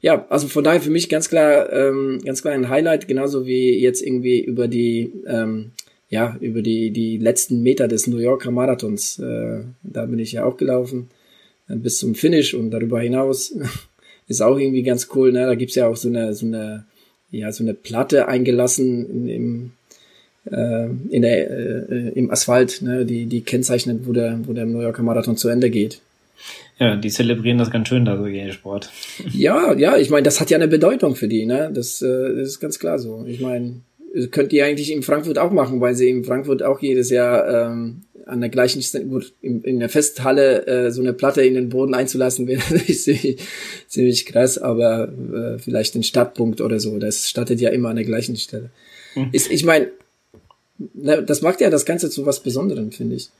Ja, 0.00 0.26
also 0.30 0.48
von 0.48 0.64
daher 0.64 0.80
für 0.80 0.90
mich 0.90 1.08
ganz 1.08 1.28
klar, 1.28 1.72
ähm, 1.72 2.20
ganz 2.24 2.42
klar 2.42 2.54
ein 2.54 2.68
Highlight, 2.68 3.08
genauso 3.08 3.46
wie 3.46 3.78
jetzt 3.78 4.02
irgendwie 4.02 4.40
über 4.40 4.68
die 4.68 5.12
ähm, 5.26 5.72
ja, 6.12 6.36
über 6.40 6.60
die, 6.60 6.90
die 6.90 7.16
letzten 7.16 7.62
Meter 7.62 7.88
des 7.88 8.06
New 8.06 8.18
Yorker 8.18 8.50
Marathons. 8.50 9.18
Äh, 9.18 9.60
da 9.82 10.04
bin 10.04 10.18
ich 10.18 10.32
ja 10.32 10.44
auch 10.44 10.58
gelaufen 10.58 11.08
äh, 11.70 11.76
bis 11.76 11.98
zum 11.98 12.14
Finish 12.14 12.52
und 12.52 12.70
darüber 12.70 13.00
hinaus 13.00 13.56
ist 14.28 14.42
auch 14.42 14.58
irgendwie 14.58 14.82
ganz 14.82 15.08
cool. 15.14 15.32
Ne? 15.32 15.46
Da 15.46 15.54
gibt's 15.54 15.74
ja 15.74 15.86
auch 15.88 15.96
so 15.96 16.08
eine, 16.08 16.34
so 16.34 16.44
eine, 16.44 16.84
ja, 17.30 17.50
so 17.50 17.64
eine 17.64 17.72
Platte 17.72 18.28
eingelassen 18.28 19.08
in, 19.08 19.28
im, 19.28 19.72
äh, 20.50 20.88
in 21.08 21.22
der, 21.22 21.50
äh, 21.50 22.08
im 22.10 22.30
Asphalt, 22.30 22.82
ne? 22.82 23.06
die, 23.06 23.24
die 23.24 23.40
kennzeichnet, 23.40 24.00
wo 24.06 24.12
der, 24.12 24.38
wo 24.44 24.52
der 24.52 24.66
New 24.66 24.82
Yorker 24.82 25.02
Marathon 25.02 25.38
zu 25.38 25.48
Ende 25.48 25.70
geht. 25.70 26.02
Ja, 26.78 26.94
die 26.96 27.08
zelebrieren 27.08 27.56
das 27.56 27.70
ganz 27.70 27.88
schön 27.88 28.04
da 28.04 28.18
so 28.18 28.24
gegen 28.24 28.52
Sport. 28.52 28.90
Ja, 29.32 29.72
ja, 29.74 29.96
ich 29.96 30.10
meine, 30.10 30.24
das 30.24 30.40
hat 30.40 30.50
ja 30.50 30.58
eine 30.58 30.68
Bedeutung 30.68 31.16
für 31.16 31.28
die, 31.28 31.46
ne? 31.46 31.70
Das, 31.72 32.02
äh, 32.02 32.36
das 32.36 32.48
ist 32.48 32.60
ganz 32.60 32.78
klar 32.78 32.98
so. 32.98 33.24
Ich 33.26 33.40
meine, 33.40 33.76
könnt 34.30 34.52
ihr 34.52 34.64
eigentlich 34.64 34.92
in 34.92 35.02
Frankfurt 35.02 35.38
auch 35.38 35.50
machen, 35.50 35.80
weil 35.80 35.94
sie 35.94 36.08
in 36.08 36.24
Frankfurt 36.24 36.62
auch 36.62 36.80
jedes 36.80 37.10
Jahr 37.10 37.48
ähm, 37.48 38.02
an 38.26 38.40
der 38.40 38.50
gleichen 38.50 38.82
Stelle, 38.82 39.06
gut, 39.06 39.32
in, 39.40 39.62
in 39.62 39.80
der 39.80 39.88
Festhalle 39.88 40.66
äh, 40.66 40.90
so 40.90 41.00
eine 41.00 41.12
Platte 41.12 41.42
in 41.42 41.54
den 41.54 41.68
Boden 41.68 41.94
einzulassen, 41.94 42.46
wäre 42.46 42.60
natürlich 42.70 43.02
ziemlich, 43.02 43.38
ziemlich 43.88 44.26
krass, 44.26 44.58
aber 44.58 45.08
äh, 45.08 45.58
vielleicht 45.58 45.94
ein 45.94 46.02
Startpunkt 46.02 46.60
oder 46.60 46.80
so, 46.80 46.98
das 46.98 47.28
startet 47.28 47.60
ja 47.60 47.70
immer 47.70 47.88
an 47.88 47.96
der 47.96 48.04
gleichen 48.04 48.36
Stelle. 48.36 48.70
Mhm. 49.14 49.28
Ist, 49.32 49.50
ich 49.50 49.64
meine, 49.64 49.88
das 50.78 51.42
macht 51.42 51.60
ja 51.60 51.70
das 51.70 51.84
Ganze 51.84 52.10
zu 52.10 52.26
was 52.26 52.40
Besonderem, 52.40 52.92
finde 52.92 53.16
ich. 53.16 53.30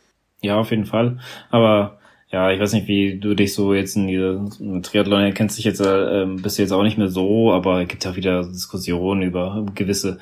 Ja, 0.42 0.58
auf 0.58 0.70
jeden 0.70 0.86
Fall. 0.86 1.18
Aber 1.50 1.98
ja, 2.30 2.50
ich 2.50 2.58
weiß 2.58 2.72
nicht, 2.72 2.88
wie 2.88 3.18
du 3.18 3.34
dich 3.34 3.52
so 3.52 3.74
jetzt 3.74 3.96
in 3.96 4.08
diese 4.08 4.40
Triathlon 4.82 5.34
kennst 5.34 5.58
dich 5.58 5.64
jetzt, 5.64 5.80
äh, 5.80 6.26
bist 6.26 6.58
du 6.58 6.62
jetzt 6.62 6.72
auch 6.72 6.82
nicht 6.82 6.98
mehr 6.98 7.08
so, 7.08 7.52
aber 7.52 7.82
es 7.82 7.88
gibt 7.88 8.04
ja 8.04 8.16
wieder 8.16 8.42
Diskussionen 8.42 9.22
über 9.22 9.66
gewisse 9.74 10.18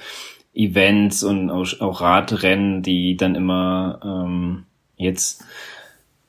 Events 0.54 1.22
und 1.22 1.50
auch, 1.50 1.80
auch 1.80 2.00
Radrennen, 2.00 2.82
die 2.82 3.16
dann 3.16 3.34
immer 3.34 4.00
ähm, 4.04 4.64
jetzt 4.96 5.44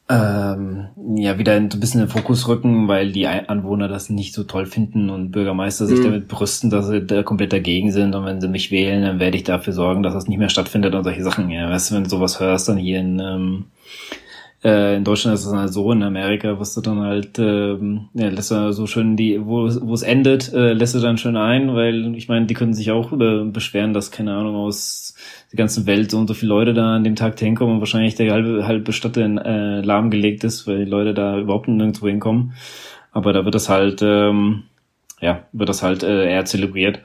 ähm, 0.09 0.87
ja 1.15 1.37
wieder 1.37 1.53
ein 1.53 1.69
bisschen 1.69 2.01
in 2.01 2.07
den 2.07 2.11
Fokus 2.11 2.47
rücken, 2.47 2.87
weil 2.87 3.11
die 3.11 3.27
Anwohner 3.27 3.87
das 3.87 4.09
nicht 4.09 4.33
so 4.33 4.43
toll 4.43 4.65
finden 4.65 5.09
und 5.09 5.31
Bürgermeister 5.31 5.85
sich 5.85 5.99
mhm. 5.99 6.03
damit 6.03 6.27
brüsten, 6.27 6.69
dass 6.69 6.87
sie 6.87 7.05
da 7.05 7.23
komplett 7.23 7.53
dagegen 7.53 7.91
sind 7.91 8.13
und 8.13 8.25
wenn 8.25 8.41
sie 8.41 8.49
mich 8.49 8.71
wählen, 8.71 9.03
dann 9.03 9.19
werde 9.19 9.37
ich 9.37 9.43
dafür 9.43 9.73
sorgen, 9.73 10.03
dass 10.03 10.13
das 10.13 10.27
nicht 10.27 10.37
mehr 10.37 10.49
stattfindet 10.49 10.93
und 10.93 11.03
solche 11.03 11.23
Sachen. 11.23 11.49
Ja, 11.49 11.69
weißt 11.69 11.91
du, 11.91 11.95
wenn 11.95 12.03
du 12.03 12.09
sowas 12.09 12.39
hörst, 12.39 12.67
dann 12.67 12.77
hier 12.77 12.99
in 12.99 13.19
ähm, 13.19 13.65
äh, 14.63 14.95
in 14.95 15.03
Deutschland 15.03 15.33
ist 15.35 15.45
es 15.45 15.53
halt 15.53 15.73
so, 15.73 15.91
in 15.91 16.03
Amerika 16.03 16.59
wirst 16.59 16.77
du 16.77 16.81
dann 16.81 16.99
halt, 16.99 17.39
ähm, 17.39 18.09
ja, 18.13 18.29
lässt 18.29 18.51
du 18.51 18.71
so 18.73 18.85
schön 18.85 19.17
die, 19.17 19.43
wo, 19.43 19.65
es 19.65 20.01
endet, 20.03 20.53
äh, 20.53 20.73
lässt 20.73 20.93
du 20.93 20.99
dann 20.99 21.17
schön 21.17 21.35
ein, 21.35 21.73
weil 21.73 22.15
ich 22.15 22.27
meine, 22.27 22.45
die 22.45 22.53
können 22.53 22.73
sich 22.73 22.91
auch 22.91 23.11
äh, 23.13 23.43
beschweren, 23.45 23.93
dass, 23.93 24.11
keine 24.11 24.35
Ahnung, 24.35 24.55
aus 24.55 25.15
der 25.51 25.57
ganzen 25.57 25.87
Welt 25.87 26.11
so 26.11 26.19
und 26.19 26.27
so 26.27 26.35
viele 26.35 26.49
Leute 26.49 26.73
da 26.73 26.95
an 26.95 27.03
dem 27.03 27.15
Tag 27.15 27.39
hinkommen 27.39 27.75
und 27.75 27.81
wahrscheinlich 27.81 28.15
der 28.15 28.31
halbe, 28.31 28.67
halbe 28.67 28.93
Stadt 28.93 29.17
in, 29.17 29.39
äh, 29.39 29.81
lahmgelegt 29.81 30.43
ist, 30.43 30.67
weil 30.67 30.85
die 30.85 30.91
Leute 30.91 31.15
da 31.15 31.39
überhaupt 31.39 31.67
nirgendwo 31.67 32.07
hinkommen. 32.07 32.53
Aber 33.11 33.33
da 33.33 33.43
wird 33.43 33.55
das 33.55 33.67
halt, 33.67 34.01
ähm, 34.03 34.63
ja, 35.19 35.43
wird 35.53 35.69
das 35.69 35.81
halt 35.81 36.03
äh, 36.03 36.29
eher 36.31 36.45
zelebriert. 36.45 37.01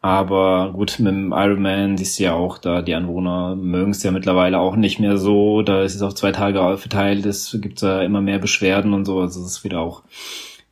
Aber 0.00 0.72
gut, 0.74 1.00
mit 1.00 1.12
dem 1.12 1.32
Ironman 1.32 1.96
siehst 1.98 2.18
du 2.18 2.24
ja 2.24 2.34
auch, 2.34 2.58
da 2.58 2.82
die 2.82 2.94
Anwohner 2.94 3.56
mögen 3.56 3.90
es 3.90 4.02
ja 4.04 4.12
mittlerweile 4.12 4.60
auch 4.60 4.76
nicht 4.76 5.00
mehr 5.00 5.16
so. 5.18 5.62
Da 5.62 5.82
ist 5.82 5.96
es 5.96 6.02
auf 6.02 6.14
zwei 6.14 6.30
Tage 6.30 6.78
verteilt, 6.78 7.26
es 7.26 7.56
gibt 7.60 7.80
ja 7.82 8.02
immer 8.02 8.20
mehr 8.20 8.38
Beschwerden 8.38 8.94
und 8.94 9.04
so. 9.04 9.18
Also 9.20 9.40
es 9.40 9.52
ist 9.52 9.64
wieder 9.64 9.80
auch, 9.80 10.04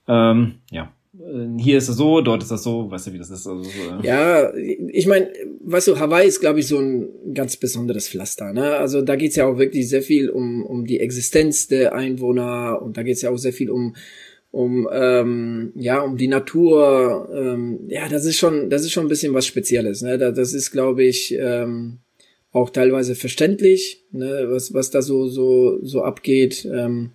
ähm, 0.07 0.57
ja. 0.70 0.93
Hier 1.59 1.79
ist 1.79 1.89
es 1.89 1.97
so, 1.97 2.20
dort 2.20 2.43
ist 2.43 2.53
das 2.53 2.62
so, 2.62 2.91
weißt 2.91 3.09
du, 3.09 3.12
wie 3.14 3.18
das 3.18 3.31
ist. 3.31 3.47
Also, 3.47 3.68
äh 3.68 4.07
ja, 4.07 4.55
ich 4.55 5.07
meine, 5.07 5.29
weißt 5.64 5.89
du, 5.89 5.99
Hawaii 5.99 6.29
ist, 6.29 6.41
glaube 6.41 6.61
ich, 6.61 6.68
so 6.68 6.79
ein 6.79 7.09
ganz 7.35 7.57
besonderes 7.57 8.09
Pflaster. 8.09 8.53
Ne? 8.53 8.77
Also 8.77 9.03
da 9.03 9.16
geht's 9.16 9.35
ja 9.35 9.47
auch 9.47 9.59
wirklich 9.59 9.89
sehr 9.89 10.03
viel 10.03 10.29
um, 10.29 10.64
um 10.64 10.85
die 10.87 11.01
Existenz 11.01 11.66
der 11.66 11.95
Einwohner 11.95 12.81
und 12.81 12.97
da 12.97 13.03
geht's 13.03 13.22
ja 13.22 13.31
auch 13.31 13.39
sehr 13.39 13.55
viel 13.55 13.70
um 13.70 13.97
um 14.57 14.89
ähm, 14.91 15.73
ja 15.75 16.01
um 16.01 16.17
die 16.17 16.29
Natur 16.29 17.29
ähm, 17.31 17.81
ja 17.89 18.09
das 18.09 18.25
ist 18.25 18.39
schon 18.39 18.71
das 18.71 18.83
ist 18.83 18.93
schon 18.93 19.05
ein 19.05 19.11
bisschen 19.11 19.35
was 19.35 19.45
Spezielles 19.45 20.01
ne? 20.01 20.17
Das 20.17 20.55
ist 20.55 20.71
glaube 20.71 21.05
ich 21.05 21.37
ähm, 21.39 21.99
auch 22.53 22.71
teilweise 22.71 23.17
verständlich 23.17 24.03
ne? 24.13 24.47
Was 24.49 24.73
was 24.73 24.91
da 24.91 25.03
so 25.03 25.29
so 25.29 25.79
so 25.85 26.03
abgeht 26.03 26.67
ähm, 26.73 27.11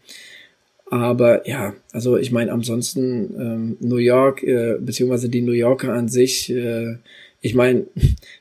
aber 0.85 1.47
ja 1.49 1.73
also 1.91 2.15
ich 2.15 2.31
meine 2.31 2.51
ansonsten 2.51 3.33
ähm, 3.35 3.77
New 3.79 3.97
York 3.97 4.43
äh, 4.43 4.77
beziehungsweise 4.79 5.27
die 5.27 5.41
New 5.41 5.51
Yorker 5.53 5.93
an 5.93 6.09
sich 6.09 6.51
äh, 6.51 6.97
ich 7.43 7.55
meine, 7.55 7.87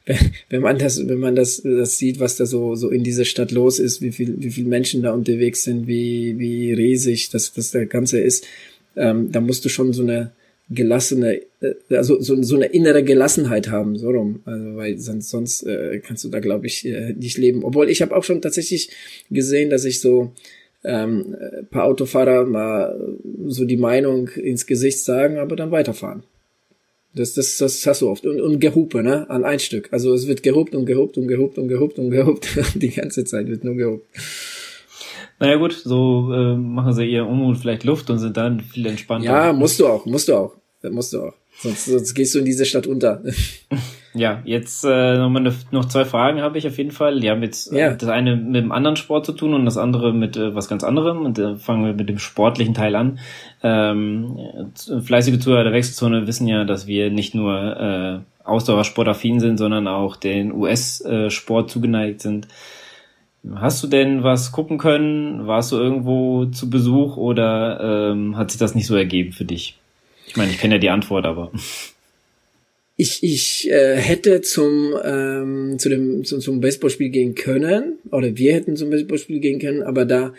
wenn 0.51 0.61
man 0.61 0.79
das, 0.79 1.09
wenn 1.09 1.21
man 1.21 1.35
das, 1.35 1.63
das 1.63 1.97
sieht, 1.97 2.21
was 2.21 2.37
da 2.37 2.45
so, 2.45 2.75
so 2.75 2.91
in 2.91 3.03
dieser 3.03 3.25
Stadt 3.25 3.51
los 3.51 3.79
ist, 3.79 4.03
wie 4.03 4.13
viel, 4.13 4.35
wie 4.43 4.51
viel 4.51 4.67
Menschen 4.67 5.01
da 5.01 5.15
unterwegs 5.15 5.65
sind, 5.65 5.87
wie, 5.87 6.39
wie 6.39 6.75
riesig 6.75 7.31
das, 7.31 7.51
das 7.55 7.71
der 7.71 7.87
Ganze 7.87 8.21
ist, 8.21 8.47
ähm, 8.97 9.33
da 9.33 9.41
musst 9.41 9.65
du 9.65 9.69
schon 9.69 9.93
so 9.93 10.03
eine 10.03 10.33
gelassene, 10.71 11.41
äh, 11.61 11.75
also 11.91 12.21
so, 12.21 12.41
so 12.43 12.57
eine 12.57 12.67
innere 12.67 13.03
Gelassenheit 13.03 13.71
haben, 13.71 13.97
so 13.97 14.11
rum. 14.11 14.41
Also, 14.45 14.77
weil 14.77 14.99
sonst, 14.99 15.31
sonst 15.31 15.63
äh, 15.65 16.01
kannst 16.01 16.25
du 16.25 16.29
da, 16.29 16.41
glaube 16.41 16.67
ich, 16.67 16.87
äh, 16.87 17.13
nicht 17.13 17.39
leben. 17.39 17.65
Obwohl 17.65 17.91
ich 17.91 18.03
habe 18.03 18.17
auch 18.17 18.25
schon 18.25 18.41
tatsächlich 18.41 18.91
gesehen, 19.31 19.71
dass 19.71 19.85
ich 19.85 20.01
so 20.01 20.33
ähm, 20.85 21.37
paar 21.71 21.85
Autofahrer 21.85 22.47
mal 22.47 22.99
so 23.47 23.65
die 23.65 23.77
Meinung 23.77 24.29
ins 24.29 24.67
Gesicht 24.67 25.05
sagen, 25.05 25.39
aber 25.39 25.57
dann 25.57 25.71
weiterfahren. 25.71 26.23
Das, 27.13 27.35
das, 27.35 27.59
das 27.59 27.85
hast 27.87 28.03
du 28.03 28.09
oft. 28.09 28.25
Und, 28.25 28.41
und 28.41 28.61
Gehupe, 28.61 29.03
ne? 29.03 29.29
An 29.29 29.45
ein 29.45 29.59
Stück. 29.59 29.89
Also 29.93 30.15
es 30.15 30.29
wird 30.29 30.43
gehupt 30.45 30.75
und 30.77 30.87
gehupt 30.87 31.19
und 31.19 31.27
gehupt 31.27 31.59
und 31.59 31.69
gehupt 31.69 31.99
und 31.99 32.11
gehupt. 32.11 32.49
die 32.77 32.91
ganze 32.91 33.25
Zeit 33.25 33.49
wird 33.49 33.65
nur 33.65 33.75
gehupt. 33.75 34.07
Naja 35.41 35.57
gut, 35.57 35.73
so 35.73 36.33
äh, 36.33 36.55
machen 36.55 36.93
sie 36.93 37.07
ihr 37.07 37.27
Unmut 37.27 37.57
vielleicht 37.57 37.85
Luft 37.85 38.11
und 38.11 38.19
sind 38.19 38.37
dann 38.37 38.61
viel 38.61 38.87
entspannter. 38.87 39.27
Ja, 39.27 39.53
musst 39.53 39.81
du 39.81 39.87
auch, 39.87 40.07
musst 40.07 40.29
du 40.29 40.35
auch. 40.35 40.55
Musst 40.83 41.13
du 41.13 41.23
auch. 41.23 41.35
Sonst, 41.59 41.87
sonst 41.87 42.15
gehst 42.15 42.35
du 42.35 42.39
in 42.39 42.45
diese 42.45 42.65
Stadt 42.65 42.87
unter. 42.87 43.23
Ja, 44.13 44.43
jetzt 44.45 44.85
äh, 44.85 45.19
nochmal 45.19 45.43
ne, 45.43 45.55
noch 45.71 45.85
zwei 45.85 46.05
Fragen 46.05 46.41
habe 46.41 46.59
ich 46.59 46.67
auf 46.67 46.79
jeden 46.79 46.91
Fall. 46.91 47.21
Die 47.21 47.31
haben 47.31 47.45
jetzt 47.45 47.73
ja. 47.73 47.95
das 47.95 48.09
eine 48.09 48.35
mit 48.35 48.57
dem 48.57 48.73
anderen 48.73 48.97
Sport 48.97 49.25
zu 49.25 49.33
tun 49.33 49.55
und 49.55 49.65
das 49.65 49.79
andere 49.79 50.13
mit 50.13 50.37
äh, 50.37 50.53
was 50.53 50.69
ganz 50.69 50.83
anderem. 50.83 51.25
Und 51.25 51.39
äh, 51.39 51.55
fangen 51.55 51.85
wir 51.85 51.95
mit 51.95 52.09
dem 52.09 52.19
sportlichen 52.19 52.75
Teil 52.75 52.97
an. 52.97 53.21
Ähm, 53.63 54.37
fleißige 55.05 55.39
Zuhörer 55.39 55.63
der 55.63 55.73
Wechselzone 55.73 56.27
wissen 56.27 56.49
ja, 56.49 56.65
dass 56.65 56.89
wir 56.89 57.11
nicht 57.11 57.37
nur 57.37 57.77
äh, 57.77 58.19
Ausdauersportaffin 58.43 59.39
sind, 59.39 59.59
sondern 59.59 59.87
auch 59.87 60.17
den 60.17 60.53
US-Sport 60.53 61.71
zugeneigt 61.71 62.21
sind. 62.21 62.49
Hast 63.55 63.83
du 63.83 63.87
denn 63.87 64.23
was 64.23 64.53
gucken 64.53 64.79
können? 64.79 65.47
Warst 65.47 65.73
du 65.73 65.77
irgendwo 65.77 66.47
zu 66.47 66.69
Besuch 66.69 67.17
oder 67.17 68.13
ähm, 68.13 68.37
hat 68.37 68.51
sich 68.51 68.59
das 68.59 68.75
nicht 68.75 68.87
so 68.87 68.95
ergeben 68.97 69.33
für 69.33 69.45
dich? 69.45 69.79
Ich 70.27 70.37
meine, 70.37 70.51
ich 70.51 70.59
kenne 70.59 70.75
ja 70.75 70.79
die 70.79 70.91
Antwort, 70.91 71.27
aber. 71.27 71.51
Ich, 72.97 73.23
ich 73.23 73.71
äh, 73.71 73.97
hätte 73.97 74.43
zum, 74.43 74.95
ähm, 75.03 75.79
zu 75.79 75.89
dem, 75.89 76.23
zum, 76.23 76.41
zum 76.41 76.61
Baseballspiel 76.61 77.09
gehen 77.09 77.35
können, 77.35 77.95
oder 78.11 78.37
wir 78.37 78.53
hätten 78.53 78.77
zum 78.77 78.91
Baseballspiel 78.91 79.41
gehen 79.41 79.59
können, 79.59 79.83
aber 79.83 80.05
da 80.05 80.35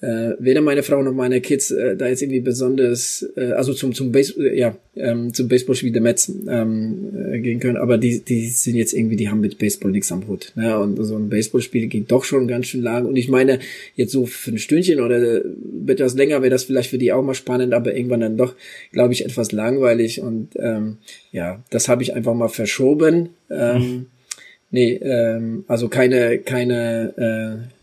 äh, 0.00 0.34
weder 0.38 0.60
meine 0.60 0.82
Frau 0.84 1.02
noch 1.02 1.12
meine 1.12 1.40
Kids 1.40 1.72
äh, 1.72 1.96
da 1.96 2.06
jetzt 2.06 2.22
irgendwie 2.22 2.40
besonders, 2.40 3.28
äh, 3.36 3.52
also 3.52 3.72
zum 3.74 3.94
zum 3.94 4.12
Base, 4.12 4.34
äh, 4.38 4.56
ja 4.56 4.76
ähm, 4.94 5.34
zum 5.34 5.48
Baseballspiel 5.48 5.90
der 5.90 6.02
Mets 6.02 6.32
ähm, 6.48 7.32
äh, 7.32 7.40
gehen 7.40 7.58
können, 7.58 7.76
aber 7.76 7.98
die 7.98 8.20
die 8.20 8.46
sind 8.46 8.76
jetzt 8.76 8.92
irgendwie, 8.92 9.16
die 9.16 9.28
haben 9.28 9.40
mit 9.40 9.58
Baseball 9.58 9.90
nichts 9.90 10.12
am 10.12 10.28
Hut. 10.28 10.52
Ne? 10.54 10.78
Und 10.78 11.02
so 11.02 11.16
ein 11.16 11.28
Baseballspiel 11.28 11.88
geht 11.88 12.12
doch 12.12 12.24
schon 12.24 12.46
ganz 12.46 12.66
schön 12.66 12.82
lang. 12.82 13.06
Und 13.06 13.16
ich 13.16 13.28
meine 13.28 13.58
jetzt 13.96 14.12
so 14.12 14.26
für 14.26 14.52
ein 14.52 14.58
Stündchen 14.58 15.00
oder 15.00 15.42
etwas 15.86 16.14
länger 16.14 16.42
wäre 16.42 16.50
das 16.50 16.64
vielleicht 16.64 16.90
für 16.90 16.98
die 16.98 17.12
auch 17.12 17.22
mal 17.22 17.34
spannend, 17.34 17.74
aber 17.74 17.94
irgendwann 17.96 18.20
dann 18.20 18.36
doch, 18.36 18.54
glaube 18.92 19.12
ich, 19.12 19.24
etwas 19.24 19.50
langweilig. 19.50 20.20
Und 20.20 20.50
ähm, 20.56 20.98
ja, 21.32 21.62
das 21.70 21.88
habe 21.88 22.02
ich 22.02 22.14
einfach 22.14 22.34
mal 22.34 22.48
verschoben. 22.48 23.30
Ähm, 23.50 23.78
mhm. 23.78 24.06
Nee, 24.70 24.94
ähm, 25.02 25.64
also 25.66 25.88
keine 25.88 26.38
keine 26.38 27.66
äh, 27.66 27.77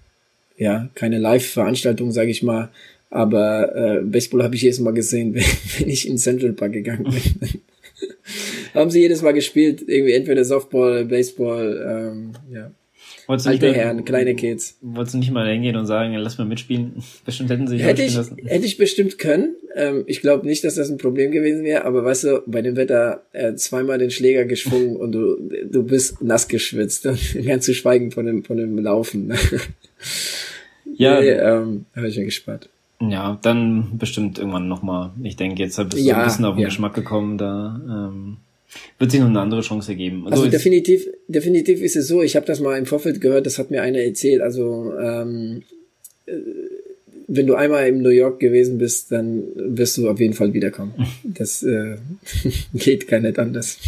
ja, 0.57 0.89
keine 0.95 1.19
Live-Veranstaltung, 1.19 2.11
sage 2.11 2.31
ich 2.31 2.43
mal. 2.43 2.69
Aber 3.09 3.75
äh, 3.75 4.01
Baseball 4.03 4.43
habe 4.43 4.55
ich 4.55 4.63
jedes 4.63 4.79
Mal 4.79 4.93
gesehen, 4.93 5.33
wenn, 5.35 5.43
wenn 5.79 5.89
ich 5.89 6.07
in 6.07 6.17
Central 6.17 6.53
Park 6.53 6.73
gegangen 6.73 7.05
bin. 7.05 7.61
haben 8.73 8.91
sie 8.91 9.01
jedes 9.01 9.21
Mal 9.21 9.33
gespielt, 9.33 9.83
irgendwie 9.87 10.13
entweder 10.13 10.43
Softball, 10.43 11.05
Baseball, 11.05 12.13
ähm, 12.13 12.33
ja. 12.53 12.71
Wolltest 13.27 13.47
Alte 13.47 13.73
Herren, 13.73 14.05
kleine 14.05 14.35
Kids. 14.35 14.77
Wolltest 14.81 15.15
du 15.15 15.17
nicht 15.17 15.31
mal 15.31 15.51
hingehen 15.51 15.75
und 15.75 15.87
sagen, 15.87 16.13
lass 16.13 16.37
mal 16.37 16.45
mitspielen? 16.45 17.03
Bestimmt 17.25 17.49
hätten 17.49 17.67
sie 17.67 17.79
hätte 17.79 18.03
ich, 18.03 18.15
lassen. 18.15 18.37
Hätte 18.45 18.65
ich 18.65 18.77
bestimmt 18.77 19.17
können. 19.17 19.55
Ähm, 19.75 20.03
ich 20.05 20.21
glaube 20.21 20.45
nicht, 20.45 20.63
dass 20.63 20.75
das 20.75 20.91
ein 20.91 20.97
Problem 20.97 21.31
gewesen 21.31 21.63
wäre, 21.63 21.85
aber 21.85 22.03
weißt 22.03 22.23
du, 22.25 22.43
bei 22.45 22.61
dem 22.61 22.75
Wetter 22.75 23.23
äh, 23.31 23.55
zweimal 23.55 23.97
den 23.97 24.11
Schläger 24.11 24.45
geschwungen 24.45 24.95
und 24.95 25.11
du, 25.11 25.37
du 25.71 25.83
bist 25.83 26.21
nass 26.21 26.47
geschwitzt. 26.47 27.07
Ganz 27.45 27.65
zu 27.65 27.73
schweigen 27.73 28.11
von 28.11 28.27
dem, 28.27 28.43
von 28.43 28.57
dem 28.57 28.77
Laufen. 28.77 29.33
Ja. 30.97 31.19
Nee, 31.19 31.29
ähm, 31.29 31.85
habe 31.95 32.07
ich 32.07 32.15
ja 32.15 32.23
gespannt. 32.23 32.69
Ja, 33.01 33.37
dann 33.41 33.97
bestimmt 33.97 34.39
irgendwann 34.39 34.67
nochmal. 34.67 35.11
Ich 35.21 35.35
denke, 35.35 35.61
jetzt 35.61 35.77
bist 35.77 35.93
du 35.93 35.97
ja, 35.97 36.17
ein 36.17 36.25
bisschen 36.25 36.45
auf 36.45 36.55
den 36.55 36.61
ja. 36.61 36.67
Geschmack 36.67 36.93
gekommen, 36.93 37.37
da 37.37 37.79
ähm, 37.87 38.37
wird 38.99 39.11
sich 39.11 39.19
noch 39.19 39.27
eine 39.27 39.41
andere 39.41 39.61
Chance 39.61 39.91
ergeben. 39.91 40.25
Also, 40.25 40.43
also 40.43 40.51
definitiv, 40.51 41.07
definitiv 41.27 41.81
ist 41.81 41.95
es 41.95 42.07
so, 42.07 42.21
ich 42.21 42.35
habe 42.35 42.45
das 42.45 42.61
mal 42.61 42.77
im 42.77 42.85
Vorfeld 42.85 43.19
gehört, 43.21 43.45
das 43.45 43.59
hat 43.59 43.69
mir 43.69 43.81
einer 43.81 43.99
erzählt, 43.99 44.41
also 44.41 44.93
ähm, 44.97 45.63
äh, 46.25 46.33
wenn 47.27 47.47
du 47.47 47.55
einmal 47.55 47.87
in 47.87 48.01
New 48.01 48.09
York 48.09 48.39
gewesen 48.39 48.77
bist, 48.77 49.11
dann 49.11 49.43
wirst 49.55 49.97
du 49.97 50.09
auf 50.09 50.19
jeden 50.19 50.33
Fall 50.33 50.53
wiederkommen. 50.53 50.93
Das 51.23 51.63
äh, 51.63 51.97
geht 52.73 53.07
gar 53.07 53.19
nicht 53.19 53.39
anders. 53.39 53.79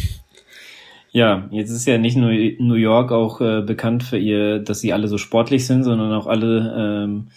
Ja, 1.18 1.48
jetzt 1.50 1.72
ist 1.72 1.88
ja 1.88 1.98
nicht 1.98 2.16
nur 2.16 2.30
New 2.30 2.76
York 2.76 3.12
auch 3.12 3.42
äh, 3.42 3.64
bekannt 3.64 4.04
für 4.04 4.20
ihr, 4.20 4.60
dass 4.60 4.82
sie 4.82 4.94
alle 4.94 5.08
so 5.08 5.18
sportlich 5.18 5.66
sind, 5.66 5.84
sondern 5.84 6.14
auch 6.14 6.28
alle 6.28 6.76
ähm, 6.78 7.30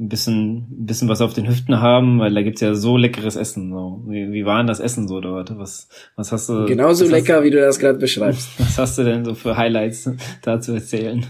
ein 0.00 0.08
bisschen, 0.08 0.56
ein 0.70 0.86
bisschen 0.86 1.10
was 1.10 1.20
auf 1.20 1.34
den 1.34 1.46
Hüften 1.46 1.82
haben, 1.82 2.18
weil 2.18 2.32
da 2.32 2.40
gibt's 2.40 2.62
ja 2.62 2.74
so 2.74 2.96
leckeres 2.96 3.36
Essen. 3.36 3.70
So. 3.72 4.02
Wie, 4.06 4.32
wie 4.32 4.46
war 4.46 4.56
denn 4.56 4.66
das 4.66 4.80
Essen 4.80 5.06
so 5.06 5.20
dort? 5.20 5.58
Was, 5.58 5.90
was 6.16 6.32
hast 6.32 6.48
du? 6.48 6.64
Genauso 6.64 7.06
lecker, 7.06 7.44
wie 7.44 7.50
du 7.50 7.60
das 7.60 7.78
gerade 7.78 7.98
beschreibst. 7.98 8.48
Was 8.58 8.78
hast 8.78 8.96
du 8.96 9.04
denn 9.04 9.26
so 9.26 9.34
für 9.34 9.58
Highlights 9.58 10.10
da 10.40 10.58
zu 10.58 10.72
erzählen? 10.72 11.26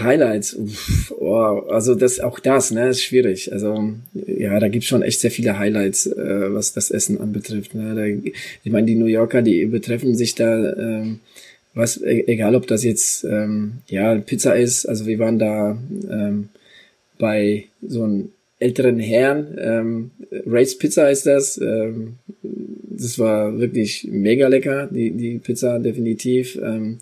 Highlights, 0.00 0.54
Uff, 0.54 1.12
oh, 1.18 1.62
also 1.68 1.94
das 1.94 2.20
auch 2.20 2.38
das, 2.40 2.70
ne, 2.70 2.88
ist 2.88 3.02
schwierig. 3.02 3.52
Also 3.52 3.94
ja, 4.14 4.58
da 4.58 4.68
gibt's 4.68 4.88
schon 4.88 5.02
echt 5.02 5.20
sehr 5.20 5.30
viele 5.30 5.58
Highlights, 5.58 6.06
äh, 6.06 6.52
was 6.52 6.72
das 6.72 6.90
Essen 6.90 7.20
anbetrifft. 7.20 7.74
Ne? 7.74 7.94
Da, 7.94 8.30
ich 8.62 8.72
meine, 8.72 8.86
die 8.86 8.94
New 8.94 9.06
Yorker, 9.06 9.42
die 9.42 9.60
übertreffen 9.60 10.14
sich 10.14 10.34
da, 10.34 10.74
ähm, 10.74 11.20
was 11.74 12.00
e-, 12.02 12.24
egal, 12.26 12.54
ob 12.54 12.66
das 12.66 12.84
jetzt 12.84 13.24
ähm, 13.24 13.78
ja 13.88 14.14
Pizza 14.16 14.54
ist. 14.54 14.86
Also 14.86 15.06
wir 15.06 15.18
waren 15.18 15.38
da 15.38 15.78
ähm, 16.10 16.48
bei 17.18 17.66
so 17.86 18.02
einem 18.04 18.30
älteren 18.58 18.98
Herrn, 18.98 19.56
ähm, 19.58 20.10
Ray's 20.46 20.76
Pizza 20.78 21.04
heißt 21.04 21.26
das. 21.26 21.58
Ähm, 21.58 22.16
das 22.42 23.18
war 23.18 23.58
wirklich 23.58 24.08
mega 24.10 24.48
lecker, 24.48 24.88
die, 24.90 25.12
die 25.12 25.38
Pizza 25.38 25.78
definitiv. 25.78 26.58
Ähm, 26.62 26.98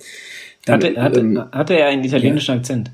hatte, 0.69 1.01
hatte, 1.01 1.21
ähm, 1.21 1.45
hatte 1.53 1.79
er 1.79 1.89
einen 1.89 2.05
italienischen 2.05 2.55
ja. 2.55 2.59
Akzent? 2.59 2.91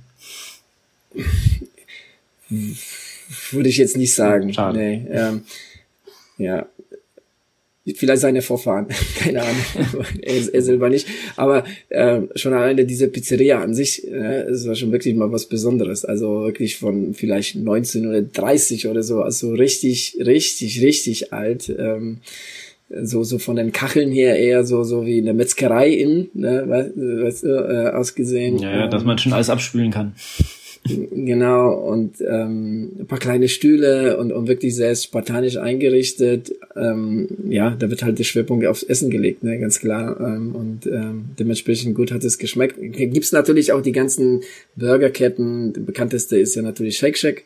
Würde 3.51 3.69
ich 3.69 3.79
jetzt 3.79 3.97
nicht 3.97 4.15
sagen. 4.15 4.53
Schade. 4.53 4.79
Nee, 4.79 5.07
ähm, 5.11 5.43
ja, 6.39 6.67
vielleicht 7.95 8.23
seine 8.23 8.43
Vorfahren, 8.43 8.87
keine 9.19 9.43
Ahnung, 9.43 9.65
er, 10.23 10.55
er, 10.55 10.63
selber 10.63 10.89
nicht, 10.89 11.07
aber 11.37 11.65
äh, 11.89 12.21
schon 12.37 12.53
alleine 12.53 12.85
diese 12.85 13.09
Pizzeria 13.09 13.61
an 13.61 13.75
sich, 13.75 14.07
äh, 14.07 14.43
es 14.43 14.67
war 14.67 14.75
schon 14.75 14.93
wirklich 14.93 15.15
mal 15.15 15.33
was 15.33 15.47
Besonderes, 15.47 16.05
also 16.05 16.45
wirklich 16.45 16.77
von 16.77 17.15
vielleicht 17.15 17.57
1930 17.57 18.87
oder 18.87 19.03
so, 19.03 19.23
also 19.23 19.53
richtig, 19.53 20.19
richtig, 20.25 20.81
richtig 20.83 21.33
alt, 21.33 21.75
ähm, 21.77 22.19
so 23.03 23.25
so 23.25 23.39
von 23.39 23.57
den 23.57 23.73
Kacheln 23.73 24.11
her 24.13 24.39
eher 24.39 24.65
so 24.65 24.85
so 24.85 25.07
wie 25.07 25.19
eine 25.19 25.35
Metzgerei 25.35 25.89
in, 25.91 26.29
ne, 26.35 26.65
weißt, 26.67 27.45
du, 27.45 27.49
äh, 27.49 27.91
ausgesehen. 27.91 28.59
Ja, 28.59 28.71
ja, 28.71 28.87
dass 28.89 29.05
man 29.05 29.19
schon 29.19 29.33
alles 29.33 29.51
abspülen 29.51 29.91
kann. 29.91 30.15
Genau, 30.85 31.75
und 31.75 32.21
ähm, 32.21 32.91
ein 32.99 33.07
paar 33.07 33.21
kleine 33.21 33.49
Stühle 33.49 34.17
und, 34.17 34.33
und 34.33 34.49
wirklich 34.49 34.75
sehr 34.75 34.95
spartanisch 34.97 35.57
eingerichtet. 35.57 36.53
Ähm, 36.75 37.29
ja, 37.49 37.71
da 37.71 37.89
wird 37.89 38.03
halt 38.03 38.19
der 38.19 38.25
Schwerpunkt 38.25 38.67
aufs 38.67 38.83
Essen 38.83 39.09
gelegt, 39.09 39.45
ne, 39.45 39.61
ganz 39.61 39.79
klar. 39.79 40.19
Ähm, 40.19 40.57
und 40.57 40.87
ähm, 40.87 41.27
dementsprechend 41.39 41.95
gut 41.95 42.11
hat 42.11 42.25
es 42.25 42.37
geschmeckt. 42.39 42.77
Gibt's 42.81 43.31
natürlich 43.31 43.73
auch 43.73 43.81
die 43.81 43.93
ganzen 43.93 44.41
Burgerketten. 44.75 45.73
Der 45.73 45.83
bekannteste 45.83 46.37
ist 46.37 46.57
ja 46.57 46.63
natürlich 46.63 46.97
Shake 46.97 47.17
Shack. 47.17 47.45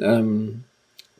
Ähm, 0.00 0.64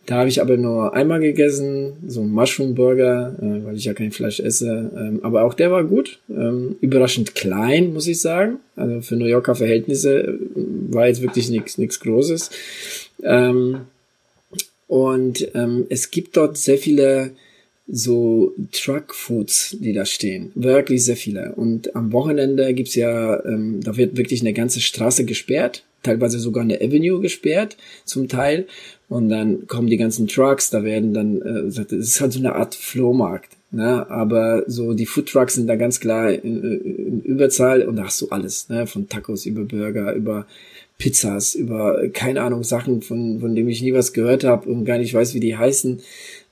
da 0.06 0.16
habe 0.16 0.28
ich 0.28 0.40
aber 0.40 0.56
nur 0.56 0.94
einmal 0.94 1.20
gegessen, 1.20 1.94
so 2.06 2.20
ein 2.20 2.30
Mushroom 2.30 2.74
Burger, 2.74 3.36
äh, 3.40 3.64
weil 3.64 3.76
ich 3.76 3.84
ja 3.84 3.94
kein 3.94 4.12
Fleisch 4.12 4.40
esse. 4.40 4.90
Ähm, 4.96 5.20
aber 5.22 5.44
auch 5.44 5.54
der 5.54 5.70
war 5.70 5.84
gut. 5.84 6.18
Ähm, 6.28 6.76
überraschend 6.80 7.34
klein, 7.34 7.92
muss 7.92 8.06
ich 8.06 8.20
sagen. 8.20 8.58
Also 8.76 9.00
für 9.00 9.16
New 9.16 9.26
Yorker 9.26 9.54
Verhältnisse 9.54 10.20
äh, 10.20 10.38
war 10.90 11.08
jetzt 11.08 11.22
wirklich 11.22 11.48
nichts 11.50 12.00
Großes. 12.00 12.50
Ähm, 13.22 13.80
und 14.86 15.48
ähm, 15.54 15.86
es 15.88 16.10
gibt 16.10 16.36
dort 16.36 16.58
sehr 16.58 16.78
viele 16.78 17.32
so 17.86 18.54
Truck 18.72 19.14
Foods, 19.14 19.76
die 19.78 19.92
da 19.92 20.06
stehen. 20.06 20.52
Wirklich 20.54 21.04
sehr 21.04 21.16
viele. 21.16 21.52
Und 21.54 21.94
am 21.94 22.12
Wochenende 22.12 22.72
gibt's 22.74 22.94
ja, 22.94 23.44
ähm, 23.44 23.80
da 23.82 23.96
wird 23.96 24.16
wirklich 24.16 24.40
eine 24.40 24.54
ganze 24.54 24.80
Straße 24.80 25.24
gesperrt, 25.24 25.84
teilweise 26.02 26.38
sogar 26.38 26.62
eine 26.62 26.80
Avenue 26.80 27.20
gesperrt, 27.20 27.76
zum 28.04 28.28
Teil. 28.28 28.66
Und 29.14 29.28
dann 29.28 29.68
kommen 29.68 29.86
die 29.86 29.96
ganzen 29.96 30.26
Trucks, 30.26 30.70
da 30.70 30.82
werden 30.82 31.14
dann, 31.14 31.40
äh, 31.40 31.70
das 31.70 31.92
ist 31.92 32.20
halt 32.20 32.32
so 32.32 32.40
eine 32.40 32.56
Art 32.56 32.74
Flohmarkt. 32.74 33.56
Ne? 33.70 34.10
Aber 34.10 34.64
so 34.66 34.92
die 34.92 35.06
Food 35.06 35.28
Trucks 35.28 35.54
sind 35.54 35.68
da 35.68 35.76
ganz 35.76 36.00
klar 36.00 36.32
in, 36.32 36.64
in 36.64 37.22
Überzahl 37.22 37.82
und 37.82 37.94
da 37.94 38.06
hast 38.06 38.20
du 38.22 38.30
alles, 38.30 38.68
ne? 38.68 38.88
von 38.88 39.08
Tacos 39.08 39.46
über 39.46 39.62
Burger, 39.62 40.14
über 40.14 40.48
Pizzas, 40.98 41.54
über 41.54 42.08
keine 42.08 42.42
Ahnung 42.42 42.64
Sachen, 42.64 43.02
von, 43.02 43.38
von 43.38 43.54
dem 43.54 43.68
ich 43.68 43.82
nie 43.82 43.94
was 43.94 44.14
gehört 44.14 44.42
habe 44.42 44.68
und 44.68 44.84
gar 44.84 44.98
nicht 44.98 45.14
weiß, 45.14 45.32
wie 45.34 45.40
die 45.40 45.56
heißen. 45.56 46.00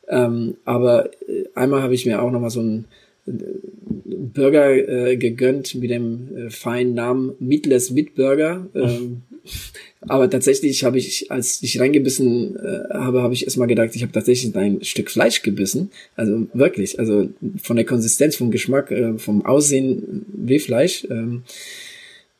Ähm, 0.06 0.54
aber 0.64 1.10
äh, 1.28 1.46
einmal 1.56 1.82
habe 1.82 1.94
ich 1.94 2.06
mir 2.06 2.22
auch 2.22 2.30
noch 2.30 2.40
mal 2.40 2.50
so 2.50 2.60
einen 2.60 2.84
Burger 3.26 4.70
äh, 4.70 5.16
gegönnt 5.16 5.74
mit 5.74 5.90
dem 5.90 6.28
äh, 6.36 6.50
feinen 6.50 6.94
Namen 6.94 7.32
Meatless 7.40 7.90
Mitburger. 7.90 8.68
Ähm, 8.76 9.22
aber 10.08 10.28
tatsächlich 10.28 10.84
habe 10.84 10.98
ich, 10.98 11.30
als 11.30 11.62
ich 11.62 11.78
reingebissen 11.78 12.56
äh, 12.56 12.94
habe, 12.94 13.22
habe 13.22 13.34
ich 13.34 13.44
erstmal 13.44 13.68
gedacht, 13.68 13.90
ich 13.94 14.02
habe 14.02 14.12
tatsächlich 14.12 14.54
ein 14.56 14.82
Stück 14.84 15.10
Fleisch 15.10 15.42
gebissen. 15.42 15.90
Also 16.16 16.46
wirklich, 16.54 16.98
also 16.98 17.28
von 17.62 17.76
der 17.76 17.84
Konsistenz, 17.84 18.36
vom 18.36 18.50
Geschmack, 18.50 18.90
äh, 18.90 19.18
vom 19.18 19.46
Aussehen 19.46 20.26
wie 20.32 20.58
Fleisch. 20.58 21.06
Ähm, 21.10 21.42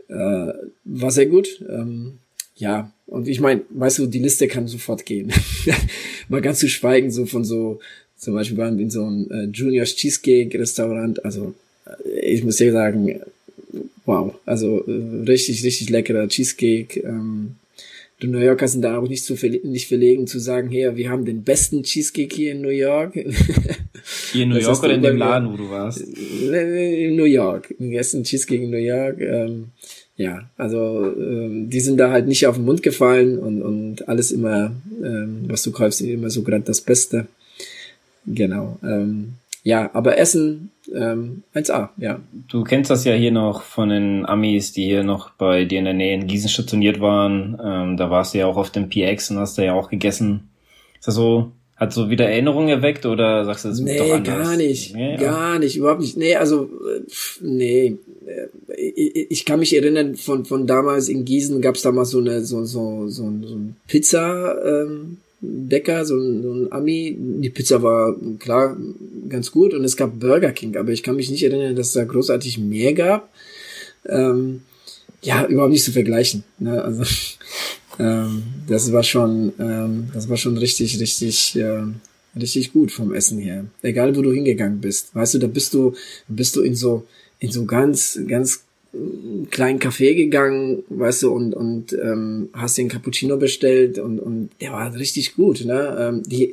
äh, 0.09 0.53
war 0.85 1.11
sehr 1.11 1.27
gut. 1.27 1.65
Ähm, 1.69 2.19
ja, 2.57 2.93
und 3.07 3.29
ich 3.29 3.41
meine, 3.41 3.63
weißt 3.71 3.99
du, 3.99 4.07
die 4.07 4.19
Liste 4.19 4.49
kann 4.49 4.69
sofort 4.69 5.07
gehen. 5.07 5.33
Mal 6.29 6.43
ganz 6.43 6.59
zu 6.59 6.69
schweigen, 6.69 7.11
so 7.11 7.27
von 7.27 7.45
so, 7.45 7.81
zum 8.17 8.35
Beispiel 8.35 8.59
waren 8.59 8.77
wir 8.77 8.85
in 8.85 8.91
so 8.91 9.05
einem 9.05 9.31
äh, 9.31 9.45
Juniors 9.45 9.95
Cheesecake 9.97 10.59
Restaurant. 10.59 11.25
Also, 11.25 11.55
äh, 11.87 12.21
ich 12.21 12.45
muss 12.45 12.57
dir 12.57 12.73
sagen, 12.73 13.21
wow, 14.05 14.35
also 14.47 14.85
äh, 14.87 15.25
richtig, 15.27 15.65
richtig 15.65 15.91
leckerer 15.91 16.29
Cheesecake. 16.29 17.01
Ähm, 17.01 17.57
die 18.23 18.29
New 18.29 18.39
Yorker 18.39 18.69
sind 18.69 18.83
da 18.83 18.99
auch 18.99 19.09
nicht 19.09 19.25
zu 19.25 19.35
nicht 19.65 19.89
verlegen 19.89 20.29
zu 20.29 20.39
sagen, 20.39 20.71
hey, 20.71 20.97
wir 20.97 21.11
haben 21.11 21.25
den 21.25 21.43
besten 21.43 21.83
Cheesecake 21.83 22.35
hier 22.35 22.53
in 22.53 22.61
New 22.61 22.69
York. 22.69 23.15
Hier 24.33 24.43
in 24.43 24.49
New 24.49 24.59
York 24.59 24.83
oder 24.83 24.95
in 24.95 25.03
dem 25.03 25.17
Laden, 25.17 25.53
wo 25.53 25.57
du 25.57 25.71
warst? 25.71 26.01
In 26.01 27.15
New 27.15 27.25
York. 27.25 27.73
Im 27.79 27.93
ersten 27.93 28.25
Cheesecake 28.25 28.65
in 28.65 28.71
New 28.71 28.77
York. 28.77 29.21
Ähm, 29.21 29.67
ja, 30.17 30.51
also 30.57 31.13
ähm, 31.17 31.71
die 31.71 31.79
sind 31.79 31.99
da 31.99 32.11
halt 32.11 32.27
nicht 32.27 32.47
auf 32.49 32.57
den 32.57 32.65
Mund 32.65 32.83
gefallen 32.83 33.39
und, 33.39 33.63
und 33.63 34.09
alles 34.09 34.33
immer, 34.33 34.73
ähm, 35.03 35.45
was 35.47 35.63
du 35.63 35.71
kaufst, 35.71 36.01
immer 36.01 36.31
so 36.31 36.43
gerade 36.43 36.65
das 36.65 36.81
Beste. 36.81 37.29
Genau. 38.27 38.79
Ähm, 38.83 39.35
ja, 39.63 39.91
aber 39.95 40.19
Essen 40.19 40.71
ähm, 40.95 41.43
1A, 41.55 41.91
ja. 41.97 42.21
Du 42.49 42.65
kennst 42.65 42.91
das 42.91 43.05
ja 43.05 43.15
hier 43.15 43.33
noch 43.33 43.63
von 43.63 43.89
den 43.89 44.27
Amis, 44.27 44.73
die 44.73 44.85
hier 44.85 45.03
noch 45.03 45.31
bei 45.31 45.65
dir 45.65 45.79
in 45.79 45.85
der 45.85 45.95
Nähe 45.95 46.15
in 46.15 46.27
Gießen 46.27 46.49
stationiert 46.49 47.01
waren. 47.01 47.59
Ähm, 47.63 47.97
da 47.97 48.11
warst 48.11 48.35
du 48.35 48.39
ja 48.39 48.47
auch 48.47 48.57
auf 48.57 48.71
dem 48.71 48.89
PX 48.89 49.31
und 49.31 49.39
hast 49.39 49.59
da 49.59 49.63
ja 49.63 49.75
auch 49.75 49.91
gegessen. 49.91 50.51
Ist 50.99 51.09
das 51.09 51.15
so, 51.15 51.53
hat 51.77 51.93
so 51.93 52.11
wieder 52.11 52.29
Erinnerungen 52.29 52.69
erweckt 52.69 53.07
oder 53.07 53.45
sagst 53.45 53.65
du 53.65 53.69
das 53.71 53.81
nee, 53.81 53.99
doch 53.99 54.15
anders? 54.15 54.47
gar 54.47 54.57
nicht, 54.57 54.95
nee, 54.95 55.17
gar 55.17 55.59
nicht, 55.59 55.77
überhaupt 55.77 56.01
nicht. 56.01 56.17
Nee, 56.17 56.37
also, 56.37 56.71
nee, 57.41 57.97
ich 59.29 59.45
kann 59.45 59.59
mich 59.59 59.75
erinnern, 59.75 60.15
von, 60.15 60.45
von 60.45 60.67
damals 60.67 61.09
in 61.09 61.25
Gießen 61.25 61.61
gab 61.61 61.75
es 61.75 61.83
damals 61.83 62.11
so 62.11 62.19
eine, 62.19 62.45
so, 62.45 62.65
so, 62.65 63.09
so, 63.09 63.25
so 63.43 63.55
ein 63.55 63.77
Pizza, 63.89 64.57
ähm, 64.65 65.19
Bäcker, 65.43 66.05
so 66.05 66.17
ein, 66.17 66.43
so 66.43 66.53
ein 66.53 66.73
Ami. 66.73 67.17
Die 67.19 67.51
Pizza 67.51 67.83
war 67.83 68.17
klar 68.39 68.77
ganz 69.29 69.51
gut 69.51 69.75
und 69.75 69.85
es 69.85 69.97
gab 69.97 70.19
Burger 70.19 70.53
King, 70.53 70.77
aber 70.77 70.93
ich 70.93 71.03
kann 71.03 71.17
mich 71.17 71.31
nicht 71.31 71.43
erinnern, 71.43 71.77
dass 71.77 71.89
es 71.89 71.93
da 71.95 72.05
großartig 72.05 72.59
mehr 72.59 72.95
gab. 72.95 73.29
Ähm, 74.09 74.63
ja, 75.21 75.47
überhaupt 75.47 75.73
nicht 75.73 75.85
zu 75.85 75.93
vergleichen. 75.93 76.45
Ne? 76.59 76.83
Also 76.83 77.03
ähm, 77.99 78.43
das 78.69 78.93
war 78.93 79.03
schon, 79.03 79.53
ähm, 79.59 80.09
das 80.15 80.29
war 80.29 80.37
schon 80.37 80.57
richtig, 80.57 80.99
richtig, 81.01 81.57
äh, 81.57 81.83
richtig 82.39 82.73
gut 82.73 82.91
vom 82.91 83.13
Essen 83.13 83.39
her. 83.39 83.67
Egal, 83.83 84.17
wo 84.17 84.23
du 84.23 84.33
hingegangen 84.33 84.81
bist, 84.81 85.15
weißt 85.15 85.35
du, 85.35 85.39
da 85.39 85.47
bist 85.49 85.75
du, 85.75 85.95
bist 86.29 86.57
du 86.57 86.63
in 86.63 86.75
so 86.75 87.05
in 87.43 87.51
so 87.51 87.65
ganz, 87.65 88.21
ganz 88.29 88.63
kleinen 89.51 89.79
Café 89.79 90.15
gegangen, 90.15 90.83
weißt 90.91 91.23
du, 91.23 91.33
und, 91.33 91.55
und 91.55 91.95
ähm, 91.95 92.51
hast 92.53 92.77
den 92.77 92.89
Cappuccino 92.89 93.39
bestellt 93.39 93.99
und, 93.99 94.19
und 94.19 94.51
der 94.61 94.73
war 94.73 94.95
richtig 94.95 95.35
gut. 95.35 95.65
Ne? 95.65 95.97
Ähm, 95.99 96.23
die, 96.25 96.53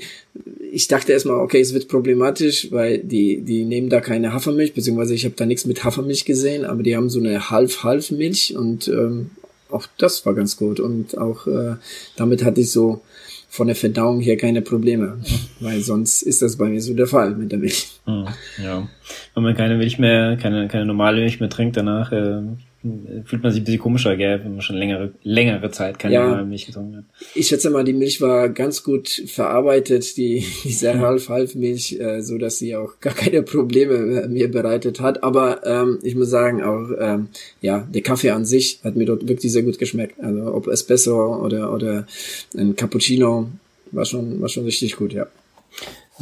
ich 0.71 0.87
dachte 0.87 1.11
erstmal, 1.11 1.39
okay, 1.39 1.59
es 1.59 1.73
wird 1.73 1.89
problematisch, 1.89 2.71
weil 2.71 2.99
die, 2.99 3.41
die 3.41 3.65
nehmen 3.65 3.89
da 3.89 3.99
keine 3.99 4.33
Hafermilch, 4.33 4.73
beziehungsweise 4.73 5.15
ich 5.15 5.25
habe 5.25 5.35
da 5.35 5.45
nichts 5.45 5.65
mit 5.65 5.83
Hafermilch 5.83 6.23
gesehen, 6.23 6.63
aber 6.63 6.81
die 6.81 6.95
haben 6.95 7.09
so 7.09 7.19
eine 7.19 7.49
Half-Half-Milch 7.49 8.55
und 8.55 8.87
ähm, 8.87 9.31
auch 9.69 9.87
das 9.97 10.25
war 10.25 10.33
ganz 10.33 10.55
gut. 10.55 10.79
Und 10.79 11.17
auch 11.17 11.45
äh, 11.45 11.75
damit 12.15 12.43
hatte 12.45 12.61
ich 12.61 12.71
so 12.71 13.01
von 13.49 13.67
der 13.67 13.75
Verdauung 13.75 14.21
her 14.21 14.37
keine 14.37 14.61
Probleme, 14.61 15.17
weil 15.59 15.81
sonst 15.81 16.21
ist 16.21 16.41
das 16.41 16.55
bei 16.55 16.65
mir 16.65 16.81
so 16.81 16.93
der 16.93 17.07
Fall 17.07 17.35
mit 17.35 17.51
der 17.51 17.59
Milch. 17.59 17.99
Hm, 18.05 18.27
ja, 18.63 18.87
wenn 19.33 19.43
man 19.43 19.55
keine 19.55 19.75
Milch 19.75 19.97
mehr, 19.97 20.37
keine, 20.37 20.67
keine 20.67 20.85
normale 20.85 21.21
Milch 21.21 21.39
mehr 21.39 21.49
trinkt 21.49 21.75
danach, 21.75 22.11
äh, 22.11 22.41
fühlt 22.81 23.43
man 23.43 23.51
sich 23.51 23.61
ein 23.61 23.65
bisschen 23.65 23.81
komischer, 23.81 24.15
gell, 24.15 24.41
wenn 24.43 24.53
man 24.53 24.61
schon 24.61 24.77
längere, 24.77 25.11
längere 25.23 25.69
Zeit 25.69 25.99
keine 25.99 26.13
ja, 26.13 26.43
Milch 26.43 26.65
getrunken 26.65 26.97
hat. 26.97 27.03
Ich 27.35 27.47
schätze 27.47 27.69
mal, 27.69 27.83
die 27.83 27.93
Milch 27.93 28.21
war 28.21 28.47
ganz 28.47 28.83
gut 28.83 29.09
verarbeitet, 29.09 30.15
die, 30.15 30.45
diese 30.63 30.97
Half-Half-Milch, 30.97 31.99
äh, 31.99 32.21
so 32.21 32.37
dass 32.37 32.57
sie 32.57 32.77
auch 32.77 32.99
gar 33.01 33.13
keine 33.13 33.43
Probleme 33.43 34.27
mir 34.29 34.49
bereitet 34.49 35.01
hat. 35.01 35.23
Aber 35.23 35.65
ähm, 35.65 35.99
ich 36.03 36.15
muss 36.15 36.29
sagen, 36.29 36.63
auch 36.63 36.89
ähm, 36.97 37.27
ja, 37.61 37.85
der 37.93 38.01
Kaffee 38.01 38.29
an 38.31 38.45
sich 38.45 38.79
hat 38.83 38.95
mir 38.95 39.05
dort 39.05 39.27
wirklich 39.27 39.51
sehr 39.51 39.63
gut 39.63 39.77
geschmeckt. 39.77 40.19
Also 40.21 40.53
ob 40.53 40.67
Espresso 40.67 41.35
oder 41.43 41.73
oder 41.73 42.07
ein 42.55 42.77
Cappuccino 42.77 43.49
war 43.91 44.05
schon 44.05 44.39
war 44.39 44.47
schon 44.47 44.63
richtig 44.63 44.95
gut, 44.95 45.11
ja. 45.11 45.27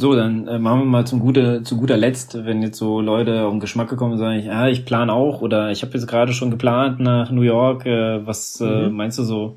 So, 0.00 0.14
dann 0.14 0.46
äh, 0.46 0.60
machen 0.60 0.80
wir 0.82 0.84
mal 0.84 1.06
zum 1.06 1.18
gute, 1.18 1.64
zu 1.64 1.76
guter 1.76 1.96
Letzt, 1.96 2.44
wenn 2.44 2.62
jetzt 2.62 2.78
so 2.78 3.00
Leute 3.00 3.48
um 3.48 3.58
Geschmack 3.58 3.90
gekommen 3.90 4.16
sind, 4.16 4.24
sagen, 4.24 4.46
ja, 4.46 4.68
ich 4.68 4.84
plane 4.84 5.12
auch 5.12 5.42
oder 5.42 5.72
ich 5.72 5.82
habe 5.82 5.92
jetzt 5.94 6.06
gerade 6.06 6.32
schon 6.32 6.52
geplant 6.52 7.00
nach 7.00 7.32
New 7.32 7.42
York. 7.42 7.84
Äh, 7.84 8.24
was 8.24 8.60
äh, 8.60 8.64
mhm. 8.64 8.94
meinst 8.94 9.18
du 9.18 9.24
so? 9.24 9.56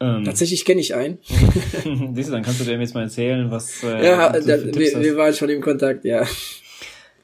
Ähm, 0.00 0.22
Tatsächlich 0.24 0.66
kenne 0.66 0.82
ich 0.82 0.94
einen. 0.94 1.16
Siehst 2.14 2.28
du, 2.28 2.32
dann 2.32 2.42
kannst 2.42 2.60
du 2.60 2.64
dem 2.64 2.78
jetzt 2.82 2.94
mal 2.94 3.04
erzählen, 3.04 3.50
was. 3.50 3.82
Äh, 3.82 4.04
ja, 4.04 4.32
da, 4.32 4.46
wir, 4.46 4.74
wir 4.74 5.16
waren 5.16 5.32
schon 5.32 5.48
im 5.48 5.62
Kontakt, 5.62 6.04
ja. 6.04 6.24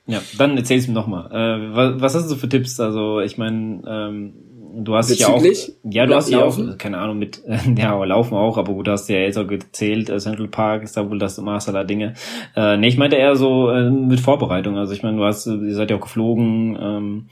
Ja, 0.07 0.22
dann 0.39 0.57
erzähl's 0.57 0.89
mir 0.89 0.95
nochmal. 0.95 1.27
Äh, 1.31 1.77
was, 1.77 2.01
was 2.01 2.14
hast 2.14 2.25
du 2.25 2.29
so 2.31 2.37
für 2.37 2.49
Tipps? 2.49 2.81
Also 2.81 3.20
ich 3.20 3.37
meine, 3.37 3.83
ähm, 3.87 4.33
du 4.77 4.95
hast 4.95 5.18
ja 5.18 5.29
auch, 5.29 5.43
ja, 5.85 6.07
du 6.07 6.14
hast 6.14 6.31
ja 6.31 6.43
auch, 6.43 6.59
keine 6.79 6.99
Ahnung, 6.99 7.18
mit, 7.18 7.43
ja, 7.77 8.03
laufen 8.05 8.35
auch, 8.35 8.59
aber 8.59 8.72
gut, 8.72 8.87
du 8.87 8.93
hast 8.93 9.09
ja 9.09 9.16
jetzt 9.16 9.39
auch 9.39 9.47
gezählt, 9.47 10.11
äh, 10.11 10.18
Central 10.18 10.49
Park 10.49 10.83
ist 10.83 10.97
da 10.97 11.09
wohl 11.09 11.18
das 11.18 11.39
Maß 11.39 11.68
aller 11.68 11.85
Dinge. 11.85 12.14
Äh, 12.57 12.77
nee, 12.77 12.89
ich 12.89 12.99
meinte 12.99 13.16
eher 13.16 13.37
so 13.37 13.70
äh, 13.70 13.91
mit 13.91 14.20
Vorbereitung. 14.20 14.77
Also 14.77 14.93
ich 14.93 15.03
meine, 15.03 15.16
du 15.16 15.25
hast, 15.25 15.47
ihr 15.47 15.75
seid 15.75 15.91
ja 15.91 15.97
auch 15.97 16.03
geflogen, 16.03 16.79
ähm, 16.81 17.29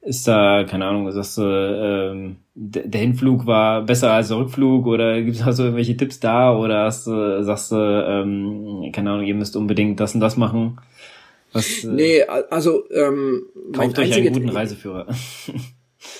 ist 0.00 0.26
da, 0.26 0.64
keine 0.64 0.86
Ahnung, 0.86 1.10
sagst 1.12 1.38
du, 1.38 1.42
ähm, 1.42 2.36
der 2.54 3.00
Hinflug 3.00 3.46
war 3.46 3.82
besser 3.82 4.12
als 4.12 4.28
der 4.28 4.38
Rückflug 4.38 4.86
oder 4.86 5.22
gibt 5.22 5.36
es 5.36 5.42
also 5.42 5.64
irgendwelche 5.64 5.96
Tipps 5.96 6.18
da 6.18 6.56
oder 6.56 6.84
hast 6.84 7.06
du, 7.06 7.42
sagst 7.44 7.70
du, 7.72 7.76
ähm, 7.76 8.90
keine 8.92 9.10
Ahnung, 9.10 9.24
ihr 9.24 9.34
müsst 9.34 9.56
unbedingt 9.56 10.00
das 10.00 10.14
und 10.14 10.20
das 10.20 10.36
machen? 10.36 10.78
Was, 11.52 11.84
äh, 11.84 11.88
nee, 11.88 12.22
also 12.22 12.84
ähm, 12.90 13.46
kauft 13.72 13.98
euch 13.98 14.12
einen 14.14 14.32
guten 14.32 14.48
Reiseführer. 14.48 15.06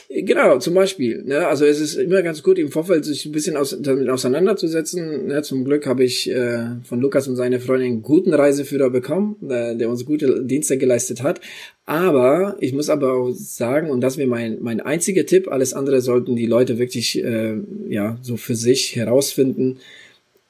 Genau, 0.09 0.59
zum 0.59 0.75
Beispiel. 0.75 1.23
Ne? 1.25 1.47
Also 1.47 1.65
es 1.65 1.81
ist 1.81 1.97
immer 1.97 2.23
ganz 2.23 2.43
gut, 2.43 2.59
im 2.59 2.71
Vorfeld 2.71 3.05
sich 3.05 3.25
ein 3.27 3.33
bisschen 3.33 3.57
aus, 3.57 3.77
damit 3.81 4.09
auseinanderzusetzen. 4.09 5.27
Ne? 5.27 5.43
Zum 5.43 5.65
Glück 5.65 5.87
habe 5.87 6.05
ich 6.05 6.31
äh, 6.31 6.67
von 6.85 7.01
Lukas 7.01 7.29
und 7.29 7.37
seiner 7.37 7.61
Freundin 7.61 7.93
einen 7.93 8.03
guten 8.03 8.35
Reiseführer 8.35 8.91
bekommen, 8.91 9.37
äh, 9.49 9.77
der 9.77 9.89
uns 9.89 10.05
gute 10.05 10.45
Dienste 10.45 10.79
geleistet 10.79 11.23
hat. 11.23 11.41
Aber 11.87 12.57
ich 12.61 12.73
muss 12.73 12.91
aber 12.91 13.13
auch 13.15 13.33
sagen, 13.33 13.91
und 13.91 14.01
das 14.01 14.19
wäre 14.19 14.29
mein, 14.29 14.59
mein 14.61 14.81
einziger 14.81 15.27
Tipp, 15.27 15.49
alles 15.49 15.75
andere 15.75 16.01
sollten 16.01 16.37
die 16.37 16.47
Leute 16.47 16.79
wirklich 16.79 17.23
äh, 17.23 17.57
ja 17.89 18.19
so 18.23 18.37
für 18.37 18.55
sich 18.55 18.97
herausfinden 18.97 19.79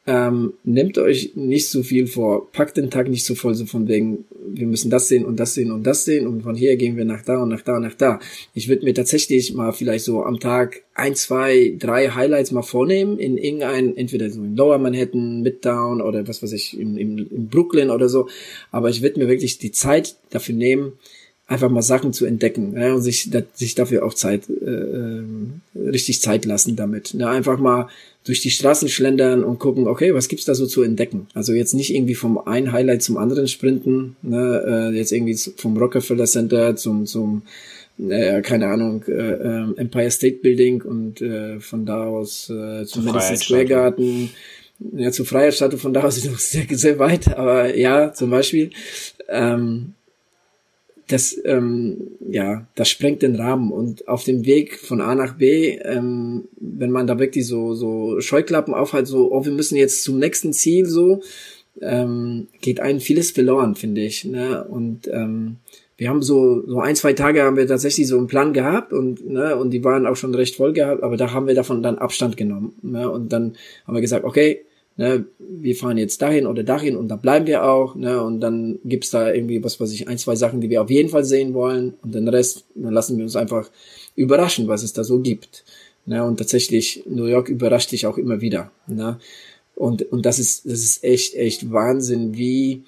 ähm, 0.05 0.55
nehmt 0.65 0.99
euch 0.99 1.33
nicht 1.37 1.69
so 1.69 1.85
viel 1.85 2.09
vor, 2.09 2.51
packt 2.51 2.77
den 2.77 2.91
Tag 2.91 3.09
nicht 3.09 3.25
so 3.25 3.37
voll, 3.37 3.55
so 3.55 3.67
von 3.67 3.87
wegen, 3.87 4.25
wir 4.49 4.67
müssen 4.67 4.91
das 4.91 5.07
sehen 5.07 5.25
und 5.25 5.39
das 5.39 5.55
sehen 5.55 5.71
und 5.71 5.85
das 5.85 6.05
sehen 6.05 6.27
und 6.27 6.43
von 6.43 6.57
hier 6.57 6.77
gehen 6.77 6.97
wir 6.97 7.05
nach 7.05 7.23
da 7.23 7.41
und 7.41 7.51
nach 7.51 7.61
da 7.61 7.77
und 7.77 7.83
nach 7.83 7.95
da. 7.95 8.19
Ich 8.53 8.69
würde 8.69 8.85
mir 8.85 8.95
tatsächlich 8.95 9.55
mal 9.55 9.73
vielleicht 9.73 10.05
so 10.05 10.25
am 10.25 10.41
Tag 10.41 10.83
ein, 10.95 11.15
zwei, 11.15 11.77
drei 11.79 12.09
Highlights 12.09 12.51
mal 12.51 12.63
vornehmen 12.63 13.17
in 13.19 13.39
irgendein, 13.39 13.97
entweder 13.97 14.29
so 14.31 14.43
in 14.43 14.57
Lower 14.57 14.79
Manhattan, 14.79 15.43
Midtown 15.43 16.01
oder 16.01 16.27
was 16.27 16.43
weiß 16.43 16.53
ich, 16.53 16.79
in, 16.79 16.97
in, 16.97 17.19
in 17.19 17.49
Brooklyn 17.49 17.91
oder 17.91 18.09
so. 18.09 18.29
Aber 18.73 18.91
ich 18.91 19.03
würde 19.03 19.21
mir 19.21 19.29
wirklich 19.29 19.59
die 19.59 19.71
Zeit 19.71 20.17
dafür 20.31 20.57
nehmen, 20.57 20.95
einfach 21.47 21.71
mal 21.71 21.83
Sachen 21.83 22.13
zu 22.13 22.25
entdecken 22.25 22.75
ja, 22.77 22.95
und 22.95 23.03
sich, 23.03 23.31
sich 23.55 23.75
dafür 23.75 24.05
auch 24.05 24.15
Zeit, 24.15 24.49
äh, 24.49 24.65
äh, 24.65 25.25
richtig 25.77 26.21
Zeit 26.21 26.45
lassen 26.45 26.75
damit. 26.75 27.15
Ne? 27.15 27.29
Einfach 27.29 27.59
mal 27.59 27.89
durch 28.25 28.41
die 28.41 28.51
Straßen 28.51 28.89
schlendern 28.89 29.43
und 29.43 29.59
gucken, 29.59 29.89
okay, 29.89 30.15
was 30.15 30.29
gibt's 30.29 30.45
da 30.45 30.55
so 30.55 30.67
zu 30.67 30.83
entdecken? 30.83 31.27
Also 31.35 31.53
jetzt 31.53 31.75
nicht 31.75 31.95
irgendwie 31.95 32.15
vom 32.15 32.39
einen 32.39 32.73
Highlight 32.73 33.03
zum 33.03 33.17
anderen 33.17 33.49
sprinten, 33.49 34.17
ne, 34.23 34.91
äh, 34.93 34.97
jetzt 34.97 35.13
irgendwie 35.13 35.37
vom 35.57 35.77
Rockefeller 35.77 36.27
Center 36.27 36.77
zum 36.77 37.07
zum 37.07 37.43
äh, 37.99 38.41
keine 38.43 38.69
Ahnung 38.69 39.05
äh, 39.09 39.13
äh, 39.13 39.77
Empire 39.77 40.11
State 40.11 40.39
Building 40.43 40.83
und 40.83 41.21
äh, 41.21 41.61
von 41.61 41.85
da 41.85 42.05
aus 42.05 42.49
äh, 42.49 42.85
zum 42.85 43.05
Madison 43.05 43.37
Square 43.37 43.67
Garden, 43.67 44.31
ja 44.97 45.11
zur 45.11 45.27
Freiheitsstatue 45.27 45.79
von 45.79 45.93
da 45.93 46.03
aus 46.03 46.17
ist 46.19 46.31
noch 46.31 46.39
sehr 46.39 46.65
sehr 46.71 46.99
weit, 46.99 47.29
aber 47.37 47.77
ja 47.77 48.13
zum 48.13 48.31
Beispiel. 48.31 48.71
Ähm, 49.29 49.95
das, 51.13 51.39
ähm, 51.45 52.13
ja, 52.29 52.67
das 52.75 52.89
sprengt 52.89 53.23
den 53.23 53.37
Rahmen. 53.37 53.71
Und 53.71 54.09
auf 54.09 54.25
dem 54.25 54.47
Weg 54.47 54.79
von 54.79 55.01
A 55.01 55.15
nach 55.15 55.35
B, 55.35 55.79
ähm, 55.83 56.49
wenn 56.59 56.91
man 56.91 57.07
da 57.07 57.19
wirklich 57.19 57.47
so, 57.47 57.75
so 57.75 58.21
Scheuklappen 58.21 58.75
aufhat, 58.75 59.07
so, 59.07 59.33
oh, 59.33 59.45
wir 59.45 59.53
müssen 59.53 59.77
jetzt 59.77 60.05
zum 60.05 60.19
nächsten 60.19 60.53
Ziel, 60.53 60.87
so, 60.87 61.23
ähm, 61.81 62.49
geht 62.61 62.81
einem 62.81 63.01
vieles 63.01 63.31
verloren, 63.31 63.75
finde 63.75 64.03
ich. 64.03 64.25
Ne? 64.25 64.65
Und 64.65 65.09
ähm, 65.09 65.57
wir 65.97 66.09
haben 66.09 66.23
so, 66.23 66.67
so 66.67 66.81
ein, 66.81 66.97
zwei 66.97 67.13
Tage 67.13 67.43
haben 67.43 67.57
wir 67.57 67.67
tatsächlich 67.67 68.07
so 68.07 68.19
einen 68.19 68.27
Plan 68.27 68.53
gehabt 68.53 68.93
und, 68.93 69.29
ne, 69.29 69.57
und 69.57 69.71
die 69.71 69.85
waren 69.85 70.07
auch 70.07 70.17
schon 70.17 70.35
recht 70.35 70.57
voll 70.57 70.73
gehabt, 70.73 71.03
aber 71.03 71.17
da 71.17 71.33
haben 71.33 71.47
wir 71.47 71.55
davon 71.55 71.83
dann 71.83 71.99
Abstand 71.99 72.37
genommen. 72.37 72.75
Ne? 72.83 73.09
Und 73.09 73.33
dann 73.33 73.57
haben 73.87 73.95
wir 73.95 74.01
gesagt, 74.01 74.25
okay, 74.25 74.65
ne, 74.97 75.25
wir 75.39 75.75
fahren 75.77 75.99
jetzt 75.99 76.23
dahin 76.23 76.47
oder 76.47 76.63
dahin 76.63 76.97
und 76.97 77.09
da 77.09 77.17
bleiben 77.17 77.47
wir 77.47 77.65
auch, 77.65 77.95
ne, 77.95 78.23
und 78.23 78.41
dann 78.41 78.79
gibt's 78.85 79.11
da 79.11 79.33
irgendwie, 79.33 79.63
was 79.63 79.81
weiß 79.81 79.93
ich, 79.93 80.09
ein, 80.09 80.19
zwei 80.19 80.37
Sachen, 80.37 80.61
die 80.61 80.71
wir 80.71 80.83
auf 80.83 80.91
jeden 80.91 81.09
Fall 81.09 81.25
sehen 81.25 81.55
wollen 81.55 81.95
und 82.03 82.15
den 82.15 82.29
Rest, 82.29 82.65
dann 82.75 82.93
lassen 82.93 83.17
wir 83.17 83.25
uns 83.25 83.37
einfach 83.37 83.71
überraschen, 84.17 84.69
was 84.69 84.83
es 84.83 84.93
da 84.93 85.05
so 85.05 85.21
gibt. 85.21 85.65
Ne, 86.05 86.25
und 86.25 86.39
tatsächlich, 86.39 87.05
New 87.07 87.27
York 87.27 87.49
überrascht 87.49 87.93
dich 87.93 88.07
auch 88.07 88.19
immer 88.19 88.41
wieder. 88.41 88.73
Ne, 88.87 89.19
und, 89.75 90.03
und 90.13 90.27
das 90.27 90.39
ist, 90.39 90.67
das 90.67 90.81
ist 90.81 91.05
echt, 91.05 91.35
echt 91.35 91.71
Wahnsinn, 91.73 92.37
wie 92.37 92.83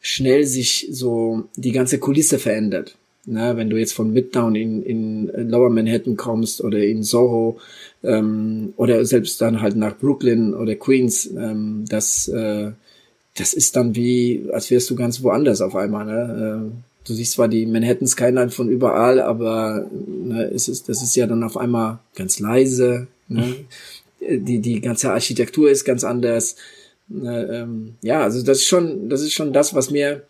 schnell 0.00 0.44
sich 0.44 0.88
so 0.90 1.44
die 1.56 1.72
ganze 1.72 1.98
Kulisse 1.98 2.38
verändert. 2.38 2.96
Ne, 3.24 3.56
wenn 3.56 3.68
du 3.68 3.76
jetzt 3.76 3.92
von 3.92 4.12
Midtown 4.12 4.54
in, 4.54 4.82
in 4.82 5.26
Lower 5.50 5.68
Manhattan 5.68 6.16
kommst 6.16 6.62
oder 6.62 6.78
in 6.78 7.02
Soho 7.02 7.58
ähm, 8.02 8.72
oder 8.76 9.04
selbst 9.04 9.40
dann 9.40 9.60
halt 9.60 9.76
nach 9.76 9.96
Brooklyn 9.96 10.54
oder 10.54 10.74
Queens, 10.76 11.26
ähm, 11.26 11.84
das, 11.88 12.28
äh, 12.28 12.72
das 13.36 13.54
ist 13.54 13.76
dann 13.76 13.94
wie, 13.94 14.48
als 14.52 14.70
wärst 14.70 14.90
du 14.90 14.96
ganz 14.96 15.22
woanders 15.22 15.60
auf 15.60 15.74
einmal. 15.74 16.06
Ne? 16.06 16.70
Äh, 16.70 17.06
du 17.06 17.14
siehst 17.14 17.32
zwar 17.32 17.48
die 17.48 17.66
Manhattan 17.66 18.06
Skyline 18.06 18.50
von 18.50 18.68
überall, 18.68 19.20
aber 19.20 19.86
ne, 19.90 20.44
es 20.52 20.68
ist, 20.68 20.88
das 20.88 21.02
ist 21.02 21.16
ja 21.16 21.26
dann 21.26 21.42
auf 21.42 21.56
einmal 21.56 21.98
ganz 22.14 22.38
leise. 22.38 23.06
Ne? 23.28 23.56
Die, 24.20 24.58
die 24.58 24.80
ganze 24.80 25.12
Architektur 25.12 25.70
ist 25.70 25.84
ganz 25.84 26.02
anders. 26.02 26.56
Ne, 27.06 27.48
ähm, 27.50 27.94
ja, 28.02 28.20
also 28.22 28.42
das 28.42 28.58
ist 28.58 28.66
schon, 28.66 29.08
das 29.08 29.22
ist 29.22 29.32
schon 29.32 29.52
das, 29.52 29.74
was 29.74 29.92
mir 29.92 30.24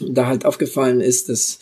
da 0.00 0.26
halt 0.26 0.46
aufgefallen 0.46 1.02
ist, 1.02 1.28
dass 1.28 1.58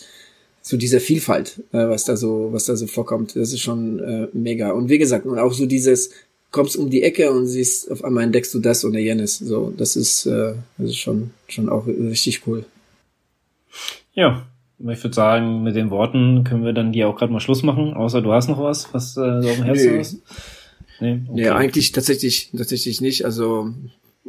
so 0.63 0.77
dieser 0.77 1.01
Vielfalt, 1.01 1.63
äh, 1.73 1.89
was 1.89 2.05
da 2.05 2.17
so, 2.17 2.49
was 2.53 2.67
da 2.67 2.77
so 2.77 2.87
vorkommt, 2.87 3.37
das 3.37 3.53
ist 3.53 3.61
schon 3.61 3.99
äh, 3.99 4.29
mega. 4.33 4.71
Und 4.71 4.89
wie 4.89 4.99
gesagt, 4.99 5.27
und 5.27 5.39
auch 5.39 5.53
so 5.53 5.67
dieses, 5.67 6.11
kommst 6.53 6.77
um 6.77 6.89
die 6.89 7.03
Ecke 7.03 7.33
und 7.33 7.47
siehst, 7.47 7.91
auf 7.91 8.05
einmal 8.05 8.25
entdeckst 8.25 8.55
du 8.55 8.61
das 8.61 8.85
oder 8.85 8.99
jenes. 8.99 9.39
So, 9.39 9.73
das 9.77 9.97
ist, 9.97 10.27
äh, 10.27 10.55
das 10.79 10.91
ist 10.91 10.99
schon, 10.99 11.31
schon 11.49 11.69
auch 11.69 11.87
richtig 11.87 12.47
cool. 12.47 12.65
Ja, 14.15 14.47
ich 14.79 15.03
würde 15.03 15.15
sagen, 15.15 15.63
mit 15.63 15.75
den 15.75 15.91
Worten 15.91 16.45
können 16.45 16.65
wir 16.65 16.73
dann 16.73 16.93
hier 16.93 17.09
auch 17.09 17.17
gerade 17.17 17.33
mal 17.33 17.41
Schluss 17.41 17.63
machen, 17.63 17.95
außer 17.95 18.21
du 18.21 18.33
hast 18.33 18.49
noch 18.49 18.63
was, 18.63 18.93
was 18.93 19.17
äh, 19.17 19.21
du 19.21 19.49
auf 19.49 19.57
dem 19.57 19.65
Herzen 19.65 19.99
hast. 19.99 20.17
Nee, 21.01 21.21
okay. 21.25 21.31
nee, 21.33 21.49
eigentlich 21.49 21.93
tatsächlich, 21.93 22.51
tatsächlich 22.57 23.01
nicht. 23.01 23.25
Also 23.25 23.73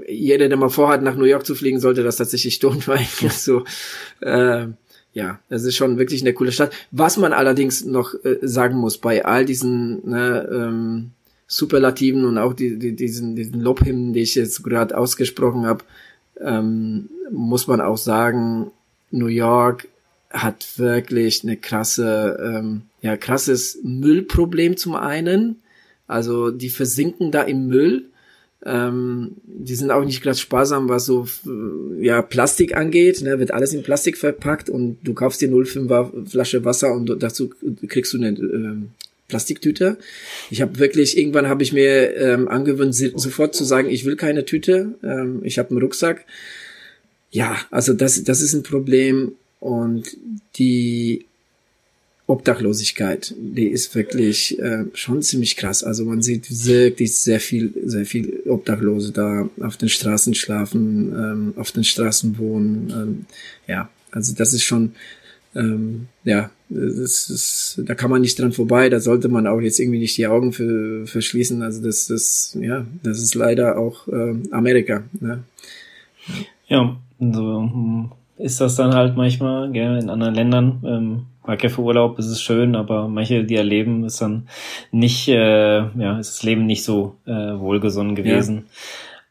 jeder, 0.07 0.47
der 0.47 0.57
mal 0.57 0.69
vorhat, 0.69 1.03
nach 1.03 1.15
New 1.15 1.25
York 1.25 1.45
zu 1.45 1.55
fliegen, 1.55 1.79
sollte 1.79 2.03
das 2.03 2.17
tatsächlich 2.17 2.59
tun, 2.59 2.81
weil 2.85 3.05
so 3.29 3.63
äh, 4.21 4.67
ja, 5.13 5.39
es 5.49 5.63
ist 5.63 5.75
schon 5.75 5.97
wirklich 5.97 6.21
eine 6.21 6.33
coole 6.33 6.51
Stadt. 6.51 6.73
Was 6.91 7.17
man 7.17 7.33
allerdings 7.33 7.85
noch 7.85 8.13
äh, 8.23 8.39
sagen 8.41 8.77
muss, 8.77 8.97
bei 8.97 9.23
all 9.23 9.45
diesen 9.45 10.07
ne, 10.09 10.49
ähm, 10.51 11.11
Superlativen 11.47 12.25
und 12.25 12.37
auch 12.37 12.53
die, 12.53 12.79
die, 12.79 12.95
diesen, 12.95 13.35
diesen 13.35 13.61
Lobhymnen, 13.61 14.13
die 14.13 14.21
ich 14.21 14.35
jetzt 14.35 14.63
gerade 14.63 14.97
ausgesprochen 14.97 15.65
habe, 15.65 15.83
ähm, 16.39 17.09
muss 17.31 17.67
man 17.67 17.79
auch 17.79 17.97
sagen, 17.97 18.71
New 19.11 19.27
York 19.27 19.87
hat 20.31 20.79
wirklich 20.79 21.43
eine 21.43 21.57
krasse, 21.57 22.39
ähm, 22.43 22.81
ja, 23.01 23.15
krasses 23.15 23.77
Müllproblem 23.83 24.77
zum 24.77 24.95
einen. 24.95 25.61
Also 26.07 26.49
die 26.49 26.69
versinken 26.69 27.31
da 27.31 27.43
im 27.43 27.67
Müll 27.67 28.05
ähm, 28.65 29.31
die 29.45 29.75
sind 29.75 29.91
auch 29.91 30.05
nicht 30.05 30.21
gerade 30.21 30.37
sparsam, 30.37 30.87
was 30.89 31.05
so 31.05 31.27
ja 31.99 32.21
Plastik 32.21 32.75
angeht. 32.75 33.21
Ne, 33.21 33.39
wird 33.39 33.51
alles 33.51 33.73
in 33.73 33.83
Plastik 33.83 34.17
verpackt 34.17 34.69
und 34.69 34.97
du 35.03 35.13
kaufst 35.13 35.41
dir 35.41 35.49
0,5er 35.49 36.29
Flasche 36.29 36.63
Wasser 36.63 36.93
und 36.93 37.21
dazu 37.21 37.51
kriegst 37.87 38.13
du 38.13 38.17
eine 38.17 38.29
ähm, 38.29 38.89
Plastiktüte. 39.27 39.97
Ich 40.49 40.61
habe 40.61 40.79
wirklich 40.79 41.17
irgendwann 41.17 41.47
habe 41.47 41.63
ich 41.63 41.73
mir 41.73 42.15
ähm, 42.15 42.47
angewöhnt, 42.47 42.95
sofort 42.95 43.55
zu 43.55 43.63
sagen, 43.63 43.89
ich 43.89 44.05
will 44.05 44.15
keine 44.15 44.45
Tüte. 44.45 44.93
Ähm, 45.03 45.41
ich 45.43 45.59
habe 45.59 45.71
einen 45.71 45.81
Rucksack. 45.81 46.25
Ja, 47.31 47.57
also 47.71 47.93
das 47.93 48.23
das 48.23 48.41
ist 48.41 48.53
ein 48.53 48.63
Problem 48.63 49.33
und 49.59 50.15
die 50.57 51.25
Obdachlosigkeit, 52.25 53.35
die 53.37 53.67
ist 53.67 53.93
wirklich 53.95 54.57
äh, 54.57 54.85
schon 54.93 55.21
ziemlich 55.21 55.57
krass. 55.57 55.83
Also 55.83 56.05
man 56.05 56.21
sieht 56.21 56.65
wirklich 56.65 57.17
sehr 57.17 57.41
viel, 57.41 57.73
sehr 57.85 58.05
viel 58.05 58.43
Obdachlose 58.45 59.11
da 59.11 59.49
auf 59.59 59.75
den 59.75 59.89
Straßen 59.89 60.33
schlafen, 60.33 61.11
ähm, 61.13 61.53
auf 61.57 61.73
den 61.73 61.83
Straßen 61.83 62.37
wohnen. 62.37 62.93
Ähm, 62.95 63.25
ja, 63.67 63.89
also 64.11 64.33
das 64.33 64.53
ist 64.53 64.63
schon, 64.63 64.93
ähm, 65.53 66.07
ja, 66.23 66.49
das 66.69 67.29
ist, 67.29 67.81
da 67.85 67.93
kann 67.93 68.09
man 68.09 68.21
nicht 68.21 68.39
dran 68.39 68.53
vorbei. 68.53 68.87
Da 68.87 69.01
sollte 69.01 69.27
man 69.27 69.45
auch 69.45 69.59
jetzt 69.59 69.81
irgendwie 69.81 69.99
nicht 69.99 70.17
die 70.17 70.27
Augen 70.27 70.53
für, 70.53 71.05
verschließen. 71.05 71.61
Also 71.61 71.83
das, 71.83 72.07
das, 72.07 72.57
ja, 72.59 72.85
das 73.03 73.19
ist 73.21 73.35
leider 73.35 73.77
auch 73.77 74.07
äh, 74.07 74.35
Amerika. 74.51 75.03
Ne? 75.19 75.43
Ja, 76.67 76.95
so 77.19 77.61
hm, 77.61 78.11
ist 78.37 78.61
das 78.61 78.77
dann 78.77 78.93
halt 78.93 79.17
manchmal, 79.17 79.73
gell, 79.73 79.99
in 79.99 80.09
anderen 80.09 80.35
Ländern. 80.35 80.83
Ähm 80.85 81.25
mag 81.45 81.63
ja 81.63 81.69
für 81.69 81.81
Urlaub, 81.81 82.19
ist 82.19 82.27
es 82.27 82.41
schön, 82.41 82.75
aber 82.75 83.07
manche, 83.07 83.43
die 83.43 83.55
erleben, 83.55 84.05
ist 84.05 84.21
dann 84.21 84.47
nicht, 84.91 85.27
äh, 85.27 85.77
ja, 85.77 86.19
ist 86.19 86.37
das 86.37 86.43
Leben 86.43 86.65
nicht 86.65 86.83
so 86.83 87.15
äh, 87.25 87.31
wohlgesonnen 87.31 88.15
gewesen. 88.15 88.65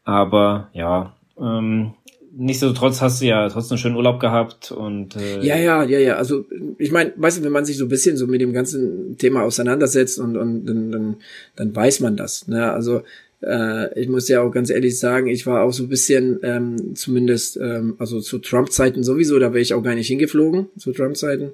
Ja. 0.05 0.13
Aber 0.13 0.69
ja, 0.73 1.13
ähm, 1.39 1.93
nichtsdestotrotz 2.35 3.01
hast 3.01 3.21
du 3.21 3.25
ja 3.25 3.47
trotzdem 3.49 3.75
einen 3.75 3.79
schönen 3.79 3.95
Urlaub 3.95 4.19
gehabt 4.19 4.71
und 4.71 5.15
äh 5.15 5.41
ja 5.41 5.55
ja 5.55 5.83
ja 5.83 5.99
ja 5.99 6.15
also 6.15 6.45
ich 6.79 6.91
meine 6.91 7.13
weißt 7.15 7.39
du 7.39 7.43
wenn 7.43 7.51
man 7.51 7.65
sich 7.65 7.77
so 7.77 7.85
ein 7.85 7.89
bisschen 7.89 8.17
so 8.17 8.25
mit 8.25 8.41
dem 8.41 8.53
ganzen 8.53 9.17
Thema 9.17 9.43
auseinandersetzt 9.43 10.19
und 10.19 10.35
und 10.35 10.65
dann 10.65 10.91
dann, 10.91 11.15
dann 11.55 11.75
weiß 11.75 11.99
man 11.99 12.17
das 12.17 12.47
ne 12.47 12.71
also 12.71 13.03
äh, 13.41 13.99
ich 13.99 14.09
muss 14.09 14.27
ja 14.29 14.41
auch 14.41 14.49
ganz 14.49 14.71
ehrlich 14.71 14.97
sagen 14.97 15.27
ich 15.27 15.45
war 15.45 15.61
auch 15.61 15.73
so 15.73 15.83
ein 15.83 15.89
bisschen 15.89 16.39
ähm, 16.41 16.95
zumindest 16.95 17.57
ähm, 17.57 17.95
also 17.99 18.19
zu 18.19 18.39
Trump 18.39 18.71
Zeiten 18.71 19.03
sowieso 19.03 19.37
da 19.37 19.53
wäre 19.53 19.61
ich 19.61 19.75
auch 19.75 19.83
gar 19.83 19.95
nicht 19.95 20.07
hingeflogen 20.07 20.69
zu 20.77 20.91
Trump 20.91 21.15
Zeiten 21.17 21.51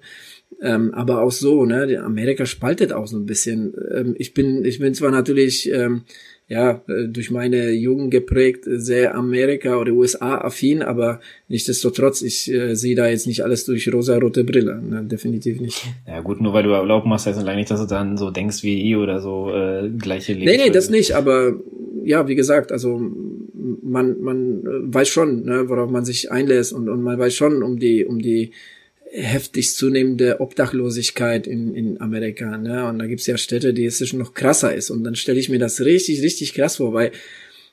ähm, 0.62 0.94
aber 0.94 1.22
auch 1.22 1.32
so 1.32 1.66
ne 1.66 2.02
Amerika 2.04 2.46
spaltet 2.46 2.92
auch 2.92 3.08
so 3.08 3.18
ein 3.18 3.26
bisschen 3.26 3.74
ähm, 3.94 4.16
ich 4.18 4.34
bin 4.34 4.66
ich 4.66 4.80
bin 4.80 4.94
zwar 4.94 5.12
natürlich 5.12 5.72
ähm, 5.72 6.04
ja, 6.50 6.82
äh, 6.88 7.08
durch 7.08 7.30
meine 7.30 7.70
Jugend 7.70 8.10
geprägt, 8.10 8.66
sehr 8.66 9.16
Amerika 9.16 9.78
oder 9.78 9.94
USA 9.94 10.40
affin, 10.40 10.82
aber 10.82 11.22
nichtsdestotrotz, 11.48 12.24
ich 12.24 12.52
äh, 12.52 12.76
sehe 12.76 12.96
da 12.96 13.08
jetzt 13.08 13.28
nicht 13.28 13.44
alles 13.44 13.66
durch 13.66 13.94
rosa-rote 13.94 14.44
Brille, 14.44 14.82
ne, 14.82 15.04
definitiv 15.04 15.62
nicht. 15.62 15.86
Ja 16.08 16.22
gut, 16.22 16.42
nur 16.42 16.52
weil 16.54 16.64
du 16.64 16.70
Urlaub 16.72 17.06
machst, 17.06 17.28
heißt 17.28 17.38
das 17.38 17.46
lange 17.46 17.60
nicht, 17.60 17.70
dass 17.70 17.80
du 17.80 17.86
dann 17.86 18.18
so 18.18 18.32
denkst 18.32 18.64
wie 18.64 18.90
ich 18.90 18.98
oder 18.98 19.22
so 19.22 19.54
äh, 19.54 19.90
gleiche 19.90 20.34
Leben. 20.34 20.46
Nee, 20.46 20.58
nee, 20.58 20.72
das 20.72 20.90
nicht, 20.90 21.14
aber 21.14 21.54
ja, 22.04 22.28
wie 22.28 22.36
gesagt, 22.36 22.72
also 22.72 23.00
man, 23.84 24.20
man 24.20 24.64
weiß 24.92 25.08
schon, 25.08 25.46
ne, 25.46 25.70
worauf 25.70 25.92
man 25.92 26.04
sich 26.04 26.32
einlässt 26.32 26.74
und, 26.74 26.90
und 26.90 27.04
man 27.04 27.20
weiß 27.20 27.36
schon 27.36 27.62
um 27.62 27.78
die, 27.78 28.06
um 28.06 28.20
die 28.20 28.52
heftig 29.12 29.76
zunehmende 29.76 30.40
Obdachlosigkeit 30.40 31.48
in, 31.48 31.74
in 31.74 32.02
Amerika. 32.02 32.58
Ne? 32.58 32.88
Und 32.88 33.00
da 33.00 33.08
gibt's 33.08 33.28
ja 33.28 33.38
Städte, 33.38 33.74
die 33.74 33.86
es 33.86 34.08
schon 34.08 34.20
noch 34.20 34.34
krasser 34.34 34.74
ist. 34.74 34.92
Und 34.92 35.04
dann 35.04 35.16
stelle 35.16 35.40
ich 35.40 35.50
mir 35.50 35.60
das 35.60 35.82
richtig, 35.82 36.22
richtig 36.22 36.54
krass 36.54 36.78
vor, 36.78 36.94
weil 36.94 37.12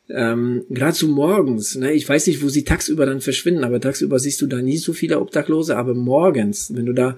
ähm, 0.09 0.65
gerade 0.71 0.97
so 0.97 1.09
morgens, 1.09 1.75
ne, 1.75 1.93
ich 1.93 2.09
weiß 2.09 2.27
nicht, 2.29 2.43
wo 2.43 2.49
sie 2.49 2.65
tagsüber 2.65 3.07
dann 3.07 3.21
verschwinden, 3.21 3.65
aber 3.65 3.81
tagsüber 3.81 4.19
siehst 4.19 4.41
du 4.41 4.47
da 4.47 4.63
nie 4.63 4.77
so 4.77 4.93
viele 4.93 5.21
Obdachlose, 5.21 5.77
aber 5.77 5.95
morgens, 5.95 6.73
wenn 6.75 6.87
du 6.87 6.93
da 6.93 7.17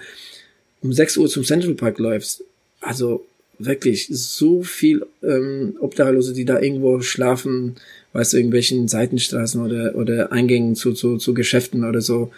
um 0.81 0.93
6 0.93 1.19
Uhr 1.19 1.29
zum 1.29 1.45
Central 1.45 1.75
Park 1.75 1.99
läufst, 1.99 2.45
also 2.81 3.27
wirklich 3.59 4.09
so 4.11 4.63
viel 4.63 5.05
ähm, 5.23 5.77
Obdachlose, 5.81 6.33
die 6.33 6.45
da 6.45 6.61
irgendwo 6.61 7.01
schlafen, 7.01 7.77
weißt 8.13 8.33
du, 8.33 8.37
irgendwelchen 8.39 8.89
Seitenstraßen 8.89 9.61
oder, 9.61 9.95
oder 9.97 10.33
Eingängen 10.33 10.75
zu, 10.75 10.93
zu, 10.93 11.19
zu 11.19 11.35
Geschäften 11.35 11.85
oder 11.85 12.01
so. 12.01 12.31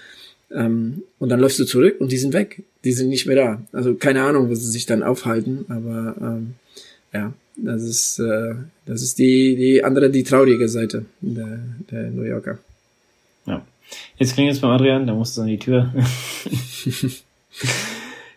Ähm, 0.53 1.03
und 1.19 1.29
dann 1.29 1.41
läufst 1.41 1.59
du 1.59 1.65
zurück 1.65 1.97
und 2.01 2.13
die 2.13 2.19
sind 2.19 2.33
weg. 2.33 2.63
Die 2.85 2.93
sind 2.93 3.09
nicht 3.09 3.27
mehr 3.27 3.37
da. 3.37 3.63
Also 3.73 3.95
keine 3.95 4.23
Ahnung, 4.23 4.49
wo 4.49 4.55
sie 4.55 4.71
sich 4.71 4.87
dann 4.87 5.03
aufhalten, 5.03 5.65
aber 5.69 6.17
ähm, 6.21 6.55
ja, 7.13 7.33
das 7.57 7.83
ist, 7.83 8.19
äh, 8.19 8.55
das 8.87 9.03
ist 9.03 9.19
die, 9.19 9.57
die 9.57 9.85
andere, 9.85 10.11
die 10.11 10.25
traurige 10.25 10.69
Seite 10.69 11.05
der, 11.21 11.61
der 11.91 12.11
New 12.11 12.23
Yorker. 12.23 12.59
Ja. 13.47 13.65
Jetzt 14.17 14.35
klingelt 14.35 14.57
es 14.57 14.61
bei 14.61 14.69
Adrian, 14.69 15.07
da 15.07 15.15
musst 15.15 15.37
du 15.37 15.43
an 15.43 15.49
die 15.49 15.59
Tür. 15.59 15.93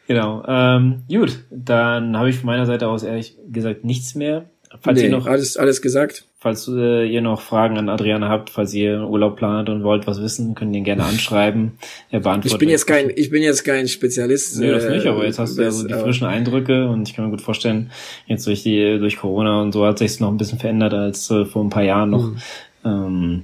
genau. 0.08 0.44
Ähm, 0.48 1.04
gut, 1.10 1.40
dann 1.50 2.18
habe 2.18 2.30
ich 2.30 2.38
von 2.38 2.48
meiner 2.48 2.66
Seite 2.66 2.88
aus 2.88 3.04
ehrlich 3.04 3.36
gesagt 3.52 3.86
nichts 3.86 4.16
mehr. 4.16 4.46
Falls 4.82 5.00
nee, 5.00 5.06
ihr 5.06 5.12
noch 5.12 5.28
alles 5.28 5.56
alles 5.56 5.82
gesagt. 5.82 6.26
Falls 6.44 6.68
äh, 6.68 7.08
ihr 7.08 7.22
noch 7.22 7.40
Fragen 7.40 7.78
an 7.78 7.88
Adriana 7.88 8.28
habt, 8.28 8.50
falls 8.50 8.74
ihr 8.74 9.08
Urlaub 9.08 9.38
plant 9.38 9.70
und 9.70 9.86
wollt 9.86 10.08
was 10.08 10.22
wissen, 10.22 10.56
könnt 10.56 10.74
ihr 10.74 10.80
ihn 10.80 10.84
gerne 10.84 11.06
anschreiben. 11.06 11.78
Er 12.12 12.20
beantwortet. 12.20 12.52
Ich 12.52 12.60
bin 12.60 12.68
jetzt 12.68 12.86
kein 12.86 13.10
ich 13.16 13.30
bin 13.30 13.42
jetzt 13.42 13.64
kein 13.64 13.88
Spezialist. 13.88 14.60
Nee, 14.60 14.70
das 14.70 14.90
nicht, 14.90 15.08
aber 15.08 15.24
jetzt 15.26 15.40
hast 15.40 15.58
du 15.58 15.62
ja 15.62 15.72
so 15.72 15.88
die 15.88 15.94
frischen 15.94 16.28
Eindrücke 16.28 16.90
und 16.90 17.08
ich 17.08 17.16
kann 17.16 17.24
mir 17.24 17.32
gut 17.32 17.40
vorstellen, 17.40 17.92
jetzt 18.28 18.46
durch 18.46 18.62
die 18.62 19.00
durch 19.00 19.16
Corona 19.16 19.62
und 19.62 19.72
so 19.72 19.86
hat 19.86 20.00
sich 20.00 20.20
noch 20.20 20.28
ein 20.28 20.36
bisschen 20.36 20.60
verändert 20.60 20.94
als 20.94 21.32
äh, 21.32 21.46
vor 21.46 21.64
ein 21.64 21.70
paar 21.70 21.84
Jahren 21.84 22.10
noch. 22.10 22.32
Mhm. 22.32 22.38
Ähm, 22.84 23.44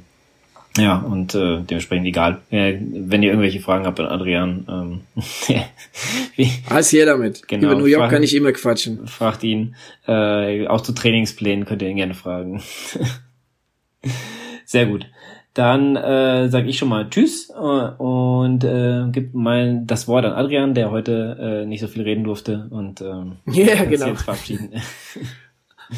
ja, 0.77 0.97
und 0.97 1.35
äh, 1.35 1.61
dementsprechend 1.61 2.07
egal. 2.07 2.41
Ja, 2.51 2.71
wenn 2.71 3.23
ihr 3.23 3.29
irgendwelche 3.29 3.59
Fragen 3.59 3.85
habt 3.85 3.99
an 3.99 4.07
Adrian, 4.07 4.65
ähm, 4.69 5.01
wie, 6.35 6.49
Alles 6.69 6.89
hier 6.89 7.05
damit. 7.05 7.47
Genau, 7.47 7.71
Über 7.71 7.75
New 7.75 7.85
York 7.85 8.03
fragt, 8.03 8.13
kann 8.13 8.23
ich 8.23 8.35
immer 8.35 8.51
quatschen. 8.51 9.07
Fragt 9.07 9.43
ihn. 9.43 9.75
Äh, 10.07 10.67
auch 10.67 10.81
zu 10.81 10.93
Trainingsplänen 10.93 11.65
könnt 11.65 11.81
ihr 11.81 11.89
ihn 11.89 11.97
gerne 11.97 12.13
fragen. 12.13 12.61
Sehr 14.65 14.85
gut. 14.85 15.07
Dann 15.55 15.95
äh, 15.95 16.47
sage 16.49 16.69
ich 16.69 16.77
schon 16.77 16.89
mal 16.89 17.09
Tschüss 17.09 17.49
äh, 17.49 17.53
und 17.53 18.63
äh, 18.63 19.05
gib 19.11 19.33
mal 19.33 19.81
das 19.83 20.07
Wort 20.07 20.23
an 20.23 20.33
Adrian, 20.33 20.75
der 20.75 20.91
heute 20.91 21.63
äh, 21.63 21.65
nicht 21.65 21.81
so 21.81 21.87
viel 21.87 22.03
reden 22.03 22.23
durfte 22.23 22.67
und 22.69 23.01
ähm, 23.01 23.37
yeah, 23.53 23.83
genau. 23.85 24.07
jetzt 24.07 24.21
verabschieden. 24.21 24.71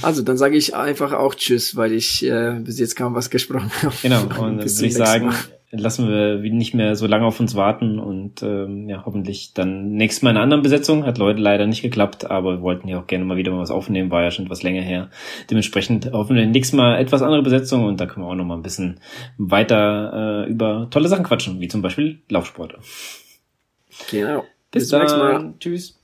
Also, 0.01 0.21
dann 0.21 0.37
sage 0.37 0.55
ich 0.57 0.75
einfach 0.75 1.13
auch 1.13 1.35
Tschüss, 1.35 1.75
weil 1.75 1.91
ich 1.91 2.25
äh, 2.25 2.59
bis 2.61 2.79
jetzt 2.79 2.95
kaum 2.95 3.13
was 3.13 3.29
gesprochen 3.29 3.71
habe. 3.81 3.93
Genau, 4.01 4.21
und 4.41 4.57
dann 4.57 4.57
würde 4.59 4.85
ich 4.85 4.93
sagen, 4.93 5.27
Mal. 5.27 5.35
lassen 5.71 6.07
wir 6.07 6.37
nicht 6.37 6.73
mehr 6.73 6.95
so 6.95 7.07
lange 7.07 7.25
auf 7.25 7.39
uns 7.39 7.55
warten 7.55 7.99
und 7.99 8.41
ähm, 8.41 8.87
ja, 8.87 9.03
hoffentlich 9.05 9.53
dann 9.53 9.91
nächstes 9.91 10.23
Mal 10.23 10.31
in 10.31 10.37
einer 10.37 10.43
anderen 10.43 10.63
Besetzung. 10.63 11.05
Hat 11.05 11.17
Leute 11.17 11.41
leider 11.41 11.67
nicht 11.67 11.81
geklappt, 11.81 12.29
aber 12.31 12.57
wir 12.57 12.61
wollten 12.61 12.87
ja 12.87 13.01
auch 13.01 13.07
gerne 13.07 13.25
mal 13.25 13.37
wieder 13.37 13.51
mal 13.51 13.59
was 13.59 13.71
aufnehmen, 13.71 14.11
war 14.11 14.23
ja 14.23 14.31
schon 14.31 14.45
etwas 14.45 14.63
länger 14.63 14.81
her. 14.81 15.09
Dementsprechend 15.49 16.11
hoffen 16.13 16.35
wir 16.35 16.45
nächstes 16.45 16.77
Mal 16.77 16.99
etwas 16.99 17.21
andere 17.21 17.43
Besetzung 17.43 17.85
und 17.85 17.99
da 17.99 18.05
können 18.05 18.25
wir 18.25 18.29
auch 18.29 18.35
noch 18.35 18.45
mal 18.45 18.55
ein 18.55 18.63
bisschen 18.63 19.01
weiter 19.37 20.45
äh, 20.45 20.49
über 20.49 20.87
tolle 20.89 21.09
Sachen 21.09 21.25
quatschen, 21.25 21.59
wie 21.59 21.67
zum 21.67 21.81
Beispiel 21.81 22.21
Laufsport. 22.29 22.77
Genau. 24.09 24.45
Bis, 24.71 24.83
Bis 24.83 24.89
zum 24.89 24.99
nächsten 24.99 25.19
Mal. 25.19 25.53
Tschüss. 25.59 25.99